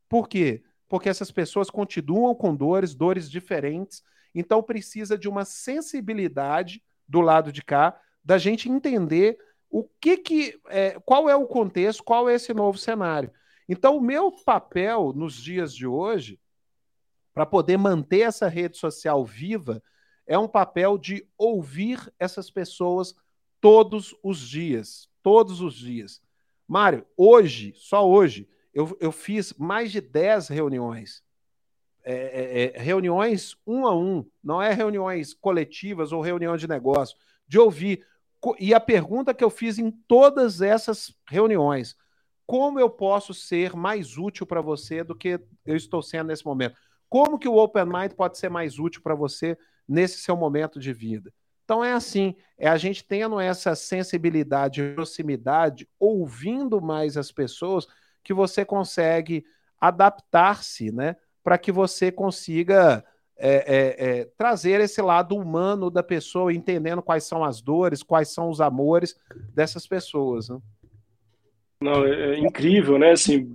Por 0.09 0.27
quê? 0.27 0.61
Porque 0.89 1.07
essas 1.07 1.31
pessoas 1.31 1.69
continuam 1.69 2.35
com 2.35 2.53
dores, 2.53 2.93
dores 2.93 3.31
diferentes, 3.31 4.03
então 4.35 4.61
precisa 4.61 5.17
de 5.17 5.29
uma 5.29 5.45
sensibilidade 5.45 6.83
do 7.07 7.21
lado 7.21 7.53
de 7.53 7.63
cá, 7.63 7.97
da 8.21 8.37
gente 8.37 8.69
entender 8.69 9.39
o 9.69 9.85
que 10.01 10.17
que, 10.17 10.59
é, 10.67 10.99
qual 11.05 11.29
é 11.29 11.35
o 11.37 11.47
contexto, 11.47 12.03
qual 12.03 12.27
é 12.27 12.35
esse 12.35 12.53
novo 12.53 12.77
cenário. 12.77 13.31
Então, 13.69 13.95
o 13.95 14.01
meu 14.01 14.31
papel 14.31 15.13
nos 15.15 15.35
dias 15.35 15.75
de 15.75 15.85
hoje, 15.85 16.41
para 17.31 17.45
poder 17.45 17.77
manter 17.77 18.21
essa 18.21 18.47
rede 18.47 18.77
social 18.77 19.23
viva, 19.23 19.81
é 20.25 20.39
um 20.39 20.47
papel 20.47 20.97
de 20.97 21.23
ouvir 21.37 22.11
essas 22.17 22.49
pessoas 22.49 23.13
todos 23.61 24.15
os 24.23 24.39
dias. 24.39 25.07
Todos 25.21 25.61
os 25.61 25.75
dias. 25.75 26.19
Mário, 26.67 27.05
hoje, 27.15 27.73
só 27.75 28.09
hoje, 28.09 28.49
eu, 28.73 28.97
eu 28.99 29.11
fiz 29.11 29.53
mais 29.53 29.91
de 29.91 30.01
10 30.01 30.47
reuniões. 30.47 31.23
É, 32.03 32.13
é, 32.13 32.75
é, 32.75 32.81
reuniões 32.81 33.55
um 33.67 33.85
a 33.85 33.95
um, 33.95 34.25
não 34.43 34.59
é 34.59 34.73
reuniões 34.73 35.33
coletivas 35.35 36.11
ou 36.11 36.21
reunião 36.21 36.57
de 36.57 36.67
negócio, 36.67 37.15
de 37.47 37.59
ouvir. 37.59 38.03
E 38.59 38.73
a 38.73 38.79
pergunta 38.79 39.33
que 39.33 39.43
eu 39.43 39.49
fiz 39.51 39.77
em 39.77 39.91
todas 39.91 40.59
essas 40.59 41.13
reuniões: 41.27 41.95
como 42.49 42.79
eu 42.79 42.89
posso 42.89 43.31
ser 43.31 43.75
mais 43.75 44.17
útil 44.17 44.43
para 44.43 44.59
você 44.59 45.03
do 45.03 45.13
que 45.13 45.39
eu 45.63 45.75
estou 45.75 46.01
sendo 46.01 46.29
nesse 46.29 46.43
momento? 46.43 46.75
Como 47.07 47.37
que 47.37 47.47
o 47.47 47.55
Open 47.55 47.85
Mind 47.85 48.13
pode 48.13 48.39
ser 48.39 48.49
mais 48.49 48.79
útil 48.79 49.03
para 49.03 49.13
você 49.13 49.55
nesse 49.87 50.17
seu 50.17 50.35
momento 50.35 50.79
de 50.79 50.91
vida? 50.91 51.31
Então 51.63 51.85
é 51.85 51.93
assim, 51.93 52.35
é 52.57 52.67
a 52.67 52.75
gente 52.75 53.05
tendo 53.05 53.39
essa 53.39 53.75
sensibilidade, 53.75 54.95
proximidade, 54.95 55.87
ouvindo 55.99 56.81
mais 56.81 57.17
as 57.17 57.31
pessoas, 57.31 57.85
que 58.23 58.33
você 58.33 58.65
consegue 58.65 59.45
adaptar-se, 59.79 60.91
né? 60.91 61.17
Para 61.43 61.55
que 61.55 61.71
você 61.71 62.11
consiga 62.11 63.05
é, 63.37 63.57
é, 63.57 64.09
é, 64.09 64.25
trazer 64.35 64.81
esse 64.81 65.03
lado 65.03 65.37
humano 65.37 65.91
da 65.91 66.01
pessoa, 66.01 66.51
entendendo 66.51 67.03
quais 67.03 67.25
são 67.25 67.43
as 67.43 67.61
dores, 67.61 68.01
quais 68.01 68.29
são 68.29 68.49
os 68.49 68.59
amores 68.59 69.15
dessas 69.53 69.85
pessoas. 69.85 70.49
Né? 70.49 70.59
Não, 71.81 72.05
é, 72.05 72.35
é, 72.35 72.39
incrível, 72.39 72.99
né? 72.99 73.11
Assim, 73.11 73.47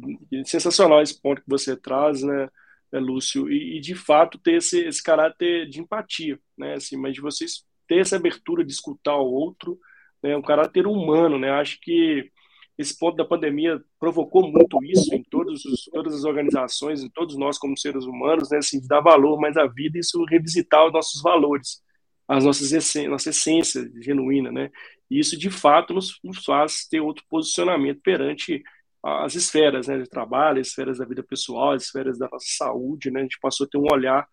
sensacional 0.46 1.02
esse 1.02 1.20
ponto 1.20 1.42
que 1.42 1.48
você 1.48 1.76
traz, 1.76 2.22
né, 2.22 2.48
Lúcio? 2.92 3.50
E, 3.50 3.76
e 3.76 3.80
de 3.80 3.94
fato 3.94 4.38
ter 4.38 4.54
esse, 4.56 4.80
esse 4.86 5.02
caráter 5.02 5.68
de 5.68 5.80
empatia, 5.80 6.38
né? 6.56 6.74
Assim, 6.74 6.96
mas 6.96 7.14
de 7.14 7.20
vocês 7.20 7.64
ter 7.86 7.98
essa 8.00 8.16
abertura 8.16 8.64
de 8.64 8.72
escutar 8.72 9.16
o 9.16 9.30
outro, 9.30 9.78
né, 10.22 10.34
um 10.36 10.42
caráter 10.42 10.86
humano, 10.86 11.38
né? 11.38 11.50
Acho 11.50 11.78
que 11.82 12.30
esse 12.78 12.98
ponto 12.98 13.16
da 13.16 13.26
pandemia 13.26 13.80
provocou 14.00 14.50
muito 14.50 14.82
isso 14.84 15.14
em 15.14 15.22
todos 15.22 15.64
os, 15.66 15.84
todas 15.84 16.14
as 16.14 16.24
organizações, 16.24 17.02
em 17.04 17.10
todos 17.10 17.36
nós 17.36 17.58
como 17.58 17.78
seres 17.78 18.04
humanos, 18.04 18.50
né? 18.50 18.58
Assim, 18.58 18.80
dar 18.86 19.00
valor 19.00 19.38
mais 19.38 19.56
à 19.58 19.66
vida 19.66 19.98
isso 19.98 20.24
revisitar 20.24 20.86
os 20.86 20.92
nossos 20.94 21.22
valores, 21.22 21.82
as 22.26 22.42
nossas 22.44 22.72
essências, 22.72 23.10
nossa 23.10 23.30
essência 23.30 23.90
genuína, 24.00 24.50
né? 24.50 24.70
E 25.11 25.18
isso 25.18 25.38
de 25.38 25.50
fato 25.50 25.94
nos, 25.94 26.18
nos 26.22 26.44
faz 26.44 26.86
ter 26.88 27.00
outro 27.00 27.24
posicionamento 27.28 28.00
perante 28.02 28.62
as 29.02 29.34
esferas, 29.34 29.86
né, 29.86 29.98
de 29.98 30.09
trabalho, 30.09 30.61
as 30.61 30.68
esferas 30.68 30.98
da 30.98 31.05
vida 31.05 31.22
pessoal, 31.22 31.72
as 31.72 31.84
esferas 31.84 32.18
da 32.18 32.28
nossa 32.30 32.46
saúde, 32.48 33.11
né? 33.11 33.20
A 33.20 33.22
gente 33.22 33.38
passou 33.38 33.66
a 33.66 33.68
ter 33.68 33.76
um 33.76 33.86
olhar 33.92 34.26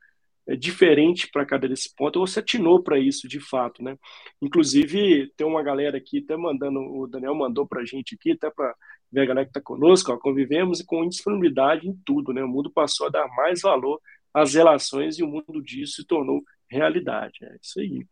é, 0.47 0.55
diferente 0.55 1.29
para 1.31 1.45
cada 1.45 1.67
desse 1.67 1.93
ponto, 1.95 2.25
se 2.25 2.39
atinou 2.39 2.81
para 2.81 2.97
isso 2.97 3.27
de 3.27 3.39
fato, 3.39 3.83
né? 3.83 3.97
Inclusive, 4.41 5.31
tem 5.35 5.45
uma 5.45 5.61
galera 5.61 5.97
aqui 5.97 6.19
até 6.19 6.37
mandando, 6.37 6.79
o 6.79 7.05
Daniel 7.05 7.35
mandou 7.35 7.67
para 7.67 7.81
a 7.81 7.85
gente 7.85 8.15
aqui, 8.15 8.31
até 8.31 8.49
para 8.49 8.73
ver 9.11 9.21
a 9.21 9.25
galera 9.25 9.45
que 9.45 9.49
está 9.49 9.61
conosco, 9.61 10.11
ó, 10.13 10.17
convivemos 10.17 10.81
com 10.81 11.03
indisponibilidade 11.03 11.87
em 11.87 11.93
tudo, 12.05 12.31
né? 12.33 12.41
O 12.41 12.47
mundo 12.47 12.71
passou 12.71 13.07
a 13.07 13.09
dar 13.09 13.27
mais 13.35 13.61
valor 13.61 13.99
às 14.33 14.53
relações 14.53 15.19
e 15.19 15.23
o 15.23 15.27
mundo 15.27 15.61
disso 15.61 15.95
se 15.95 16.05
tornou 16.07 16.41
realidade, 16.69 17.39
é 17.43 17.57
isso 17.61 17.79
aí. 17.79 18.05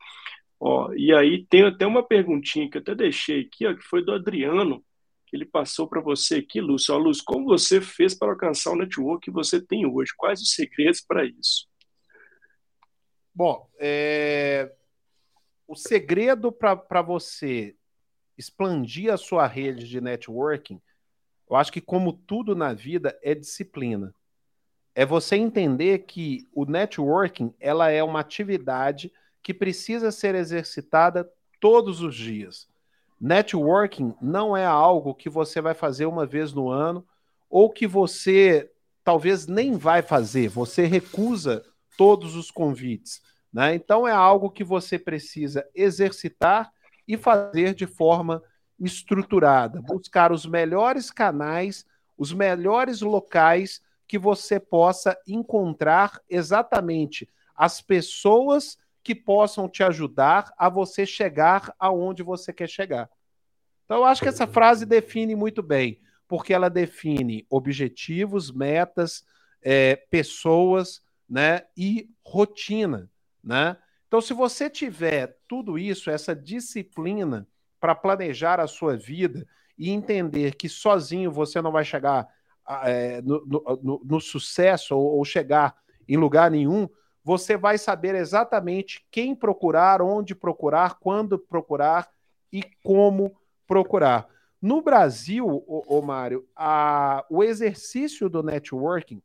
Ó, 0.59 0.91
e 0.93 1.13
aí 1.13 1.45
tem 1.45 1.63
até 1.63 1.87
uma 1.87 2.03
perguntinha 2.03 2.69
que 2.69 2.77
eu 2.77 2.81
até 2.81 2.93
deixei 2.93 3.41
aqui, 3.41 3.65
ó, 3.65 3.73
que 3.73 3.81
foi 3.81 4.03
do 4.03 4.11
Adriano, 4.11 4.83
que 5.25 5.35
ele 5.35 5.45
passou 5.45 5.87
para 5.87 6.01
você 6.01 6.35
aqui, 6.37 6.59
Lúcio. 6.59 6.93
Ó, 6.93 6.97
Lúcio, 6.97 7.23
como 7.25 7.45
você 7.45 7.79
fez 7.79 8.13
para 8.13 8.31
alcançar 8.31 8.71
o 8.71 8.75
network 8.75 9.23
que 9.23 9.31
você 9.31 9.61
tem 9.61 9.85
hoje? 9.85 10.11
Quais 10.17 10.41
os 10.41 10.51
segredos 10.51 11.01
para 11.01 11.23
isso? 11.23 11.67
Bom, 13.33 13.69
é... 13.79 14.73
o 15.65 15.75
segredo 15.75 16.51
para 16.51 17.01
você 17.01 17.75
expandir 18.37 19.13
a 19.13 19.17
sua 19.17 19.47
rede 19.47 19.87
de 19.87 20.01
networking, 20.01 20.81
eu 21.49 21.55
acho 21.55 21.71
que, 21.71 21.81
como 21.81 22.13
tudo 22.13 22.55
na 22.55 22.73
vida, 22.73 23.17
é 23.23 23.33
disciplina. 23.33 24.13
É 24.93 25.05
você 25.05 25.35
entender 25.35 25.99
que 25.99 26.47
o 26.53 26.65
networking 26.65 27.53
ela 27.59 27.89
é 27.89 28.03
uma 28.03 28.19
atividade 28.19 29.11
que 29.41 29.53
precisa 29.53 30.11
ser 30.11 30.35
exercitada 30.35 31.29
todos 31.59 32.01
os 32.01 32.15
dias. 32.15 32.67
Networking 33.19 34.15
não 34.21 34.55
é 34.55 34.65
algo 34.65 35.13
que 35.13 35.29
você 35.29 35.59
vai 35.59 35.73
fazer 35.73 36.05
uma 36.05 36.25
vez 36.25 36.53
no 36.53 36.69
ano 36.69 37.05
ou 37.49 37.69
que 37.69 37.85
você 37.85 38.71
talvez 39.03 39.47
nem 39.47 39.75
vai 39.75 40.01
fazer, 40.01 40.47
você 40.49 40.85
recusa 40.85 41.65
todos 41.97 42.35
os 42.35 42.51
convites. 42.51 43.21
Né? 43.51 43.73
Então, 43.73 44.07
é 44.07 44.11
algo 44.11 44.51
que 44.51 44.63
você 44.63 44.99
precisa 44.99 45.67
exercitar 45.73 46.71
e 47.07 47.17
fazer 47.17 47.73
de 47.73 47.87
forma 47.87 48.41
estruturada, 48.79 49.81
buscar 49.81 50.31
os 50.31 50.45
melhores 50.45 51.11
canais, 51.11 51.85
os 52.17 52.31
melhores 52.31 53.01
locais 53.01 53.81
que 54.07 54.17
você 54.17 54.59
possa 54.59 55.17
encontrar 55.27 56.21
exatamente 56.29 57.27
as 57.55 57.81
pessoas 57.81 58.77
que 59.03 59.15
possam 59.15 59.67
te 59.67 59.83
ajudar 59.83 60.53
a 60.57 60.69
você 60.69 61.05
chegar 61.05 61.73
aonde 61.79 62.23
você 62.23 62.51
quer 62.53 62.69
chegar. 62.69 63.09
Então, 63.85 63.97
eu 63.97 64.05
acho 64.05 64.21
que 64.21 64.29
essa 64.29 64.45
frase 64.45 64.85
define 64.85 65.35
muito 65.35 65.63
bem, 65.63 65.99
porque 66.27 66.53
ela 66.53 66.69
define 66.69 67.45
objetivos, 67.49 68.51
metas, 68.51 69.23
é, 69.61 69.95
pessoas 69.95 71.01
né, 71.27 71.63
e 71.75 72.09
rotina. 72.23 73.09
Né? 73.43 73.75
Então, 74.07 74.21
se 74.21 74.33
você 74.33 74.69
tiver 74.69 75.37
tudo 75.47 75.77
isso, 75.77 76.09
essa 76.09 76.35
disciplina 76.35 77.47
para 77.79 77.95
planejar 77.95 78.59
a 78.59 78.67
sua 78.67 78.97
vida 78.97 79.47
e 79.77 79.89
entender 79.89 80.55
que 80.55 80.67
sozinho 80.67 81.31
você 81.31 81.61
não 81.61 81.71
vai 81.71 81.85
chegar 81.85 82.27
é, 82.83 83.21
no, 83.21 83.43
no, 83.45 84.01
no, 84.03 84.19
sucesso 84.19 84.95
ou, 84.95 85.17
ou 85.17 85.25
chegar 85.25 85.75
em 86.07 86.17
lugar 86.17 86.51
nenhum, 86.51 86.87
você 87.29 87.55
vai 87.55 87.77
saber 87.77 88.15
exatamente 88.15 89.05
quem 89.11 89.35
procurar, 89.35 90.01
onde 90.01 90.33
procurar, 90.33 90.95
quando 90.95 91.37
procurar 91.37 92.09
e 92.51 92.63
como 92.83 93.37
procurar. 93.67 94.27
No 94.59 94.81
Brasil, 94.81 95.63
ô 95.67 96.01
Mário, 96.01 96.47
a, 96.55 97.23
o 97.29 97.43
exercício 97.43 98.27
do 98.29 98.41
networking 98.41 99.21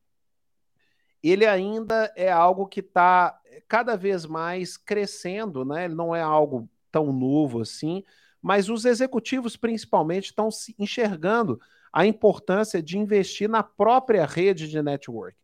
ele 1.22 1.46
ainda 1.46 2.12
é 2.14 2.30
algo 2.30 2.66
que 2.66 2.80
está 2.80 3.40
cada 3.66 3.96
vez 3.96 4.26
mais 4.26 4.76
crescendo, 4.76 5.64
né? 5.64 5.86
Ele 5.86 5.94
não 5.94 6.14
é 6.14 6.20
algo 6.20 6.68
tão 6.92 7.10
novo 7.10 7.62
assim, 7.62 8.04
mas 8.42 8.68
os 8.68 8.84
executivos 8.84 9.56
principalmente 9.56 10.26
estão 10.26 10.50
se 10.50 10.74
enxergando 10.78 11.58
a 11.90 12.04
importância 12.04 12.82
de 12.82 12.98
investir 12.98 13.48
na 13.48 13.62
própria 13.62 14.26
rede 14.26 14.68
de 14.68 14.82
network. 14.82 15.38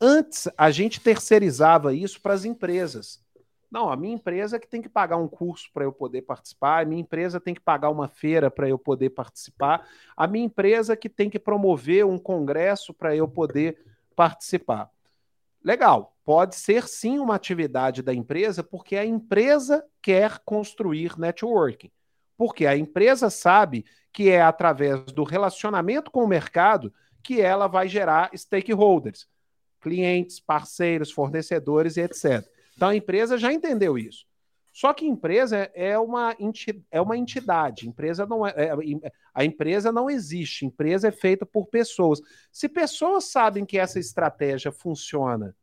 Antes 0.00 0.48
a 0.56 0.70
gente 0.70 1.00
terceirizava 1.00 1.94
isso 1.94 2.20
para 2.20 2.34
as 2.34 2.44
empresas. 2.44 3.24
Não, 3.70 3.90
a 3.90 3.96
minha 3.96 4.14
empresa 4.14 4.58
que 4.58 4.68
tem 4.68 4.80
que 4.80 4.88
pagar 4.88 5.16
um 5.16 5.28
curso 5.28 5.70
para 5.72 5.84
eu 5.84 5.92
poder 5.92 6.22
participar, 6.22 6.82
a 6.82 6.84
minha 6.84 7.00
empresa 7.00 7.40
tem 7.40 7.54
que 7.54 7.60
pagar 7.60 7.90
uma 7.90 8.08
feira 8.08 8.50
para 8.50 8.68
eu 8.68 8.78
poder 8.78 9.10
participar, 9.10 9.88
a 10.16 10.26
minha 10.26 10.44
empresa 10.44 10.96
que 10.96 11.08
tem 11.08 11.28
que 11.28 11.38
promover 11.38 12.06
um 12.06 12.18
congresso 12.18 12.94
para 12.94 13.14
eu 13.16 13.26
poder 13.26 13.78
participar. 14.14 14.90
Legal, 15.64 16.16
pode 16.24 16.54
ser 16.54 16.86
sim 16.86 17.18
uma 17.18 17.34
atividade 17.34 18.02
da 18.02 18.14
empresa, 18.14 18.62
porque 18.62 18.96
a 18.96 19.04
empresa 19.04 19.84
quer 20.00 20.38
construir 20.44 21.18
networking. 21.18 21.90
Porque 22.36 22.66
a 22.66 22.76
empresa 22.76 23.30
sabe 23.30 23.84
que 24.12 24.30
é 24.30 24.40
através 24.40 25.02
do 25.12 25.24
relacionamento 25.24 26.10
com 26.10 26.22
o 26.22 26.28
mercado 26.28 26.92
que 27.22 27.40
ela 27.40 27.66
vai 27.66 27.88
gerar 27.88 28.30
stakeholders, 28.34 29.26
clientes, 29.86 30.40
parceiros, 30.40 31.12
fornecedores 31.12 31.96
e 31.96 32.00
etc. 32.00 32.44
Então 32.74 32.88
a 32.88 32.96
empresa 32.96 33.38
já 33.38 33.52
entendeu 33.52 33.96
isso. 33.96 34.26
Só 34.72 34.92
que 34.92 35.06
empresa 35.06 35.70
é 35.74 35.96
uma, 35.96 36.36
é 36.90 37.00
uma 37.00 37.16
entidade. 37.16 37.88
Empresa 37.88 38.26
não 38.26 38.44
é, 38.44 38.50
é, 38.50 39.12
a 39.32 39.44
empresa 39.44 39.92
não 39.92 40.10
existe. 40.10 40.66
Empresa 40.66 41.06
é 41.06 41.12
feita 41.12 41.46
por 41.46 41.68
pessoas. 41.68 42.20
Se 42.50 42.68
pessoas 42.68 43.26
sabem 43.26 43.64
que 43.64 43.78
essa 43.78 44.00
estratégia 44.00 44.72
funciona 44.72 45.54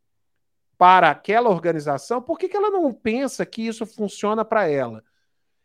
para 0.77 1.11
aquela 1.11 1.49
organização, 1.49 2.21
por 2.21 2.39
que, 2.39 2.47
que 2.47 2.55
ela 2.55 2.71
não 2.71 2.93
pensa 2.93 3.45
que 3.45 3.67
isso 3.67 3.85
funciona 3.85 4.45
para 4.45 4.69
ela? 4.69 5.03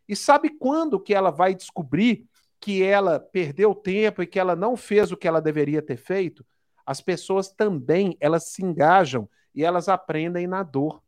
E 0.05 0.17
sabe 0.17 0.49
quando 0.49 0.99
que 0.99 1.13
ela 1.13 1.31
vai 1.31 1.55
descobrir 1.55 2.27
que 2.59 2.83
ela 2.83 3.21
perdeu 3.21 3.73
tempo 3.73 4.21
e 4.21 4.27
que 4.27 4.37
ela 4.37 4.53
não 4.53 4.75
fez 4.75 5.13
o 5.13 5.17
que 5.17 5.27
ela 5.29 5.41
deveria 5.41 5.81
ter 5.81 5.97
feito? 5.97 6.45
As 6.89 7.01
pessoas 7.01 7.51
também, 7.51 8.17
elas 8.19 8.45
se 8.45 8.65
engajam 8.65 9.29
e 9.53 9.63
elas 9.63 9.87
aprendem 9.87 10.47
na 10.47 10.63
dor. 10.63 11.03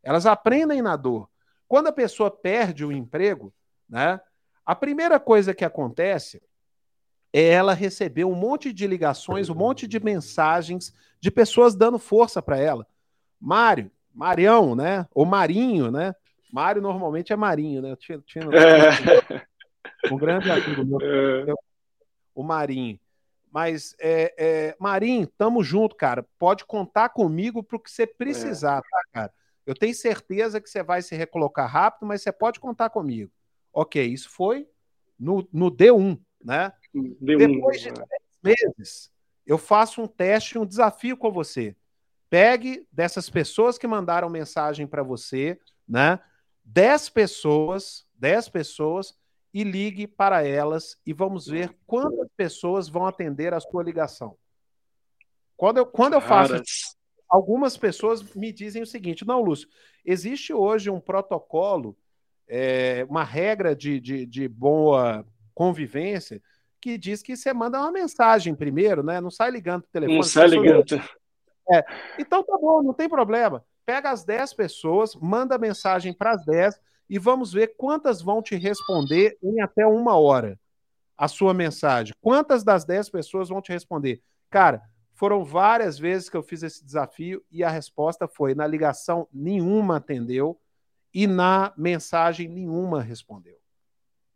Elas 0.00 0.26
aprendem 0.26 0.80
na 0.80 0.94
dor. 0.94 1.28
Quando 1.66 1.88
a 1.88 1.92
pessoa 1.92 2.30
perde 2.30 2.84
o 2.84 2.92
emprego, 2.92 3.52
né? 3.88 4.20
A 4.64 4.76
primeira 4.76 5.18
coisa 5.18 5.52
que 5.52 5.64
acontece 5.64 6.40
ela 7.32 7.74
recebeu 7.74 8.30
um 8.30 8.34
monte 8.36 8.72
de 8.72 8.86
ligações, 8.86 9.50
um 9.50 9.56
monte 9.56 9.88
de 9.88 9.98
mensagens 9.98 10.94
de 11.18 11.32
pessoas 11.32 11.74
dando 11.74 11.98
força 11.98 12.40
para 12.40 12.56
ela. 12.56 12.86
Mário, 13.40 13.90
Marião, 14.14 14.76
né? 14.76 15.04
Ou 15.12 15.26
Marinho, 15.26 15.90
né? 15.90 16.14
Mário 16.52 16.80
normalmente 16.80 17.32
é 17.32 17.36
Marinho, 17.36 17.82
né? 17.82 17.90
Eu 17.90 17.96
tinha, 17.96 18.22
tinha 18.24 18.44
é. 18.44 19.42
um 20.12 20.16
grande 20.16 20.48
amigo 20.48 20.84
meu, 20.84 21.00
é. 21.02 21.52
o 22.36 22.44
Marinho. 22.44 23.00
Mas, 23.54 23.94
é, 24.00 24.34
é, 24.36 24.76
Marinho, 24.80 25.28
tamo 25.38 25.62
junto, 25.62 25.94
cara. 25.94 26.26
Pode 26.40 26.64
contar 26.64 27.10
comigo 27.10 27.62
para 27.62 27.76
o 27.76 27.80
que 27.80 27.88
você 27.88 28.04
precisar, 28.04 28.78
é. 28.78 28.80
tá, 28.80 29.02
cara? 29.12 29.34
Eu 29.64 29.76
tenho 29.76 29.94
certeza 29.94 30.60
que 30.60 30.68
você 30.68 30.82
vai 30.82 31.00
se 31.02 31.14
recolocar 31.14 31.70
rápido, 31.70 32.04
mas 32.04 32.20
você 32.20 32.32
pode 32.32 32.58
contar 32.58 32.90
comigo. 32.90 33.30
Ok, 33.72 34.04
isso 34.04 34.28
foi 34.28 34.68
no, 35.16 35.48
no 35.52 35.70
D1, 35.70 36.18
né? 36.44 36.72
D1, 36.92 37.36
Depois 37.38 37.80
de 37.80 37.92
três 37.92 38.18
meses, 38.42 39.12
eu 39.46 39.56
faço 39.56 40.02
um 40.02 40.08
teste, 40.08 40.58
um 40.58 40.66
desafio 40.66 41.16
com 41.16 41.30
você. 41.30 41.76
Pegue 42.28 42.88
dessas 42.90 43.30
pessoas 43.30 43.78
que 43.78 43.86
mandaram 43.86 44.28
mensagem 44.28 44.84
para 44.84 45.04
você, 45.04 45.60
né? 45.88 46.18
Dez 46.64 47.08
pessoas, 47.08 48.04
dez 48.18 48.48
pessoas, 48.48 49.16
e 49.54 49.62
ligue 49.62 50.08
para 50.08 50.44
elas 50.44 50.96
e 51.06 51.12
vamos 51.12 51.46
ver 51.46 51.72
quantas 51.86 52.28
pessoas 52.36 52.88
vão 52.88 53.06
atender 53.06 53.54
a 53.54 53.60
sua 53.60 53.84
ligação. 53.84 54.36
Quando 55.56 55.78
eu, 55.78 55.86
quando 55.86 56.14
eu 56.14 56.20
faço 56.20 56.56
isso, 56.56 56.96
algumas 57.28 57.76
pessoas 57.76 58.34
me 58.34 58.52
dizem 58.52 58.82
o 58.82 58.86
seguinte: 58.86 59.24
não, 59.24 59.40
Lúcio, 59.40 59.68
existe 60.04 60.52
hoje 60.52 60.90
um 60.90 60.98
protocolo, 60.98 61.96
é, 62.48 63.06
uma 63.08 63.22
regra 63.22 63.76
de, 63.76 64.00
de, 64.00 64.26
de 64.26 64.48
boa 64.48 65.24
convivência 65.54 66.42
que 66.80 66.98
diz 66.98 67.22
que 67.22 67.36
você 67.36 67.52
manda 67.52 67.78
uma 67.78 67.92
mensagem 67.92 68.56
primeiro, 68.56 69.04
né? 69.04 69.20
Não 69.20 69.30
sai 69.30 69.52
ligando 69.52 69.82
para 69.82 69.88
o 69.88 69.92
telefone. 69.92 70.16
Não 70.16 70.22
sai 70.24 70.48
ligando. 70.48 71.00
É. 71.72 71.84
Então 72.18 72.42
tá 72.42 72.58
bom, 72.58 72.82
não 72.82 72.92
tem 72.92 73.08
problema. 73.08 73.64
Pega 73.86 74.10
as 74.10 74.24
10 74.24 74.52
pessoas, 74.54 75.14
manda 75.14 75.56
mensagem 75.56 76.12
para 76.12 76.32
as 76.32 76.44
10 76.44 76.78
e 77.08 77.18
vamos 77.18 77.52
ver 77.52 77.74
quantas 77.76 78.22
vão 78.22 78.42
te 78.42 78.56
responder 78.56 79.36
em 79.42 79.60
até 79.60 79.86
uma 79.86 80.16
hora 80.18 80.58
a 81.16 81.28
sua 81.28 81.54
mensagem. 81.54 82.14
Quantas 82.20 82.64
das 82.64 82.84
10 82.84 83.08
pessoas 83.10 83.48
vão 83.48 83.62
te 83.62 83.72
responder? 83.72 84.22
Cara, 84.50 84.82
foram 85.12 85.44
várias 85.44 85.98
vezes 85.98 86.28
que 86.28 86.36
eu 86.36 86.42
fiz 86.42 86.62
esse 86.62 86.84
desafio 86.84 87.42
e 87.50 87.62
a 87.62 87.70
resposta 87.70 88.26
foi: 88.26 88.54
na 88.54 88.66
ligação, 88.66 89.28
nenhuma 89.32 89.96
atendeu 89.96 90.60
e 91.12 91.26
na 91.26 91.72
mensagem, 91.76 92.48
nenhuma 92.48 93.00
respondeu. 93.00 93.56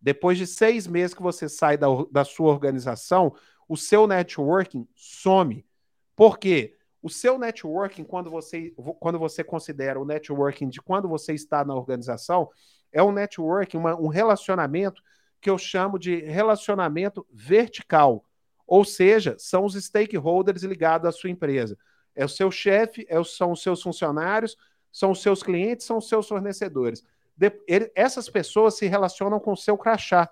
Depois 0.01 0.39
de 0.39 0.47
seis 0.47 0.87
meses 0.87 1.13
que 1.13 1.23
você 1.23 1.49
sai 1.49 1.77
da, 1.77 1.89
da 2.13 2.25
sua 2.25 2.53
organização, 2.53 3.35
o 3.69 3.77
seu 3.77 4.07
networking 4.07 4.87
some. 4.95 5.67
Por 6.15 6.39
quê? 6.39 6.78
O 7.09 7.11
seu 7.11 7.39
networking, 7.39 8.05
quando 8.05 8.29
você, 8.29 8.71
quando 9.01 9.19
você 9.19 9.43
considera 9.43 9.99
o 9.99 10.05
networking 10.05 10.69
de 10.69 10.79
quando 10.79 11.09
você 11.09 11.33
está 11.33 11.65
na 11.65 11.75
organização, 11.75 12.51
é 12.93 13.03
um 13.03 13.11
networking, 13.11 13.79
uma, 13.79 13.99
um 13.99 14.09
relacionamento 14.09 15.03
que 15.41 15.49
eu 15.49 15.57
chamo 15.57 15.99
de 15.99 16.17
relacionamento 16.17 17.27
vertical. 17.33 18.27
Ou 18.67 18.85
seja, 18.85 19.35
são 19.39 19.65
os 19.65 19.73
stakeholders 19.73 20.65
ligados 20.65 21.09
à 21.09 21.11
sua 21.11 21.31
empresa. 21.31 21.79
É 22.15 22.27
o 22.27 22.29
seu 22.29 22.51
chefe, 22.51 23.07
é, 23.09 23.25
são 23.25 23.53
os 23.53 23.63
seus 23.63 23.81
funcionários, 23.81 24.55
são 24.93 25.11
os 25.11 25.23
seus 25.23 25.43
clientes, 25.43 25.87
são 25.87 25.97
os 25.97 26.11
seus 26.11 26.29
fornecedores. 26.29 27.03
De, 27.35 27.51
ele, 27.67 27.91
essas 27.95 28.29
pessoas 28.29 28.77
se 28.77 28.87
relacionam 28.87 29.41
com 29.41 29.53
o 29.53 29.57
seu 29.57 29.79
crachá. 29.79 30.31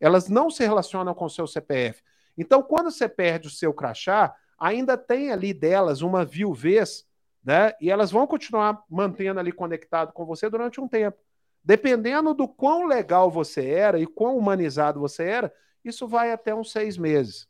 Elas 0.00 0.30
não 0.30 0.48
se 0.48 0.64
relacionam 0.64 1.12
com 1.12 1.26
o 1.26 1.30
seu 1.30 1.46
CPF. 1.46 2.02
Então, 2.34 2.62
quando 2.62 2.90
você 2.90 3.10
perde 3.10 3.48
o 3.48 3.50
seu 3.50 3.74
crachá, 3.74 4.34
ainda 4.58 4.96
tem 4.96 5.30
ali 5.30 5.52
delas 5.52 6.02
uma 6.02 6.24
viuvez, 6.24 7.06
né? 7.44 7.72
E 7.80 7.90
elas 7.90 8.10
vão 8.10 8.26
continuar 8.26 8.82
mantendo 8.88 9.38
ali 9.38 9.52
conectado 9.52 10.12
com 10.12 10.24
você 10.24 10.48
durante 10.48 10.80
um 10.80 10.88
tempo. 10.88 11.18
Dependendo 11.62 12.34
do 12.34 12.46
quão 12.46 12.86
legal 12.86 13.30
você 13.30 13.66
era 13.66 13.98
e 13.98 14.06
quão 14.06 14.36
humanizado 14.36 15.00
você 15.00 15.24
era, 15.24 15.52
isso 15.84 16.06
vai 16.06 16.32
até 16.32 16.54
uns 16.54 16.72
seis 16.72 16.96
meses. 16.96 17.48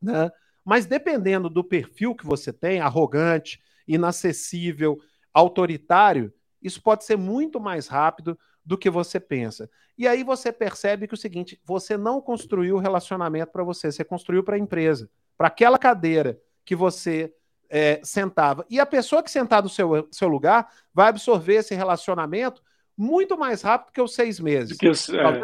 Né? 0.00 0.30
Mas 0.64 0.86
dependendo 0.86 1.48
do 1.48 1.62
perfil 1.64 2.14
que 2.14 2.26
você 2.26 2.52
tem, 2.52 2.80
arrogante, 2.80 3.60
inacessível, 3.86 4.98
autoritário, 5.32 6.32
isso 6.62 6.80
pode 6.82 7.04
ser 7.04 7.16
muito 7.16 7.60
mais 7.60 7.88
rápido 7.88 8.38
do 8.64 8.78
que 8.78 8.88
você 8.88 9.20
pensa. 9.20 9.68
E 9.98 10.08
aí 10.08 10.24
você 10.24 10.52
percebe 10.52 11.06
que 11.06 11.14
o 11.14 11.18
seguinte, 11.18 11.60
você 11.64 11.96
não 11.96 12.20
construiu 12.20 12.76
o 12.76 12.80
relacionamento 12.80 13.52
para 13.52 13.62
você, 13.62 13.92
você 13.92 14.04
construiu 14.04 14.42
para 14.42 14.56
a 14.56 14.58
empresa 14.58 15.10
para 15.36 15.48
aquela 15.48 15.78
cadeira 15.78 16.38
que 16.64 16.74
você 16.74 17.32
é, 17.68 18.00
sentava. 18.04 18.64
E 18.70 18.78
a 18.78 18.86
pessoa 18.86 19.22
que 19.22 19.30
sentar 19.30 19.62
no 19.62 19.68
seu, 19.68 20.08
seu 20.10 20.28
lugar 20.28 20.70
vai 20.92 21.08
absorver 21.08 21.56
esse 21.56 21.74
relacionamento 21.74 22.62
muito 22.96 23.36
mais 23.36 23.62
rápido 23.62 23.92
que 23.92 24.00
os 24.00 24.14
seis 24.14 24.38
meses. 24.38 24.78
Que 24.78 24.88
os, 24.88 25.08
é... 25.08 25.42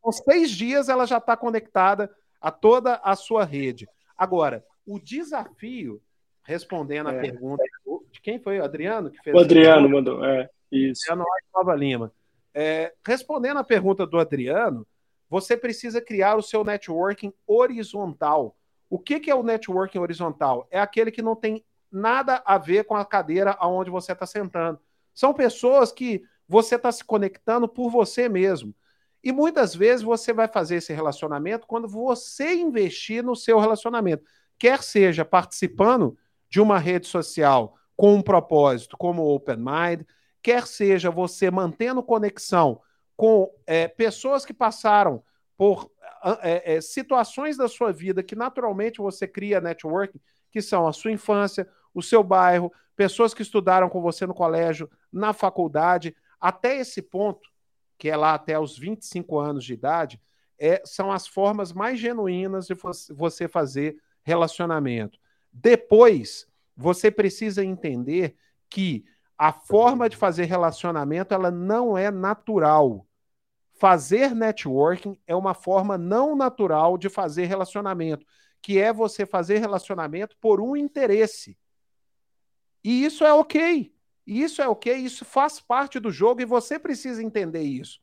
Com 0.00 0.12
seis 0.12 0.50
dias 0.50 0.88
ela 0.88 1.06
já 1.06 1.18
está 1.18 1.36
conectada 1.36 2.10
a 2.40 2.50
toda 2.50 3.00
a 3.04 3.14
sua 3.14 3.44
rede. 3.44 3.88
Agora, 4.16 4.64
o 4.86 4.98
desafio, 4.98 6.00
respondendo 6.42 7.10
é. 7.10 7.16
a 7.16 7.20
pergunta 7.20 7.62
de 8.10 8.20
quem 8.20 8.38
foi? 8.38 8.58
O 8.58 8.64
Adriano 8.64 9.10
que 9.10 9.22
fez? 9.22 9.36
O 9.36 9.38
Adriano 9.38 9.88
mandou, 9.88 10.24
é, 10.24 10.48
isso. 10.72 11.02
Adriano 11.10 11.28
Nova 11.54 11.74
Lima. 11.74 12.12
É, 12.54 12.94
respondendo 13.06 13.58
a 13.58 13.64
pergunta 13.64 14.06
do 14.06 14.18
Adriano, 14.18 14.86
você 15.28 15.56
precisa 15.56 16.00
criar 16.00 16.36
o 16.36 16.42
seu 16.42 16.64
networking 16.64 17.32
horizontal. 17.46 18.56
O 18.88 18.98
que, 18.98 19.20
que 19.20 19.30
é 19.30 19.34
o 19.34 19.42
networking 19.42 19.98
horizontal? 19.98 20.66
É 20.70 20.80
aquele 20.80 21.10
que 21.10 21.22
não 21.22 21.36
tem 21.36 21.64
nada 21.90 22.42
a 22.44 22.58
ver 22.58 22.84
com 22.84 22.96
a 22.96 23.04
cadeira 23.04 23.56
aonde 23.58 23.90
você 23.90 24.12
está 24.12 24.26
sentando. 24.26 24.78
São 25.14 25.34
pessoas 25.34 25.92
que 25.92 26.22
você 26.46 26.76
está 26.76 26.90
se 26.90 27.04
conectando 27.04 27.68
por 27.68 27.90
você 27.90 28.28
mesmo. 28.28 28.74
E 29.22 29.32
muitas 29.32 29.74
vezes 29.74 30.02
você 30.02 30.32
vai 30.32 30.48
fazer 30.48 30.76
esse 30.76 30.92
relacionamento 30.92 31.66
quando 31.66 31.88
você 31.88 32.54
investir 32.54 33.22
no 33.22 33.34
seu 33.34 33.58
relacionamento. 33.58 34.24
Quer 34.58 34.82
seja 34.82 35.24
participando 35.24 36.16
de 36.48 36.60
uma 36.60 36.78
rede 36.78 37.06
social 37.06 37.76
com 37.96 38.14
um 38.14 38.22
propósito, 38.22 38.96
como 38.96 39.22
o 39.22 39.34
Open 39.34 39.56
Mind, 39.56 40.02
quer 40.42 40.66
seja 40.66 41.10
você 41.10 41.50
mantendo 41.50 42.02
conexão 42.02 42.80
com 43.16 43.52
é, 43.66 43.88
pessoas 43.88 44.46
que 44.46 44.54
passaram 44.54 45.22
por 45.56 45.90
é, 46.42 46.76
é, 46.76 46.80
situações 46.80 47.56
da 47.56 47.68
sua 47.68 47.92
vida 47.92 48.22
que 48.22 48.36
naturalmente 48.36 48.98
você 48.98 49.26
cria 49.26 49.60
networking, 49.60 50.20
que 50.50 50.62
são 50.62 50.86
a 50.86 50.92
sua 50.92 51.12
infância, 51.12 51.68
o 51.94 52.02
seu 52.02 52.22
bairro, 52.22 52.72
pessoas 52.96 53.32
que 53.32 53.42
estudaram 53.42 53.88
com 53.88 54.00
você 54.00 54.26
no 54.26 54.34
colégio, 54.34 54.90
na 55.12 55.32
faculdade, 55.32 56.14
até 56.40 56.78
esse 56.78 57.02
ponto, 57.02 57.48
que 57.96 58.08
é 58.08 58.16
lá 58.16 58.34
até 58.34 58.58
os 58.58 58.78
25 58.78 59.38
anos 59.38 59.64
de 59.64 59.74
idade, 59.74 60.20
é, 60.58 60.82
são 60.84 61.12
as 61.12 61.26
formas 61.26 61.72
mais 61.72 61.98
genuínas 61.98 62.66
de 62.66 62.74
você 63.14 63.46
fazer 63.46 63.96
relacionamento. 64.22 65.18
Depois, 65.52 66.46
você 66.76 67.10
precisa 67.10 67.64
entender 67.64 68.36
que 68.68 69.04
a 69.36 69.52
forma 69.52 70.08
de 70.08 70.16
fazer 70.16 70.44
relacionamento 70.44 71.32
ela 71.32 71.50
não 71.50 71.96
é 71.96 72.10
natural. 72.10 73.06
Fazer 73.78 74.34
networking 74.34 75.18
é 75.26 75.34
uma 75.34 75.54
forma 75.54 75.96
não 75.96 76.34
natural 76.34 76.98
de 76.98 77.08
fazer 77.08 77.46
relacionamento, 77.46 78.26
que 78.60 78.78
é 78.78 78.92
você 78.92 79.24
fazer 79.24 79.58
relacionamento 79.58 80.36
por 80.40 80.60
um 80.60 80.76
interesse. 80.76 81.56
E 82.82 83.04
isso 83.04 83.24
é 83.24 83.32
ok. 83.32 83.92
Isso 84.26 84.60
é 84.60 84.68
ok, 84.68 84.94
isso 84.94 85.24
faz 85.24 85.58
parte 85.58 85.98
do 85.98 86.10
jogo 86.10 86.42
e 86.42 86.44
você 86.44 86.78
precisa 86.78 87.22
entender 87.22 87.62
isso. 87.62 87.98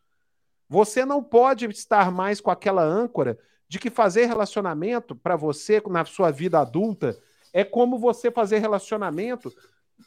Você 0.67 1.05
não 1.05 1.23
pode 1.23 1.65
estar 1.67 2.11
mais 2.11 2.41
com 2.41 2.49
aquela 2.49 2.83
âncora 2.83 3.37
de 3.67 3.77
que 3.77 3.91
fazer 3.91 4.25
relacionamento 4.25 5.15
para 5.15 5.35
você 5.35 5.81
na 5.87 6.03
sua 6.03 6.31
vida 6.31 6.59
adulta 6.59 7.15
é 7.53 7.63
como 7.63 7.99
você 7.99 8.31
fazer 8.31 8.57
relacionamento 8.57 9.53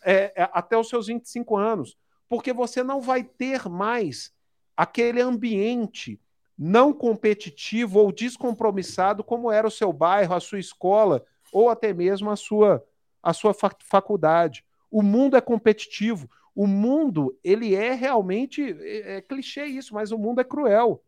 é, 0.02 0.32
é, 0.42 0.50
até 0.52 0.76
os 0.76 0.88
seus 0.88 1.06
25 1.06 1.56
anos, 1.56 1.96
porque 2.28 2.52
você 2.52 2.82
não 2.82 3.00
vai 3.00 3.22
ter 3.22 3.68
mais 3.68 4.32
aquele 4.78 5.20
ambiente 5.20 6.20
não 6.56 6.92
competitivo 6.92 7.98
ou 7.98 8.12
descompromissado 8.12 9.24
como 9.24 9.50
era 9.50 9.66
o 9.66 9.72
seu 9.72 9.92
bairro, 9.92 10.34
a 10.34 10.40
sua 10.40 10.60
escola 10.60 11.24
ou 11.52 11.68
até 11.68 11.92
mesmo 11.92 12.30
a 12.30 12.36
sua 12.36 12.84
a 13.20 13.32
sua 13.32 13.52
faculdade. 13.52 14.64
O 14.88 15.02
mundo 15.02 15.36
é 15.36 15.40
competitivo. 15.40 16.30
O 16.54 16.68
mundo, 16.68 17.36
ele 17.42 17.74
é 17.74 17.92
realmente 17.92 18.62
é, 18.80 19.16
é 19.16 19.20
clichê 19.20 19.66
isso, 19.66 19.92
mas 19.92 20.12
o 20.12 20.18
mundo 20.18 20.40
é 20.40 20.44
cruel. 20.44 21.02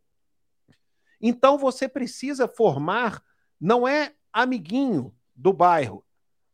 Então 1.20 1.56
você 1.56 1.88
precisa 1.88 2.48
formar 2.48 3.22
não 3.60 3.86
é 3.86 4.14
amiguinho 4.32 5.14
do 5.36 5.52
bairro. 5.52 6.04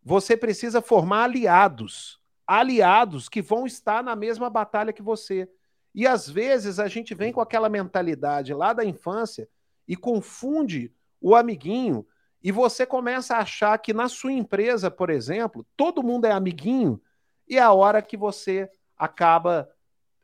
Você 0.02 0.36
precisa 0.36 0.82
formar 0.82 1.24
aliados, 1.24 2.20
aliados 2.46 3.28
que 3.28 3.40
vão 3.40 3.66
estar 3.66 4.04
na 4.04 4.14
mesma 4.14 4.50
batalha 4.50 4.92
que 4.92 5.02
você. 5.02 5.48
E 5.96 6.06
às 6.06 6.28
vezes 6.28 6.78
a 6.78 6.88
gente 6.88 7.14
vem 7.14 7.32
com 7.32 7.40
aquela 7.40 7.70
mentalidade 7.70 8.52
lá 8.52 8.74
da 8.74 8.84
infância 8.84 9.48
e 9.88 9.96
confunde 9.96 10.92
o 11.18 11.34
amiguinho, 11.34 12.06
e 12.42 12.52
você 12.52 12.84
começa 12.84 13.34
a 13.34 13.40
achar 13.40 13.76
que 13.78 13.94
na 13.94 14.08
sua 14.08 14.30
empresa, 14.30 14.90
por 14.90 15.08
exemplo, 15.08 15.66
todo 15.74 16.02
mundo 16.02 16.26
é 16.26 16.32
amiguinho, 16.32 17.00
e 17.48 17.56
é 17.56 17.62
a 17.62 17.72
hora 17.72 18.02
que 18.02 18.16
você 18.16 18.70
acaba 18.96 19.68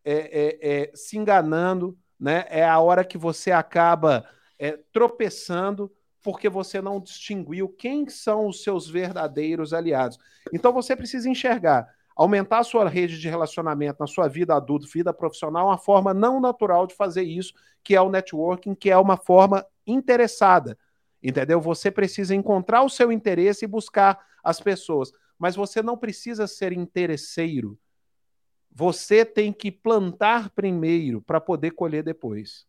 é, 0.04 0.14
é, 0.14 0.58
é, 0.60 0.92
se 0.94 1.16
enganando, 1.16 1.98
né? 2.20 2.44
é 2.50 2.64
a 2.64 2.78
hora 2.78 3.02
que 3.02 3.16
você 3.16 3.50
acaba 3.50 4.28
é, 4.58 4.78
tropeçando 4.92 5.90
porque 6.22 6.48
você 6.48 6.80
não 6.80 7.00
distinguiu 7.00 7.68
quem 7.68 8.08
são 8.08 8.46
os 8.46 8.62
seus 8.62 8.88
verdadeiros 8.88 9.72
aliados. 9.72 10.18
Então 10.52 10.72
você 10.72 10.94
precisa 10.94 11.28
enxergar. 11.28 11.88
Aumentar 12.14 12.58
a 12.58 12.64
sua 12.64 12.88
rede 12.88 13.18
de 13.18 13.28
relacionamento 13.28 13.98
na 14.00 14.06
sua 14.06 14.28
vida 14.28 14.54
adulta, 14.54 14.86
vida 14.92 15.12
profissional, 15.12 15.66
é 15.66 15.70
uma 15.70 15.78
forma 15.78 16.12
não 16.12 16.40
natural 16.40 16.86
de 16.86 16.94
fazer 16.94 17.22
isso, 17.22 17.54
que 17.82 17.94
é 17.94 18.00
o 18.00 18.10
networking, 18.10 18.74
que 18.74 18.90
é 18.90 18.96
uma 18.96 19.16
forma 19.16 19.66
interessada. 19.86 20.78
Entendeu? 21.22 21.60
Você 21.60 21.90
precisa 21.90 22.34
encontrar 22.34 22.82
o 22.82 22.88
seu 22.88 23.12
interesse 23.12 23.64
e 23.64 23.68
buscar 23.68 24.24
as 24.42 24.60
pessoas. 24.60 25.12
Mas 25.38 25.56
você 25.56 25.82
não 25.82 25.96
precisa 25.96 26.46
ser 26.46 26.72
interesseiro. 26.72 27.78
Você 28.70 29.24
tem 29.24 29.52
que 29.52 29.70
plantar 29.70 30.50
primeiro 30.50 31.20
para 31.20 31.40
poder 31.40 31.72
colher 31.72 32.02
depois. 32.02 32.66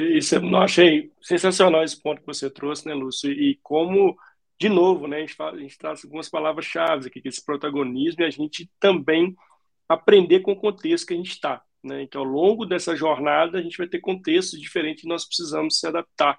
Isso 0.00 0.34
eu 0.34 0.56
achei 0.56 1.10
sensacional 1.22 1.82
esse 1.82 2.00
ponto 2.00 2.20
que 2.20 2.26
você 2.26 2.50
trouxe, 2.50 2.86
né, 2.86 2.92
Lúcio? 2.92 3.32
E 3.32 3.58
como, 3.62 4.16
de 4.58 4.68
novo, 4.68 5.06
né, 5.06 5.18
a 5.18 5.56
gente, 5.56 5.78
traz 5.78 6.04
algumas 6.04 6.28
palavras-chave 6.28 7.08
aqui, 7.08 7.20
que 7.20 7.28
esse 7.28 7.44
protagonismo 7.44 8.22
e 8.22 8.26
a 8.26 8.30
gente 8.30 8.70
também 8.80 9.36
aprender 9.88 10.40
com 10.40 10.52
o 10.52 10.60
contexto 10.60 11.06
que 11.06 11.14
a 11.14 11.16
gente 11.16 11.30
está. 11.30 11.62
Né? 11.84 12.06
Que 12.06 12.16
ao 12.16 12.24
longo 12.24 12.64
dessa 12.64 12.96
jornada 12.96 13.58
a 13.58 13.62
gente 13.62 13.76
vai 13.76 13.86
ter 13.86 14.00
contextos 14.00 14.60
diferentes 14.60 15.04
e 15.04 15.08
nós 15.08 15.26
precisamos 15.26 15.78
se 15.78 15.86
adaptar. 15.86 16.38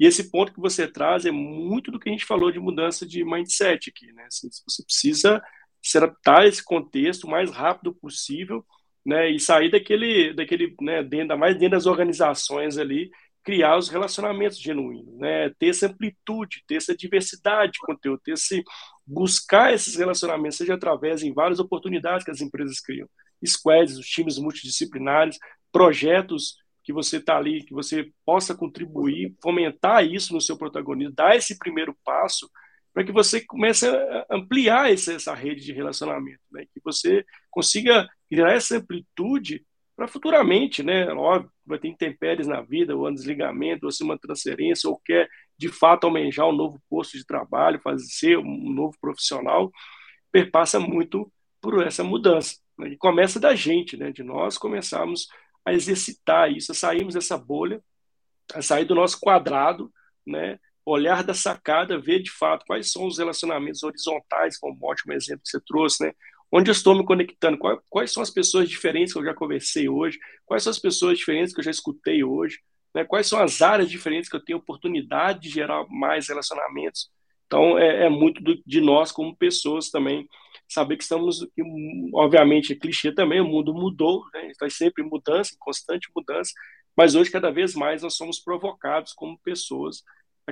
E 0.00 0.06
esse 0.06 0.30
ponto 0.30 0.52
que 0.52 0.60
você 0.60 0.88
traz 0.88 1.26
é 1.26 1.30
muito 1.30 1.90
do 1.90 1.98
que 1.98 2.08
a 2.08 2.12
gente 2.12 2.24
falou 2.24 2.50
de 2.50 2.58
mudança 2.58 3.06
de 3.06 3.24
mindset 3.24 3.90
aqui. 3.90 4.12
Né? 4.12 4.24
Assim, 4.24 4.48
você 4.66 4.82
precisa 4.82 5.42
se 5.82 5.98
adaptar 5.98 6.42
a 6.42 6.46
esse 6.46 6.64
contexto 6.64 7.24
o 7.24 7.30
mais 7.30 7.50
rápido 7.50 7.94
possível 7.94 8.64
né, 9.04 9.30
e 9.30 9.38
sair 9.38 9.70
daquele, 9.70 10.34
daquele 10.34 10.74
né, 10.80 11.02
dentro, 11.02 11.38
mais 11.38 11.56
dentro 11.56 11.76
das 11.76 11.86
organizações 11.86 12.76
ali, 12.78 13.10
criar 13.48 13.78
os 13.78 13.88
relacionamentos 13.88 14.60
genuínos, 14.60 15.16
né, 15.16 15.48
ter 15.58 15.68
essa 15.68 15.86
amplitude, 15.86 16.62
ter 16.66 16.74
essa 16.74 16.94
diversidade 16.94 17.72
de 17.72 17.78
conteúdo, 17.78 18.20
ter 18.22 18.32
esse, 18.32 18.62
buscar 19.06 19.72
esses 19.72 19.96
relacionamentos, 19.96 20.58
seja 20.58 20.74
através 20.74 21.22
em 21.22 21.32
várias 21.32 21.58
oportunidades 21.58 22.26
que 22.26 22.30
as 22.30 22.42
empresas 22.42 22.78
criam, 22.78 23.08
squads, 23.42 23.96
os 23.96 24.06
times 24.06 24.36
multidisciplinares, 24.36 25.38
projetos 25.72 26.58
que 26.84 26.92
você 26.92 27.16
está 27.16 27.38
ali, 27.38 27.64
que 27.64 27.72
você 27.72 28.12
possa 28.22 28.54
contribuir, 28.54 29.34
fomentar 29.42 30.04
isso 30.04 30.34
no 30.34 30.42
seu 30.42 30.58
protagonismo, 30.58 31.14
dar 31.14 31.34
esse 31.34 31.56
primeiro 31.56 31.96
passo, 32.04 32.50
para 32.92 33.02
que 33.02 33.12
você 33.12 33.40
comece 33.40 33.88
a 33.88 34.26
ampliar 34.30 34.92
essa, 34.92 35.14
essa 35.14 35.32
rede 35.32 35.64
de 35.64 35.72
relacionamento, 35.72 36.42
né? 36.52 36.66
que 36.66 36.82
você 36.84 37.24
consiga 37.50 38.06
criar 38.28 38.52
essa 38.52 38.76
amplitude 38.76 39.64
para 39.98 40.06
futuramente, 40.06 40.80
né? 40.80 41.12
Óbvio, 41.12 41.50
vai 41.66 41.76
ter 41.76 41.88
intempéries 41.88 42.46
na 42.46 42.62
vida, 42.62 42.94
ou 42.96 43.08
um 43.08 43.12
desligamento, 43.12 43.84
ou 43.84 43.90
se 43.90 44.04
uma 44.04 44.16
transferência, 44.16 44.88
ou 44.88 44.96
quer 44.96 45.28
de 45.58 45.68
fato 45.68 46.04
almejar 46.04 46.46
um 46.46 46.52
novo 46.52 46.80
posto 46.88 47.18
de 47.18 47.26
trabalho, 47.26 47.80
fazer 47.80 48.38
um 48.38 48.72
novo 48.72 48.96
profissional, 49.00 49.72
perpassa 50.30 50.78
muito 50.78 51.28
por 51.60 51.84
essa 51.84 52.04
mudança. 52.04 52.58
Né? 52.78 52.90
E 52.90 52.96
começa 52.96 53.40
da 53.40 53.56
gente, 53.56 53.96
né? 53.96 54.12
de 54.12 54.22
nós 54.22 54.56
começarmos 54.56 55.26
a 55.64 55.72
exercitar 55.72 56.48
isso, 56.52 56.70
a 56.70 56.76
sairmos 56.76 57.14
dessa 57.14 57.36
bolha, 57.36 57.82
a 58.54 58.62
sair 58.62 58.84
do 58.84 58.94
nosso 58.94 59.18
quadrado, 59.18 59.92
né? 60.24 60.60
olhar 60.86 61.24
da 61.24 61.34
sacada, 61.34 62.00
ver 62.00 62.22
de 62.22 62.30
fato 62.30 62.64
quais 62.64 62.92
são 62.92 63.04
os 63.04 63.18
relacionamentos 63.18 63.82
horizontais, 63.82 64.56
como 64.58 64.78
um 64.80 64.86
ótimo 64.86 65.12
exemplo 65.12 65.42
que 65.42 65.50
você 65.50 65.60
trouxe, 65.60 66.04
né? 66.04 66.12
Onde 66.50 66.70
eu 66.70 66.72
estou 66.72 66.94
me 66.94 67.04
conectando, 67.04 67.58
quais, 67.58 67.78
quais 67.88 68.12
são 68.12 68.22
as 68.22 68.30
pessoas 68.30 68.68
diferentes 68.68 69.12
que 69.12 69.18
eu 69.18 69.24
já 69.24 69.34
conversei 69.34 69.88
hoje, 69.88 70.18
quais 70.46 70.62
são 70.62 70.70
as 70.70 70.78
pessoas 70.78 71.18
diferentes 71.18 71.52
que 71.52 71.60
eu 71.60 71.64
já 71.64 71.70
escutei 71.70 72.24
hoje, 72.24 72.58
né? 72.94 73.04
quais 73.04 73.26
são 73.26 73.38
as 73.38 73.60
áreas 73.60 73.90
diferentes 73.90 74.30
que 74.30 74.36
eu 74.36 74.44
tenho 74.44 74.58
oportunidade 74.58 75.40
de 75.40 75.50
gerar 75.50 75.84
mais 75.88 76.28
relacionamentos. 76.28 77.10
Então, 77.46 77.78
é, 77.78 78.06
é 78.06 78.08
muito 78.08 78.42
do, 78.42 78.60
de 78.66 78.80
nós 78.80 79.12
como 79.12 79.36
pessoas 79.36 79.90
também, 79.90 80.26
saber 80.68 80.96
que 80.96 81.02
estamos, 81.02 81.46
que, 81.54 81.62
obviamente, 82.14 82.72
é 82.72 82.76
clichê 82.76 83.12
também, 83.12 83.40
o 83.40 83.46
mundo 83.46 83.74
mudou, 83.74 84.24
né? 84.32 84.50
está 84.50 84.68
sempre 84.70 85.04
em 85.04 85.08
mudança, 85.08 85.54
em 85.54 85.58
constante 85.58 86.08
mudança, 86.14 86.52
mas 86.96 87.14
hoje, 87.14 87.30
cada 87.30 87.50
vez 87.50 87.74
mais, 87.74 88.02
nós 88.02 88.16
somos 88.16 88.40
provocados 88.40 89.12
como 89.12 89.38
pessoas 89.38 90.02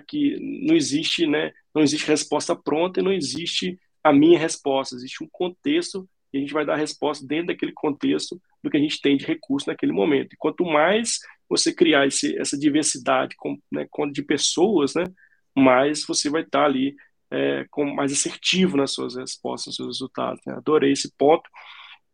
que 0.07 0.37
não 0.67 0.77
existe, 0.77 1.27
né, 1.27 1.53
não 1.75 1.83
existe 1.83 2.07
resposta 2.07 2.55
pronta 2.55 3.01
e 3.01 3.03
não 3.03 3.13
existe 3.13 3.79
a 4.07 4.13
minha 4.13 4.39
resposta, 4.39 4.95
existe 4.95 5.23
um 5.23 5.29
contexto 5.31 6.09
e 6.33 6.39
a 6.39 6.41
gente 6.41 6.53
vai 6.53 6.65
dar 6.65 6.75
a 6.75 6.79
resposta 6.79 7.27
dentro 7.27 7.49
daquele 7.49 7.73
contexto 7.73 8.41
do 8.63 8.71
que 8.71 8.77
a 8.77 8.81
gente 8.81 9.01
tem 9.01 9.17
de 9.17 9.25
recurso 9.25 9.69
naquele 9.69 9.93
momento. 9.93 10.33
E 10.33 10.37
quanto 10.37 10.65
mais 10.65 11.19
você 11.49 11.73
criar 11.73 12.07
esse, 12.07 12.39
essa 12.39 12.59
diversidade 12.59 13.35
com, 13.37 13.59
né, 13.71 13.87
de 14.13 14.23
pessoas, 14.23 14.95
né, 14.95 15.05
mais 15.57 16.05
você 16.05 16.29
vai 16.29 16.43
estar 16.43 16.65
ali 16.65 16.95
é, 17.31 17.67
com 17.71 17.85
mais 17.85 18.13
assertivo 18.13 18.77
nas 18.77 18.93
suas 18.93 19.17
respostas, 19.17 19.67
nos 19.67 19.77
seus 19.77 19.89
resultados. 19.89 20.41
Né? 20.47 20.55
Adorei 20.55 20.93
esse 20.93 21.13
ponto. 21.17 21.49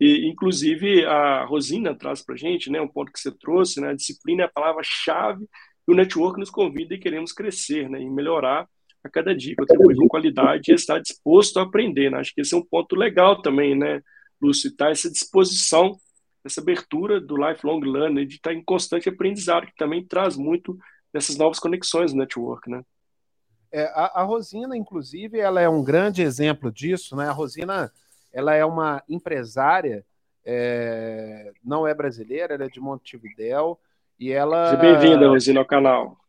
E, 0.00 0.26
inclusive, 0.28 1.04
a 1.04 1.44
Rosina 1.44 1.94
traz 1.94 2.24
para 2.24 2.34
a 2.34 2.38
gente 2.38 2.70
né, 2.70 2.80
um 2.80 2.88
ponto 2.88 3.12
que 3.12 3.20
você 3.20 3.30
trouxe, 3.30 3.80
né, 3.80 3.90
a 3.90 3.94
disciplina 3.94 4.42
é 4.42 4.46
a 4.46 4.50
palavra-chave 4.50 5.46
e 5.86 5.92
o 5.92 5.94
network 5.94 6.38
nos 6.38 6.50
convida 6.50 6.94
e 6.94 6.98
queremos 6.98 7.32
crescer, 7.32 7.88
né, 7.88 8.00
e 8.00 8.08
melhorar 8.08 8.68
a 9.04 9.08
cada 9.08 9.34
dia, 9.34 9.56
contribuir 9.56 9.96
com 9.96 10.08
qualidade 10.08 10.70
e 10.70 10.74
estar 10.74 11.00
disposto 11.00 11.58
a 11.58 11.62
aprender. 11.62 12.10
Né? 12.10 12.18
Acho 12.18 12.34
que 12.34 12.40
esse 12.40 12.54
é 12.54 12.56
um 12.56 12.64
ponto 12.64 12.94
legal 12.94 13.42
também, 13.42 13.76
né, 13.76 14.00
Lúcio, 14.40 14.74
tá? 14.74 14.90
essa 14.90 15.10
disposição, 15.10 15.96
essa 16.44 16.60
abertura 16.60 17.20
do 17.20 17.36
lifelong 17.36 17.80
learning, 17.80 18.26
de 18.26 18.36
estar 18.36 18.52
em 18.52 18.62
constante 18.62 19.08
aprendizado, 19.08 19.66
que 19.66 19.76
também 19.76 20.04
traz 20.04 20.36
muito 20.36 20.78
dessas 21.12 21.36
novas 21.36 21.58
conexões 21.58 22.12
no 22.12 22.20
network, 22.20 22.70
né? 22.70 22.82
É, 23.70 23.84
a, 23.94 24.20
a, 24.20 24.22
Rosina, 24.22 24.76
inclusive, 24.76 25.38
ela 25.38 25.60
é 25.60 25.68
um 25.68 25.82
grande 25.82 26.20
exemplo 26.20 26.70
disso, 26.70 27.16
né? 27.16 27.28
A 27.28 27.32
Rosina, 27.32 27.90
ela 28.30 28.54
é 28.54 28.64
uma 28.64 29.02
empresária, 29.08 30.04
é, 30.44 31.52
não 31.64 31.86
é 31.86 31.94
brasileira, 31.94 32.54
ela 32.54 32.64
é 32.64 32.68
de 32.68 32.80
Montevidéu, 32.80 33.78
e 34.18 34.30
ela. 34.30 34.70
Seja 34.70 34.82
bem-vinda, 34.82 35.28
Rosina, 35.28 35.60
ao 35.60 35.66
canal. 35.66 36.21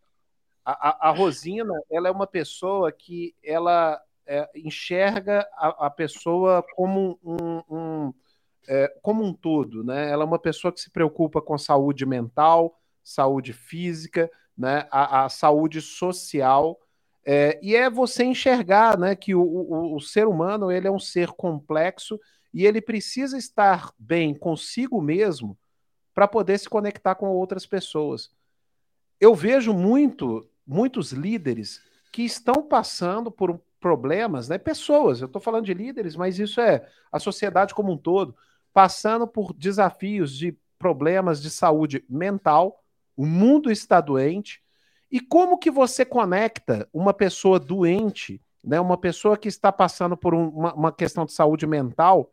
A, 0.65 0.89
a, 0.89 1.09
a, 1.09 1.11
Rosina, 1.11 1.73
ela 1.91 2.07
é 2.07 2.11
uma 2.11 2.27
pessoa 2.27 2.91
que 2.91 3.35
ela 3.43 4.01
é, 4.25 4.49
enxerga 4.55 5.47
a, 5.53 5.87
a, 5.87 5.89
pessoa 5.89 6.63
como 6.75 7.19
um, 7.23 7.63
um 7.69 8.13
é, 8.67 8.87
como 9.01 9.23
um 9.23 9.33
todo, 9.33 9.83
né? 9.83 10.09
Ela 10.09 10.23
é 10.23 10.25
uma 10.25 10.39
pessoa 10.39 10.71
que 10.71 10.79
se 10.79 10.89
preocupa 10.89 11.41
com 11.41 11.57
saúde 11.57 12.05
mental, 12.05 12.79
saúde 13.03 13.51
física, 13.51 14.31
né? 14.57 14.87
A, 14.89 15.25
a 15.25 15.29
saúde 15.29 15.81
social. 15.81 16.79
É, 17.25 17.59
e 17.61 17.75
é 17.75 17.89
você 17.89 18.23
enxergar, 18.23 18.97
né, 18.97 19.15
que 19.15 19.33
o, 19.33 19.41
o, 19.41 19.95
o 19.95 20.01
ser 20.01 20.27
humano 20.27 20.69
ele 20.69 20.87
é 20.87 20.91
um 20.91 20.99
ser 20.99 21.29
complexo 21.29 22.19
e 22.53 22.65
ele 22.65 22.81
precisa 22.81 23.37
estar 23.37 23.91
bem 23.97 24.33
consigo 24.35 25.01
mesmo 25.01 25.57
para 26.13 26.27
poder 26.27 26.59
se 26.59 26.69
conectar 26.69 27.15
com 27.15 27.29
outras 27.29 27.65
pessoas. 27.65 28.29
Eu 29.19 29.33
vejo 29.33 29.73
muito, 29.73 30.47
muitos 30.65 31.11
líderes 31.11 31.81
que 32.11 32.23
estão 32.23 32.63
passando 32.63 33.31
por 33.31 33.59
problemas, 33.79 34.47
né? 34.47 34.57
Pessoas, 34.57 35.19
eu 35.19 35.27
estou 35.27 35.41
falando 35.41 35.65
de 35.65 35.73
líderes, 35.73 36.15
mas 36.15 36.39
isso 36.39 36.61
é 36.61 36.87
a 37.11 37.19
sociedade 37.19 37.73
como 37.73 37.91
um 37.91 37.97
todo, 37.97 38.35
passando 38.73 39.27
por 39.27 39.53
desafios 39.53 40.37
de 40.37 40.57
problemas 40.79 41.41
de 41.41 41.49
saúde 41.49 42.03
mental. 42.07 42.83
O 43.15 43.25
mundo 43.25 43.71
está 43.71 43.99
doente. 43.99 44.61
E 45.11 45.19
como 45.19 45.57
que 45.57 45.69
você 45.69 46.05
conecta 46.05 46.87
uma 46.93 47.13
pessoa 47.13 47.59
doente, 47.59 48.41
né? 48.63 48.79
Uma 48.79 48.97
pessoa 48.97 49.37
que 49.37 49.47
está 49.47 49.71
passando 49.71 50.15
por 50.15 50.33
um, 50.33 50.47
uma, 50.49 50.73
uma 50.73 50.91
questão 50.91 51.25
de 51.25 51.33
saúde 51.33 51.67
mental, 51.67 52.31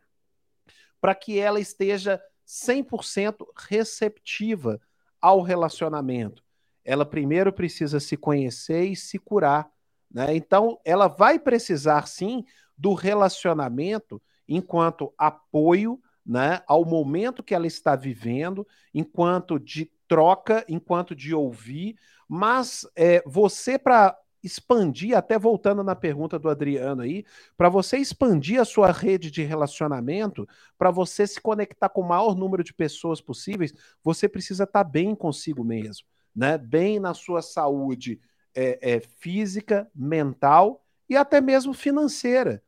para 1.01 1.15
que 1.15 1.39
ela 1.39 1.59
esteja 1.59 2.23
100% 2.47 3.47
receptiva 3.57 4.81
ao 5.21 5.43
relacionamento. 5.43 6.43
Ela 6.91 7.07
primeiro 7.07 7.53
precisa 7.53 8.01
se 8.01 8.17
conhecer 8.17 8.85
e 8.85 8.97
se 8.97 9.19
curar. 9.19 9.71
Né? 10.11 10.35
Então, 10.35 10.79
ela 10.85 11.07
vai 11.07 11.39
precisar 11.39 12.07
sim 12.07 12.45
do 12.77 12.95
relacionamento 12.95 14.21
enquanto 14.49 15.15
apoio 15.17 16.01
né, 16.27 16.63
ao 16.67 16.85
momento 16.85 17.43
que 17.43 17.55
ela 17.55 17.67
está 17.67 17.95
vivendo, 17.95 18.67
enquanto 18.93 19.59
de 19.59 19.91
troca, 20.09 20.65
enquanto 20.69 21.15
de 21.15 21.35
ouvir, 21.35 21.97
mas 22.29 22.87
é, 22.97 23.23
você, 23.25 23.79
para 23.79 24.17
expandir, 24.43 25.17
até 25.17 25.39
voltando 25.39 25.85
na 25.85 25.95
pergunta 25.95 26.39
do 26.39 26.49
Adriano 26.49 27.03
aí, 27.03 27.25
para 27.57 27.69
você 27.69 27.99
expandir 27.99 28.61
a 28.61 28.65
sua 28.65 28.91
rede 28.91 29.31
de 29.31 29.43
relacionamento, 29.43 30.49
para 30.79 30.91
você 30.91 31.27
se 31.27 31.41
conectar 31.41 31.89
com 31.89 32.01
o 32.01 32.09
maior 32.09 32.35
número 32.35 32.65
de 32.65 32.73
pessoas 32.73 33.21
possíveis, 33.21 33.73
você 34.03 34.29
precisa 34.29 34.65
estar 34.65 34.85
tá 34.85 34.91
bem 34.91 35.15
consigo 35.15 35.63
mesmo, 35.63 36.07
né? 36.35 36.59
Bem 36.59 36.99
na 36.99 37.15
sua 37.15 37.43
saúde 37.43 38.21
é, 38.55 38.97
é, 38.97 39.01
física, 39.01 39.91
mental 39.95 40.85
e 41.09 41.17
até 41.17 41.41
mesmo 41.41 41.73
financeira, 41.73 42.63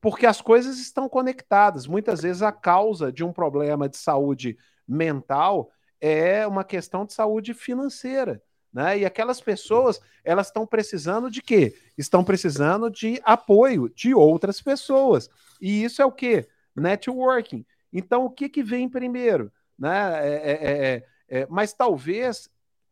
porque 0.00 0.26
as 0.26 0.40
coisas 0.40 0.78
estão 0.78 1.08
conectadas. 1.08 1.86
Muitas 1.86 2.22
vezes 2.22 2.42
a 2.42 2.52
causa 2.52 3.12
de 3.12 3.24
um 3.24 3.32
problema 3.32 3.88
de 3.88 3.96
saúde 3.96 4.56
mental 4.86 5.70
é 6.00 6.46
uma 6.46 6.64
questão 6.64 7.04
de 7.04 7.12
saúde 7.12 7.54
financeira. 7.54 8.42
Né? 8.72 8.98
E 8.98 9.04
aquelas 9.04 9.40
pessoas, 9.40 10.00
elas 10.22 10.48
estão 10.48 10.66
precisando 10.66 11.30
de 11.30 11.42
quê? 11.42 11.74
Estão 11.96 12.22
precisando 12.22 12.90
de 12.90 13.20
apoio 13.24 13.88
de 13.88 14.14
outras 14.14 14.60
pessoas. 14.60 15.28
E 15.60 15.82
isso 15.82 16.00
é 16.00 16.04
o 16.04 16.12
quê? 16.12 16.46
Networking. 16.76 17.64
Então, 17.92 18.24
o 18.24 18.30
que, 18.30 18.48
que 18.48 18.62
vem 18.62 18.88
primeiro? 18.88 19.50
Né? 19.78 20.28
É, 20.28 20.34
é, 20.34 20.96
é, 21.30 21.40
é 21.40 21.46
mas 21.50 21.72
talvez 21.72 22.48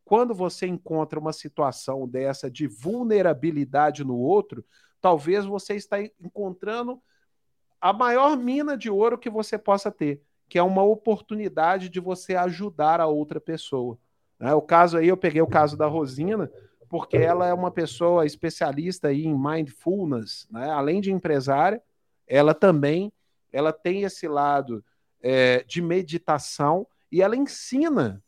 quando 0.07 0.33
você 0.33 0.69
encontra 0.69 1.19
uma 1.19 1.33
situação 1.33 2.07
dessa 2.07 2.49
de 2.49 2.69
vulnerabilidade 2.69 4.05
no 4.05 4.17
outro, 4.17 4.65
talvez 5.01 5.45
você 5.45 5.75
está 5.75 6.01
encontrando 6.01 7.03
a 7.81 7.93
maior 7.93 8.37
mina 8.37 8.77
de 8.77 8.89
ouro 8.89 9.19
que 9.19 9.29
você 9.29 9.59
possa 9.59 9.91
ter, 9.91 10.23
que 10.49 10.61
é 10.61 10.63
uma 10.63 10.85
oportunidade 10.85 11.89
de 11.89 11.99
você 11.99 12.37
ajudar 12.37 13.01
a 13.01 13.09
outra 13.09 13.41
pessoa. 13.41 13.99
Né? 14.39 14.55
O 14.55 14.63
caso 14.63 14.97
aí, 14.97 15.09
eu 15.09 15.17
peguei 15.17 15.43
o 15.43 15.47
caso 15.47 15.77
da 15.77 15.89
Rosina, 15.89 16.49
porque 16.89 17.17
ela 17.17 17.49
é 17.49 17.53
uma 17.53 17.73
pessoa 17.73 18.25
especialista 18.25 19.13
em 19.13 19.37
mindfulness, 19.37 20.47
né? 20.49 20.71
além 20.71 21.01
de 21.01 21.11
empresária, 21.11 21.83
ela 22.29 22.55
também 22.55 23.13
ela 23.53 23.73
tem 23.73 24.03
esse 24.03 24.29
lado 24.29 24.85
é, 25.21 25.65
de 25.65 25.83
meditação 25.83 26.87
e 27.11 27.23
ela 27.23 27.35
ensina 27.35 28.23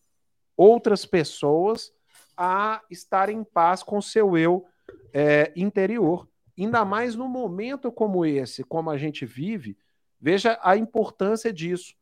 outras 0.58 1.06
pessoas 1.06 1.92
a 2.36 2.82
estar 2.90 3.30
em 3.30 3.44
paz 3.44 3.82
com 3.82 4.02
seu 4.02 4.36
eu 4.36 4.66
é, 5.14 5.52
interior. 5.54 6.28
Ainda 6.58 6.84
mais 6.84 7.14
num 7.14 7.28
momento 7.28 7.92
como 7.92 8.26
esse, 8.26 8.64
como 8.64 8.90
a 8.90 8.98
gente 8.98 9.24
vive, 9.24 9.78
veja 10.20 10.58
a 10.62 10.76
importância 10.76 11.52
disso. 11.52 11.94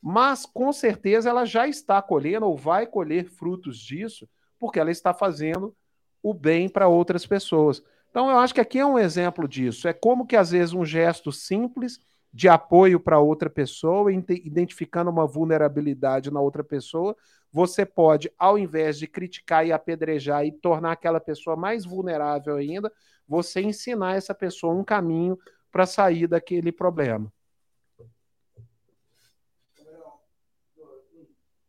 Mas 0.00 0.44
com 0.44 0.72
certeza 0.72 1.30
ela 1.30 1.46
já 1.46 1.66
está 1.66 2.02
colhendo 2.02 2.46
ou 2.46 2.56
vai 2.56 2.86
colher 2.86 3.24
frutos 3.24 3.78
disso, 3.78 4.28
porque 4.58 4.78
ela 4.78 4.90
está 4.90 5.14
fazendo 5.14 5.74
o 6.22 6.34
bem 6.34 6.68
para 6.68 6.88
outras 6.88 7.24
pessoas. 7.24 7.82
Então 8.10 8.28
eu 8.28 8.38
acho 8.38 8.52
que 8.52 8.60
aqui 8.60 8.78
é 8.78 8.84
um 8.84 8.98
exemplo 8.98 9.48
disso. 9.48 9.88
É 9.88 9.92
como 9.92 10.26
que 10.26 10.36
às 10.36 10.50
vezes 10.50 10.74
um 10.74 10.84
gesto 10.84 11.32
simples 11.32 11.98
de 12.32 12.48
apoio 12.48 12.98
para 12.98 13.20
outra 13.20 13.50
pessoa, 13.50 14.10
identificando 14.12 15.10
uma 15.10 15.26
vulnerabilidade 15.26 16.30
na 16.30 16.40
outra 16.40 16.64
pessoa, 16.64 17.14
você 17.52 17.84
pode, 17.84 18.32
ao 18.38 18.58
invés 18.58 18.98
de 18.98 19.06
criticar 19.06 19.66
e 19.66 19.72
apedrejar 19.72 20.46
e 20.46 20.52
tornar 20.52 20.92
aquela 20.92 21.20
pessoa 21.20 21.54
mais 21.54 21.84
vulnerável 21.84 22.56
ainda, 22.56 22.90
você 23.28 23.60
ensinar 23.60 24.16
essa 24.16 24.34
pessoa 24.34 24.72
um 24.72 24.82
caminho 24.82 25.38
para 25.70 25.84
sair 25.84 26.26
daquele 26.26 26.72
problema. 26.72 27.30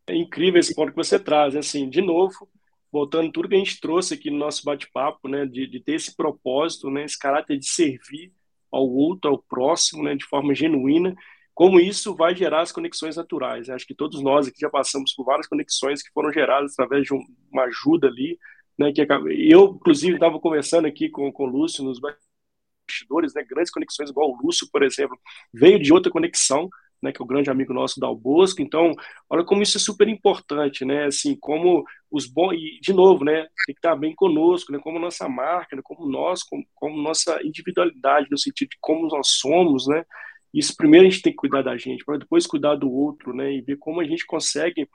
É 0.07 0.16
incrível 0.16 0.59
esse 0.59 0.76
ponto 0.76 0.91
que 0.91 0.97
você 0.97 1.20
traz, 1.20 1.55
assim, 1.55 1.89
de 1.89 2.01
novo, 2.01 2.49
voltando 2.91 3.32
tudo 3.32 3.49
que 3.49 3.55
a 3.55 3.57
gente 3.57 3.80
trouxe 3.80 4.14
aqui 4.14 4.30
no 4.30 4.38
nosso 4.38 4.64
bate-papo, 4.64 5.28
né, 5.28 5.45
de, 5.45 5.66
de, 5.66 5.80
ter 5.80 5.95
esse 5.95 6.16
propósito, 6.16 6.89
né, 6.89 7.03
esse 7.03 7.18
caráter 7.18 7.57
de 7.57 7.66
servir 7.66 8.32
ao 8.74 8.90
outro, 8.90 9.30
ao 9.30 9.38
próximo, 9.38 10.04
né, 10.04 10.16
de 10.16 10.26
forma 10.26 10.54
genuína, 10.56 11.16
como 11.54 11.80
isso 11.80 12.16
vai 12.16 12.36
gerar 12.36 12.62
as 12.62 12.72
conexões 12.72 13.16
naturais. 13.16 13.70
Acho 13.70 13.86
que 13.86 13.94
todos 13.94 14.22
nós 14.22 14.48
aqui 14.48 14.60
já 14.60 14.70
passamos 14.70 15.14
por 15.14 15.24
várias 15.26 15.48
conexões 15.48 16.02
que 16.02 16.12
foram 16.12 16.32
geradas 16.32 16.74
através 16.74 17.04
de 17.04 17.14
um, 17.14 17.20
uma 17.52 17.64
ajuda 17.64 18.08
ali, 18.08 18.38
né, 18.78 18.92
que 18.92 19.02
eu, 19.02 19.76
inclusive, 19.76 20.16
estava 20.16 20.40
conversando 20.40 20.88
aqui 20.88 21.10
com, 21.10 21.32
com 21.32 21.44
o 21.44 21.48
Lúcio 21.48 21.84
nos 21.84 22.00
bastidores, 22.00 23.34
né, 23.36 23.44
grandes 23.48 23.72
conexões, 23.72 24.10
igual 24.10 24.32
o 24.32 24.38
Lúcio, 24.44 24.68
por 24.72 24.82
exemplo, 24.82 25.18
veio 25.54 25.80
de 25.80 25.94
outra 25.94 26.12
conexão, 26.12 26.68
né, 27.04 27.12
que 27.12 27.22
é 27.22 27.24
o 27.24 27.28
grande 27.28 27.49
amigo 27.49 27.74
nosso 27.74 27.99
Dal 27.99 28.16
Bosco. 28.16 28.62
Então, 28.62 28.93
olha 29.30 29.43
como 29.43 29.62
isso 29.62 29.78
é 29.78 29.80
super 29.80 30.08
importante, 30.08 30.86
né? 30.86 31.06
Assim, 31.06 31.36
como 31.39 31.84
os 32.10 32.26
bons 32.26 32.54
e 32.54 32.80
de 32.82 32.93
novo, 32.93 33.26
né, 33.26 33.43
tem 33.66 33.76
que 33.76 33.80
estar 33.80 33.95
bem 33.95 34.16
conosco, 34.16 34.72
né, 34.72 34.80
como 34.80 34.99
nossa 34.99 35.28
marca, 35.28 35.76
né, 35.76 35.82
como 35.84 36.08
nós, 36.10 36.43
como, 36.43 36.64
como 36.74 37.01
nossa 37.01 37.39
individualidade 37.43 38.28
no 38.32 38.38
sentido 38.38 38.70
de 38.70 38.78
como 38.80 39.08
nós 39.08 39.28
somos, 39.28 39.88
né? 39.88 40.06
Isso 40.54 40.76
primeiro 40.78 41.08
a 41.08 41.10
gente 41.10 41.22
tem 41.24 41.34
que 41.34 41.38
cuidar 41.38 41.64
da 41.64 41.76
gente, 41.78 42.06
para 42.06 42.18
depois 42.18 42.47
cuidar 42.47 42.76
do 42.76 42.91
outro, 42.91 43.34
né? 43.34 43.51
E 43.51 43.62
ver 43.62 43.78
como 43.78 43.99
a 43.99 44.06
gente 44.06 44.26
consegue 44.26 44.88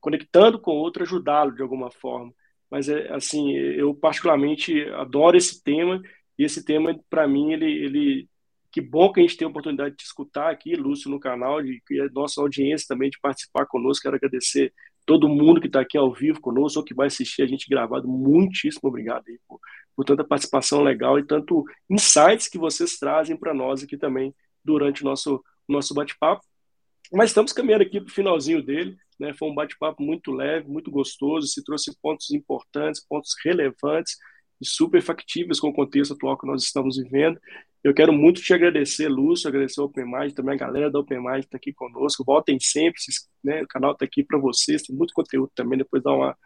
conectando 0.00 0.58
com 0.60 0.72
o 0.72 0.78
outro 0.78 1.02
ajudá-lo 1.02 1.54
de 1.54 1.62
alguma 1.62 1.90
forma. 1.90 2.32
Mas 2.70 2.88
é 2.88 3.12
assim, 3.12 3.52
eu 3.52 3.94
particularmente 3.94 4.82
adoro 4.94 5.36
esse 5.36 5.62
tema 5.62 6.00
e 6.38 6.44
esse 6.44 6.64
tema 6.64 6.98
para 7.10 7.28
mim 7.28 7.52
ele 7.52 7.70
ele 7.84 8.28
que 8.72 8.80
bom 8.80 9.12
que 9.12 9.20
a 9.20 9.22
gente 9.22 9.36
tem 9.36 9.46
a 9.46 9.50
oportunidade 9.50 9.94
de 9.94 10.02
escutar 10.02 10.50
aqui, 10.50 10.74
Lúcio, 10.74 11.10
no 11.10 11.20
canal, 11.20 11.60
e 11.62 11.80
a 12.00 12.08
nossa 12.10 12.40
audiência 12.40 12.86
também 12.88 13.10
de 13.10 13.20
participar 13.20 13.66
conosco. 13.66 14.02
Quero 14.02 14.16
agradecer 14.16 14.72
todo 15.04 15.28
mundo 15.28 15.60
que 15.60 15.66
está 15.66 15.80
aqui 15.80 15.98
ao 15.98 16.10
vivo 16.12 16.40
conosco 16.40 16.78
ou 16.78 16.84
que 16.84 16.94
vai 16.94 17.08
assistir 17.08 17.42
a 17.42 17.46
gente 17.46 17.68
gravado. 17.68 18.08
Muitíssimo 18.08 18.88
obrigado 18.88 19.24
aí 19.28 19.38
por, 19.46 19.60
por 19.94 20.04
tanta 20.06 20.24
participação 20.24 20.82
legal 20.82 21.18
e 21.18 21.26
tanto 21.26 21.64
insights 21.90 22.48
que 22.48 22.56
vocês 22.56 22.98
trazem 22.98 23.36
para 23.36 23.52
nós 23.52 23.82
aqui 23.82 23.98
também 23.98 24.34
durante 24.64 25.02
o 25.02 25.04
nosso, 25.04 25.44
nosso 25.68 25.92
bate-papo. 25.92 26.42
Mas 27.12 27.28
estamos 27.28 27.52
caminhando 27.52 27.82
aqui 27.82 28.00
para 28.00 28.10
o 28.10 28.14
finalzinho 28.14 28.62
dele. 28.62 28.96
Né? 29.20 29.34
Foi 29.34 29.50
um 29.50 29.54
bate-papo 29.54 30.02
muito 30.02 30.32
leve, 30.32 30.66
muito 30.66 30.90
gostoso, 30.90 31.46
se 31.46 31.62
trouxe 31.62 31.94
pontos 32.00 32.30
importantes, 32.30 33.04
pontos 33.06 33.34
relevantes 33.44 34.16
e 34.58 34.66
super 34.66 35.02
factíveis 35.02 35.60
com 35.60 35.68
o 35.68 35.74
contexto 35.74 36.14
atual 36.14 36.38
que 36.38 36.46
nós 36.46 36.62
estamos 36.62 36.96
vivendo. 36.96 37.38
Eu 37.82 37.92
quero 37.92 38.12
muito 38.12 38.40
te 38.40 38.54
agradecer, 38.54 39.08
Lúcio, 39.08 39.48
agradecer 39.48 39.80
ao 39.80 39.86
Open 39.86 40.04
Mind, 40.04 40.32
também 40.34 40.54
a 40.54 40.58
galera 40.58 40.90
da 40.90 41.00
Open 41.00 41.18
Mind 41.18 41.40
está 41.40 41.56
aqui 41.56 41.72
conosco. 41.72 42.24
Voltem 42.24 42.58
sempre, 42.60 43.00
né? 43.42 43.62
o 43.62 43.66
canal 43.66 43.92
está 43.92 44.04
aqui 44.04 44.22
para 44.22 44.38
vocês, 44.38 44.82
tem 44.82 44.94
muito 44.94 45.12
conteúdo 45.12 45.50
também, 45.52 45.78
depois 45.78 46.00
dá 46.00 46.12
uma, 46.12 46.38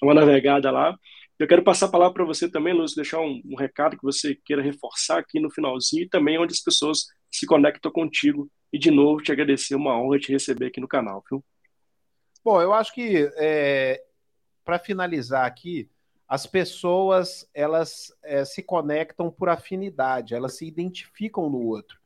uma 0.00 0.14
navegada 0.14 0.70
lá. 0.70 0.96
Eu 1.36 1.48
quero 1.48 1.64
passar 1.64 1.86
a 1.86 1.90
palavra 1.90 2.14
para 2.14 2.24
você 2.24 2.48
também, 2.48 2.72
Lúcio, 2.72 2.94
deixar 2.94 3.20
um, 3.20 3.42
um, 3.44 3.56
recado 3.56 3.96
que 3.96 4.04
você 4.04 4.36
queira 4.44 4.62
reforçar 4.62 5.18
aqui 5.18 5.40
no 5.40 5.50
finalzinho 5.50 6.04
e 6.04 6.08
também 6.08 6.38
onde 6.38 6.52
as 6.52 6.60
pessoas 6.60 7.06
se 7.28 7.44
conectam 7.44 7.90
contigo. 7.90 8.48
E, 8.72 8.78
de 8.78 8.92
novo, 8.92 9.20
te 9.20 9.32
agradecer, 9.32 9.74
uma 9.74 10.00
honra 10.00 10.18
te 10.20 10.30
receber 10.30 10.66
aqui 10.66 10.80
no 10.80 10.86
canal, 10.86 11.24
viu? 11.28 11.44
Bom, 12.44 12.62
eu 12.62 12.72
acho 12.72 12.94
que, 12.94 13.28
é, 13.36 14.00
para 14.64 14.78
finalizar 14.78 15.44
aqui, 15.44 15.88
as 16.28 16.46
pessoas 16.46 17.48
elas 17.52 18.12
é, 18.22 18.44
se 18.44 18.62
conectam 18.62 19.30
por 19.30 19.48
afinidade, 19.48 20.34
elas 20.34 20.56
se 20.56 20.66
identificam 20.66 21.50
no 21.50 21.66
outro. 21.66 21.98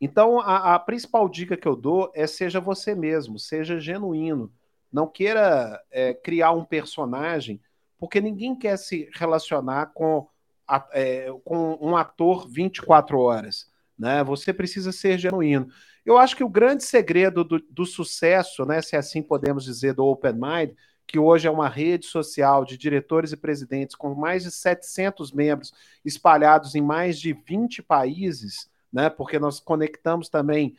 Então, 0.00 0.40
a, 0.40 0.74
a, 0.74 0.78
principal 0.78 1.28
dica 1.28 1.56
que 1.56 1.66
eu 1.66 1.76
dou 1.76 2.10
é 2.14 2.26
seja 2.26 2.60
você 2.60 2.94
mesmo, 2.94 3.38
seja 3.38 3.80
genuíno. 3.80 4.52
Não 4.92 5.06
queira 5.06 5.80
é, 5.90 6.14
criar 6.14 6.52
um 6.52 6.64
personagem, 6.64 7.60
porque 7.98 8.20
ninguém 8.20 8.54
quer 8.54 8.76
se 8.76 9.08
relacionar 9.14 9.86
com, 9.94 10.28
a, 10.68 10.86
é, 10.92 11.32
com 11.44 11.78
um 11.80 11.96
ator 11.96 12.48
24 12.48 13.18
horas. 13.18 13.70
Né? 13.98 14.22
Você 14.24 14.52
precisa 14.52 14.92
ser 14.92 15.18
genuíno. 15.18 15.68
Eu 16.04 16.18
acho 16.18 16.36
que 16.36 16.44
o 16.44 16.48
grande 16.48 16.84
segredo 16.84 17.42
do, 17.42 17.58
do 17.70 17.86
sucesso, 17.86 18.66
né, 18.66 18.82
se 18.82 18.94
assim 18.94 19.22
podemos 19.22 19.64
dizer, 19.64 19.94
do 19.94 20.04
Open 20.04 20.34
Mind, 20.34 20.76
que 21.06 21.18
hoje 21.18 21.46
é 21.46 21.50
uma 21.50 21.68
rede 21.68 22.06
social 22.06 22.64
de 22.64 22.76
diretores 22.78 23.32
e 23.32 23.36
presidentes 23.36 23.94
com 23.94 24.14
mais 24.14 24.42
de 24.42 24.50
700 24.50 25.32
membros 25.32 25.72
espalhados 26.04 26.74
em 26.74 26.82
mais 26.82 27.18
de 27.18 27.32
20 27.32 27.82
países, 27.82 28.70
né, 28.92 29.10
porque 29.10 29.38
nós 29.38 29.60
conectamos 29.60 30.28
também 30.28 30.76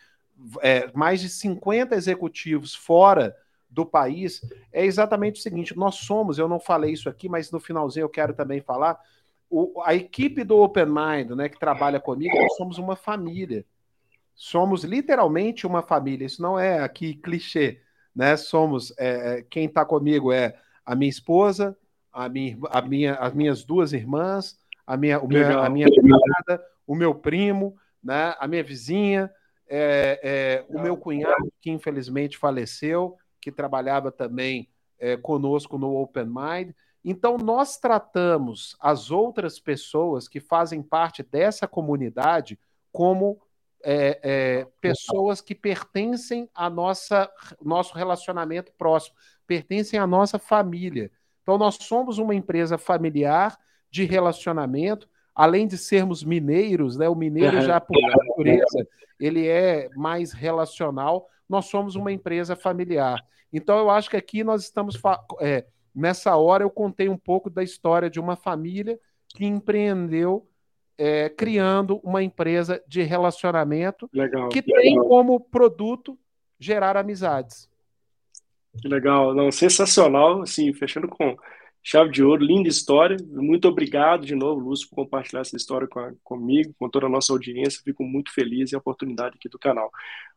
é, 0.62 0.92
mais 0.94 1.22
de 1.22 1.30
50 1.30 1.96
executivos 1.96 2.76
fora 2.76 3.36
do 3.70 3.86
país, 3.86 4.42
é 4.72 4.86
exatamente 4.86 5.40
o 5.40 5.44
seguinte: 5.44 5.76
nós 5.76 5.96
somos, 5.96 6.38
eu 6.38 6.48
não 6.48 6.60
falei 6.60 6.94
isso 6.94 7.10
aqui, 7.10 7.28
mas 7.28 7.52
no 7.52 7.60
finalzinho 7.60 8.06
eu 8.06 8.10
quero 8.10 8.34
também 8.34 8.62
falar. 8.62 9.00
O, 9.50 9.82
a 9.84 9.94
equipe 9.94 10.44
do 10.44 10.58
Open 10.58 10.86
Mind, 10.86 11.32
né, 11.32 11.48
que 11.50 11.60
trabalha 11.60 12.00
comigo, 12.00 12.36
nós 12.36 12.56
somos 12.56 12.78
uma 12.78 12.96
família. 12.96 13.66
Somos 14.34 14.84
literalmente 14.84 15.68
uma 15.68 15.82
família. 15.82 16.26
Isso 16.26 16.42
não 16.42 16.60
é 16.60 16.80
aqui 16.80 17.14
clichê 17.14 17.80
né? 18.16 18.38
Somos 18.38 18.94
é, 18.98 19.40
é 19.40 19.42
quem 19.42 19.66
está 19.66 19.86
comigo 19.86 20.32
é 20.32 20.58
a 20.86 20.96
minha 20.96 21.10
esposa, 21.10 21.78
a 22.14 22.30
minha, 22.30 22.58
a 22.70 22.82
minha, 22.82 23.16
as 23.16 23.34
minhas 23.34 23.64
duas 23.64 23.92
irmãs, 23.92 24.58
a 24.88 24.96
minha, 24.96 25.20
o 25.20 25.28
meu, 25.28 25.60
a 25.60 25.70
minha 25.70 25.88
namorada, 25.88 26.64
o 26.88 26.96
meu 26.96 27.14
primo, 27.14 27.76
né? 28.04 28.36
A 28.40 28.48
minha 28.48 28.64
vizinha, 28.64 29.32
é, 29.68 30.20
é, 30.24 30.66
o 30.70 30.80
meu 30.80 30.96
cunhado 30.96 31.52
que 31.60 31.72
infelizmente 31.72 32.38
faleceu, 32.38 33.18
que 33.42 33.52
trabalhava 33.52 34.12
também 34.12 34.70
é, 35.00 35.18
conosco 35.18 35.78
no 35.78 35.96
Open 35.96 36.26
Mind. 36.26 36.72
Então, 37.04 37.38
nós 37.38 37.78
tratamos 37.78 38.76
as 38.80 39.12
outras 39.12 39.60
pessoas 39.60 40.28
que 40.28 40.40
fazem 40.40 40.82
parte 40.82 41.22
dessa 41.22 41.68
comunidade 41.68 42.58
como 42.92 43.40
é, 43.86 44.20
é, 44.24 44.68
pessoas 44.82 45.42
que 45.42 45.54
pertencem 45.54 46.50
a 46.56 46.70
nossa 46.72 47.32
nosso 47.62 47.94
relacionamento 47.94 48.72
próximo, 48.76 49.16
pertencem 49.46 50.00
à 50.00 50.08
nossa 50.08 50.40
família. 50.40 51.12
Então 51.44 51.56
nós 51.56 51.78
somos 51.80 52.18
uma 52.18 52.34
empresa 52.34 52.80
familiar 52.80 53.56
de 53.92 54.04
relacionamento, 54.04 55.08
além 55.36 55.68
de 55.68 55.78
sermos 55.78 56.24
mineiros, 56.24 56.98
né? 56.98 57.08
O 57.08 57.14
mineiro 57.14 57.62
já 57.62 57.80
por 57.80 57.96
natureza, 58.02 58.88
ele 59.20 59.48
é 59.48 59.88
mais 59.96 60.34
relacional. 60.34 61.30
Nós 61.48 61.66
somos 61.66 61.96
uma 61.96 62.12
empresa 62.12 62.56
familiar. 62.56 63.24
Então 63.54 63.78
eu 63.78 63.92
acho 63.92 64.10
que 64.10 64.18
aqui 64.18 64.44
nós 64.44 64.64
estamos 64.64 65.00
é, 65.40 65.64
nessa 65.94 66.36
hora 66.36 66.64
eu 66.64 66.72
contei 66.72 67.08
um 67.08 67.18
pouco 67.18 67.52
da 67.52 67.62
história 67.62 68.10
de 68.10 68.20
uma 68.20 68.36
família 68.36 69.00
que 69.30 69.46
empreendeu 69.46 70.48
é, 70.98 71.30
criando 71.30 72.00
uma 72.04 72.24
empresa 72.24 72.82
de 72.88 73.02
relacionamento 73.04 74.10
legal, 74.14 74.50
que 74.50 74.62
legal. 74.62 74.82
tem 74.82 74.96
como 74.98 75.40
produto 75.40 76.18
gerar 76.60 76.98
amizades. 76.98 77.70
Legal, 78.84 79.34
não, 79.34 79.52
sensacional, 79.52 80.42
assim, 80.42 80.74
fechando 80.74 81.08
com 81.08 81.38
chave 81.82 82.12
de 82.12 82.24
ouro, 82.24 82.44
linda 82.44 82.68
história. 82.68 83.16
Muito 83.30 83.68
obrigado 83.68 84.26
de 84.26 84.36
novo, 84.36 84.60
Lúcio, 84.60 84.90
por 84.90 84.96
compartilhar 84.96 85.42
essa 85.42 85.56
história 85.56 85.88
com 85.88 86.00
a, 86.00 86.12
comigo, 86.24 86.74
com 86.78 86.90
toda 86.90 87.06
a 87.06 87.10
nossa 87.10 87.32
audiência. 87.32 87.82
Fico 87.84 88.04
muito 88.04 88.34
feliz 88.34 88.74
em 88.74 88.76
a 88.76 88.80
oportunidade 88.80 89.36
aqui 89.38 89.48
do 89.48 89.60
canal. 89.60 89.92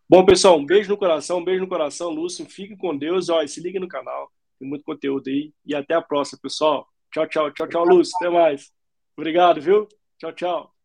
Bom, 0.09 0.25
pessoal, 0.25 0.59
um 0.59 0.65
beijo 0.65 0.91
no 0.91 0.97
coração, 0.97 1.39
um 1.39 1.45
beijo 1.45 1.63
no 1.63 1.69
coração, 1.69 2.11
Lúcio. 2.11 2.47
Fique 2.47 2.77
com 2.77 2.97
Deus, 2.97 3.29
ó, 3.29 3.43
e 3.43 3.49
se 3.49 3.61
ligue 3.61 3.79
no 3.79 3.89
canal. 3.89 4.31
Tem 4.59 4.69
muito 4.69 4.85
conteúdo 4.85 5.29
aí. 5.29 5.53
E 5.65 5.75
até 5.75 5.95
a 5.95 6.03
próxima, 6.03 6.39
pessoal. 6.43 6.87
Tchau, 7.13 7.27
tchau, 7.27 7.51
tchau, 7.53 7.67
tchau, 7.67 7.85
Lúcio. 7.85 8.15
Até 8.17 8.31
mais. 8.31 8.71
Obrigado, 9.17 9.61
viu? 9.61 9.89
Tchau, 10.19 10.33
tchau. 10.33 10.78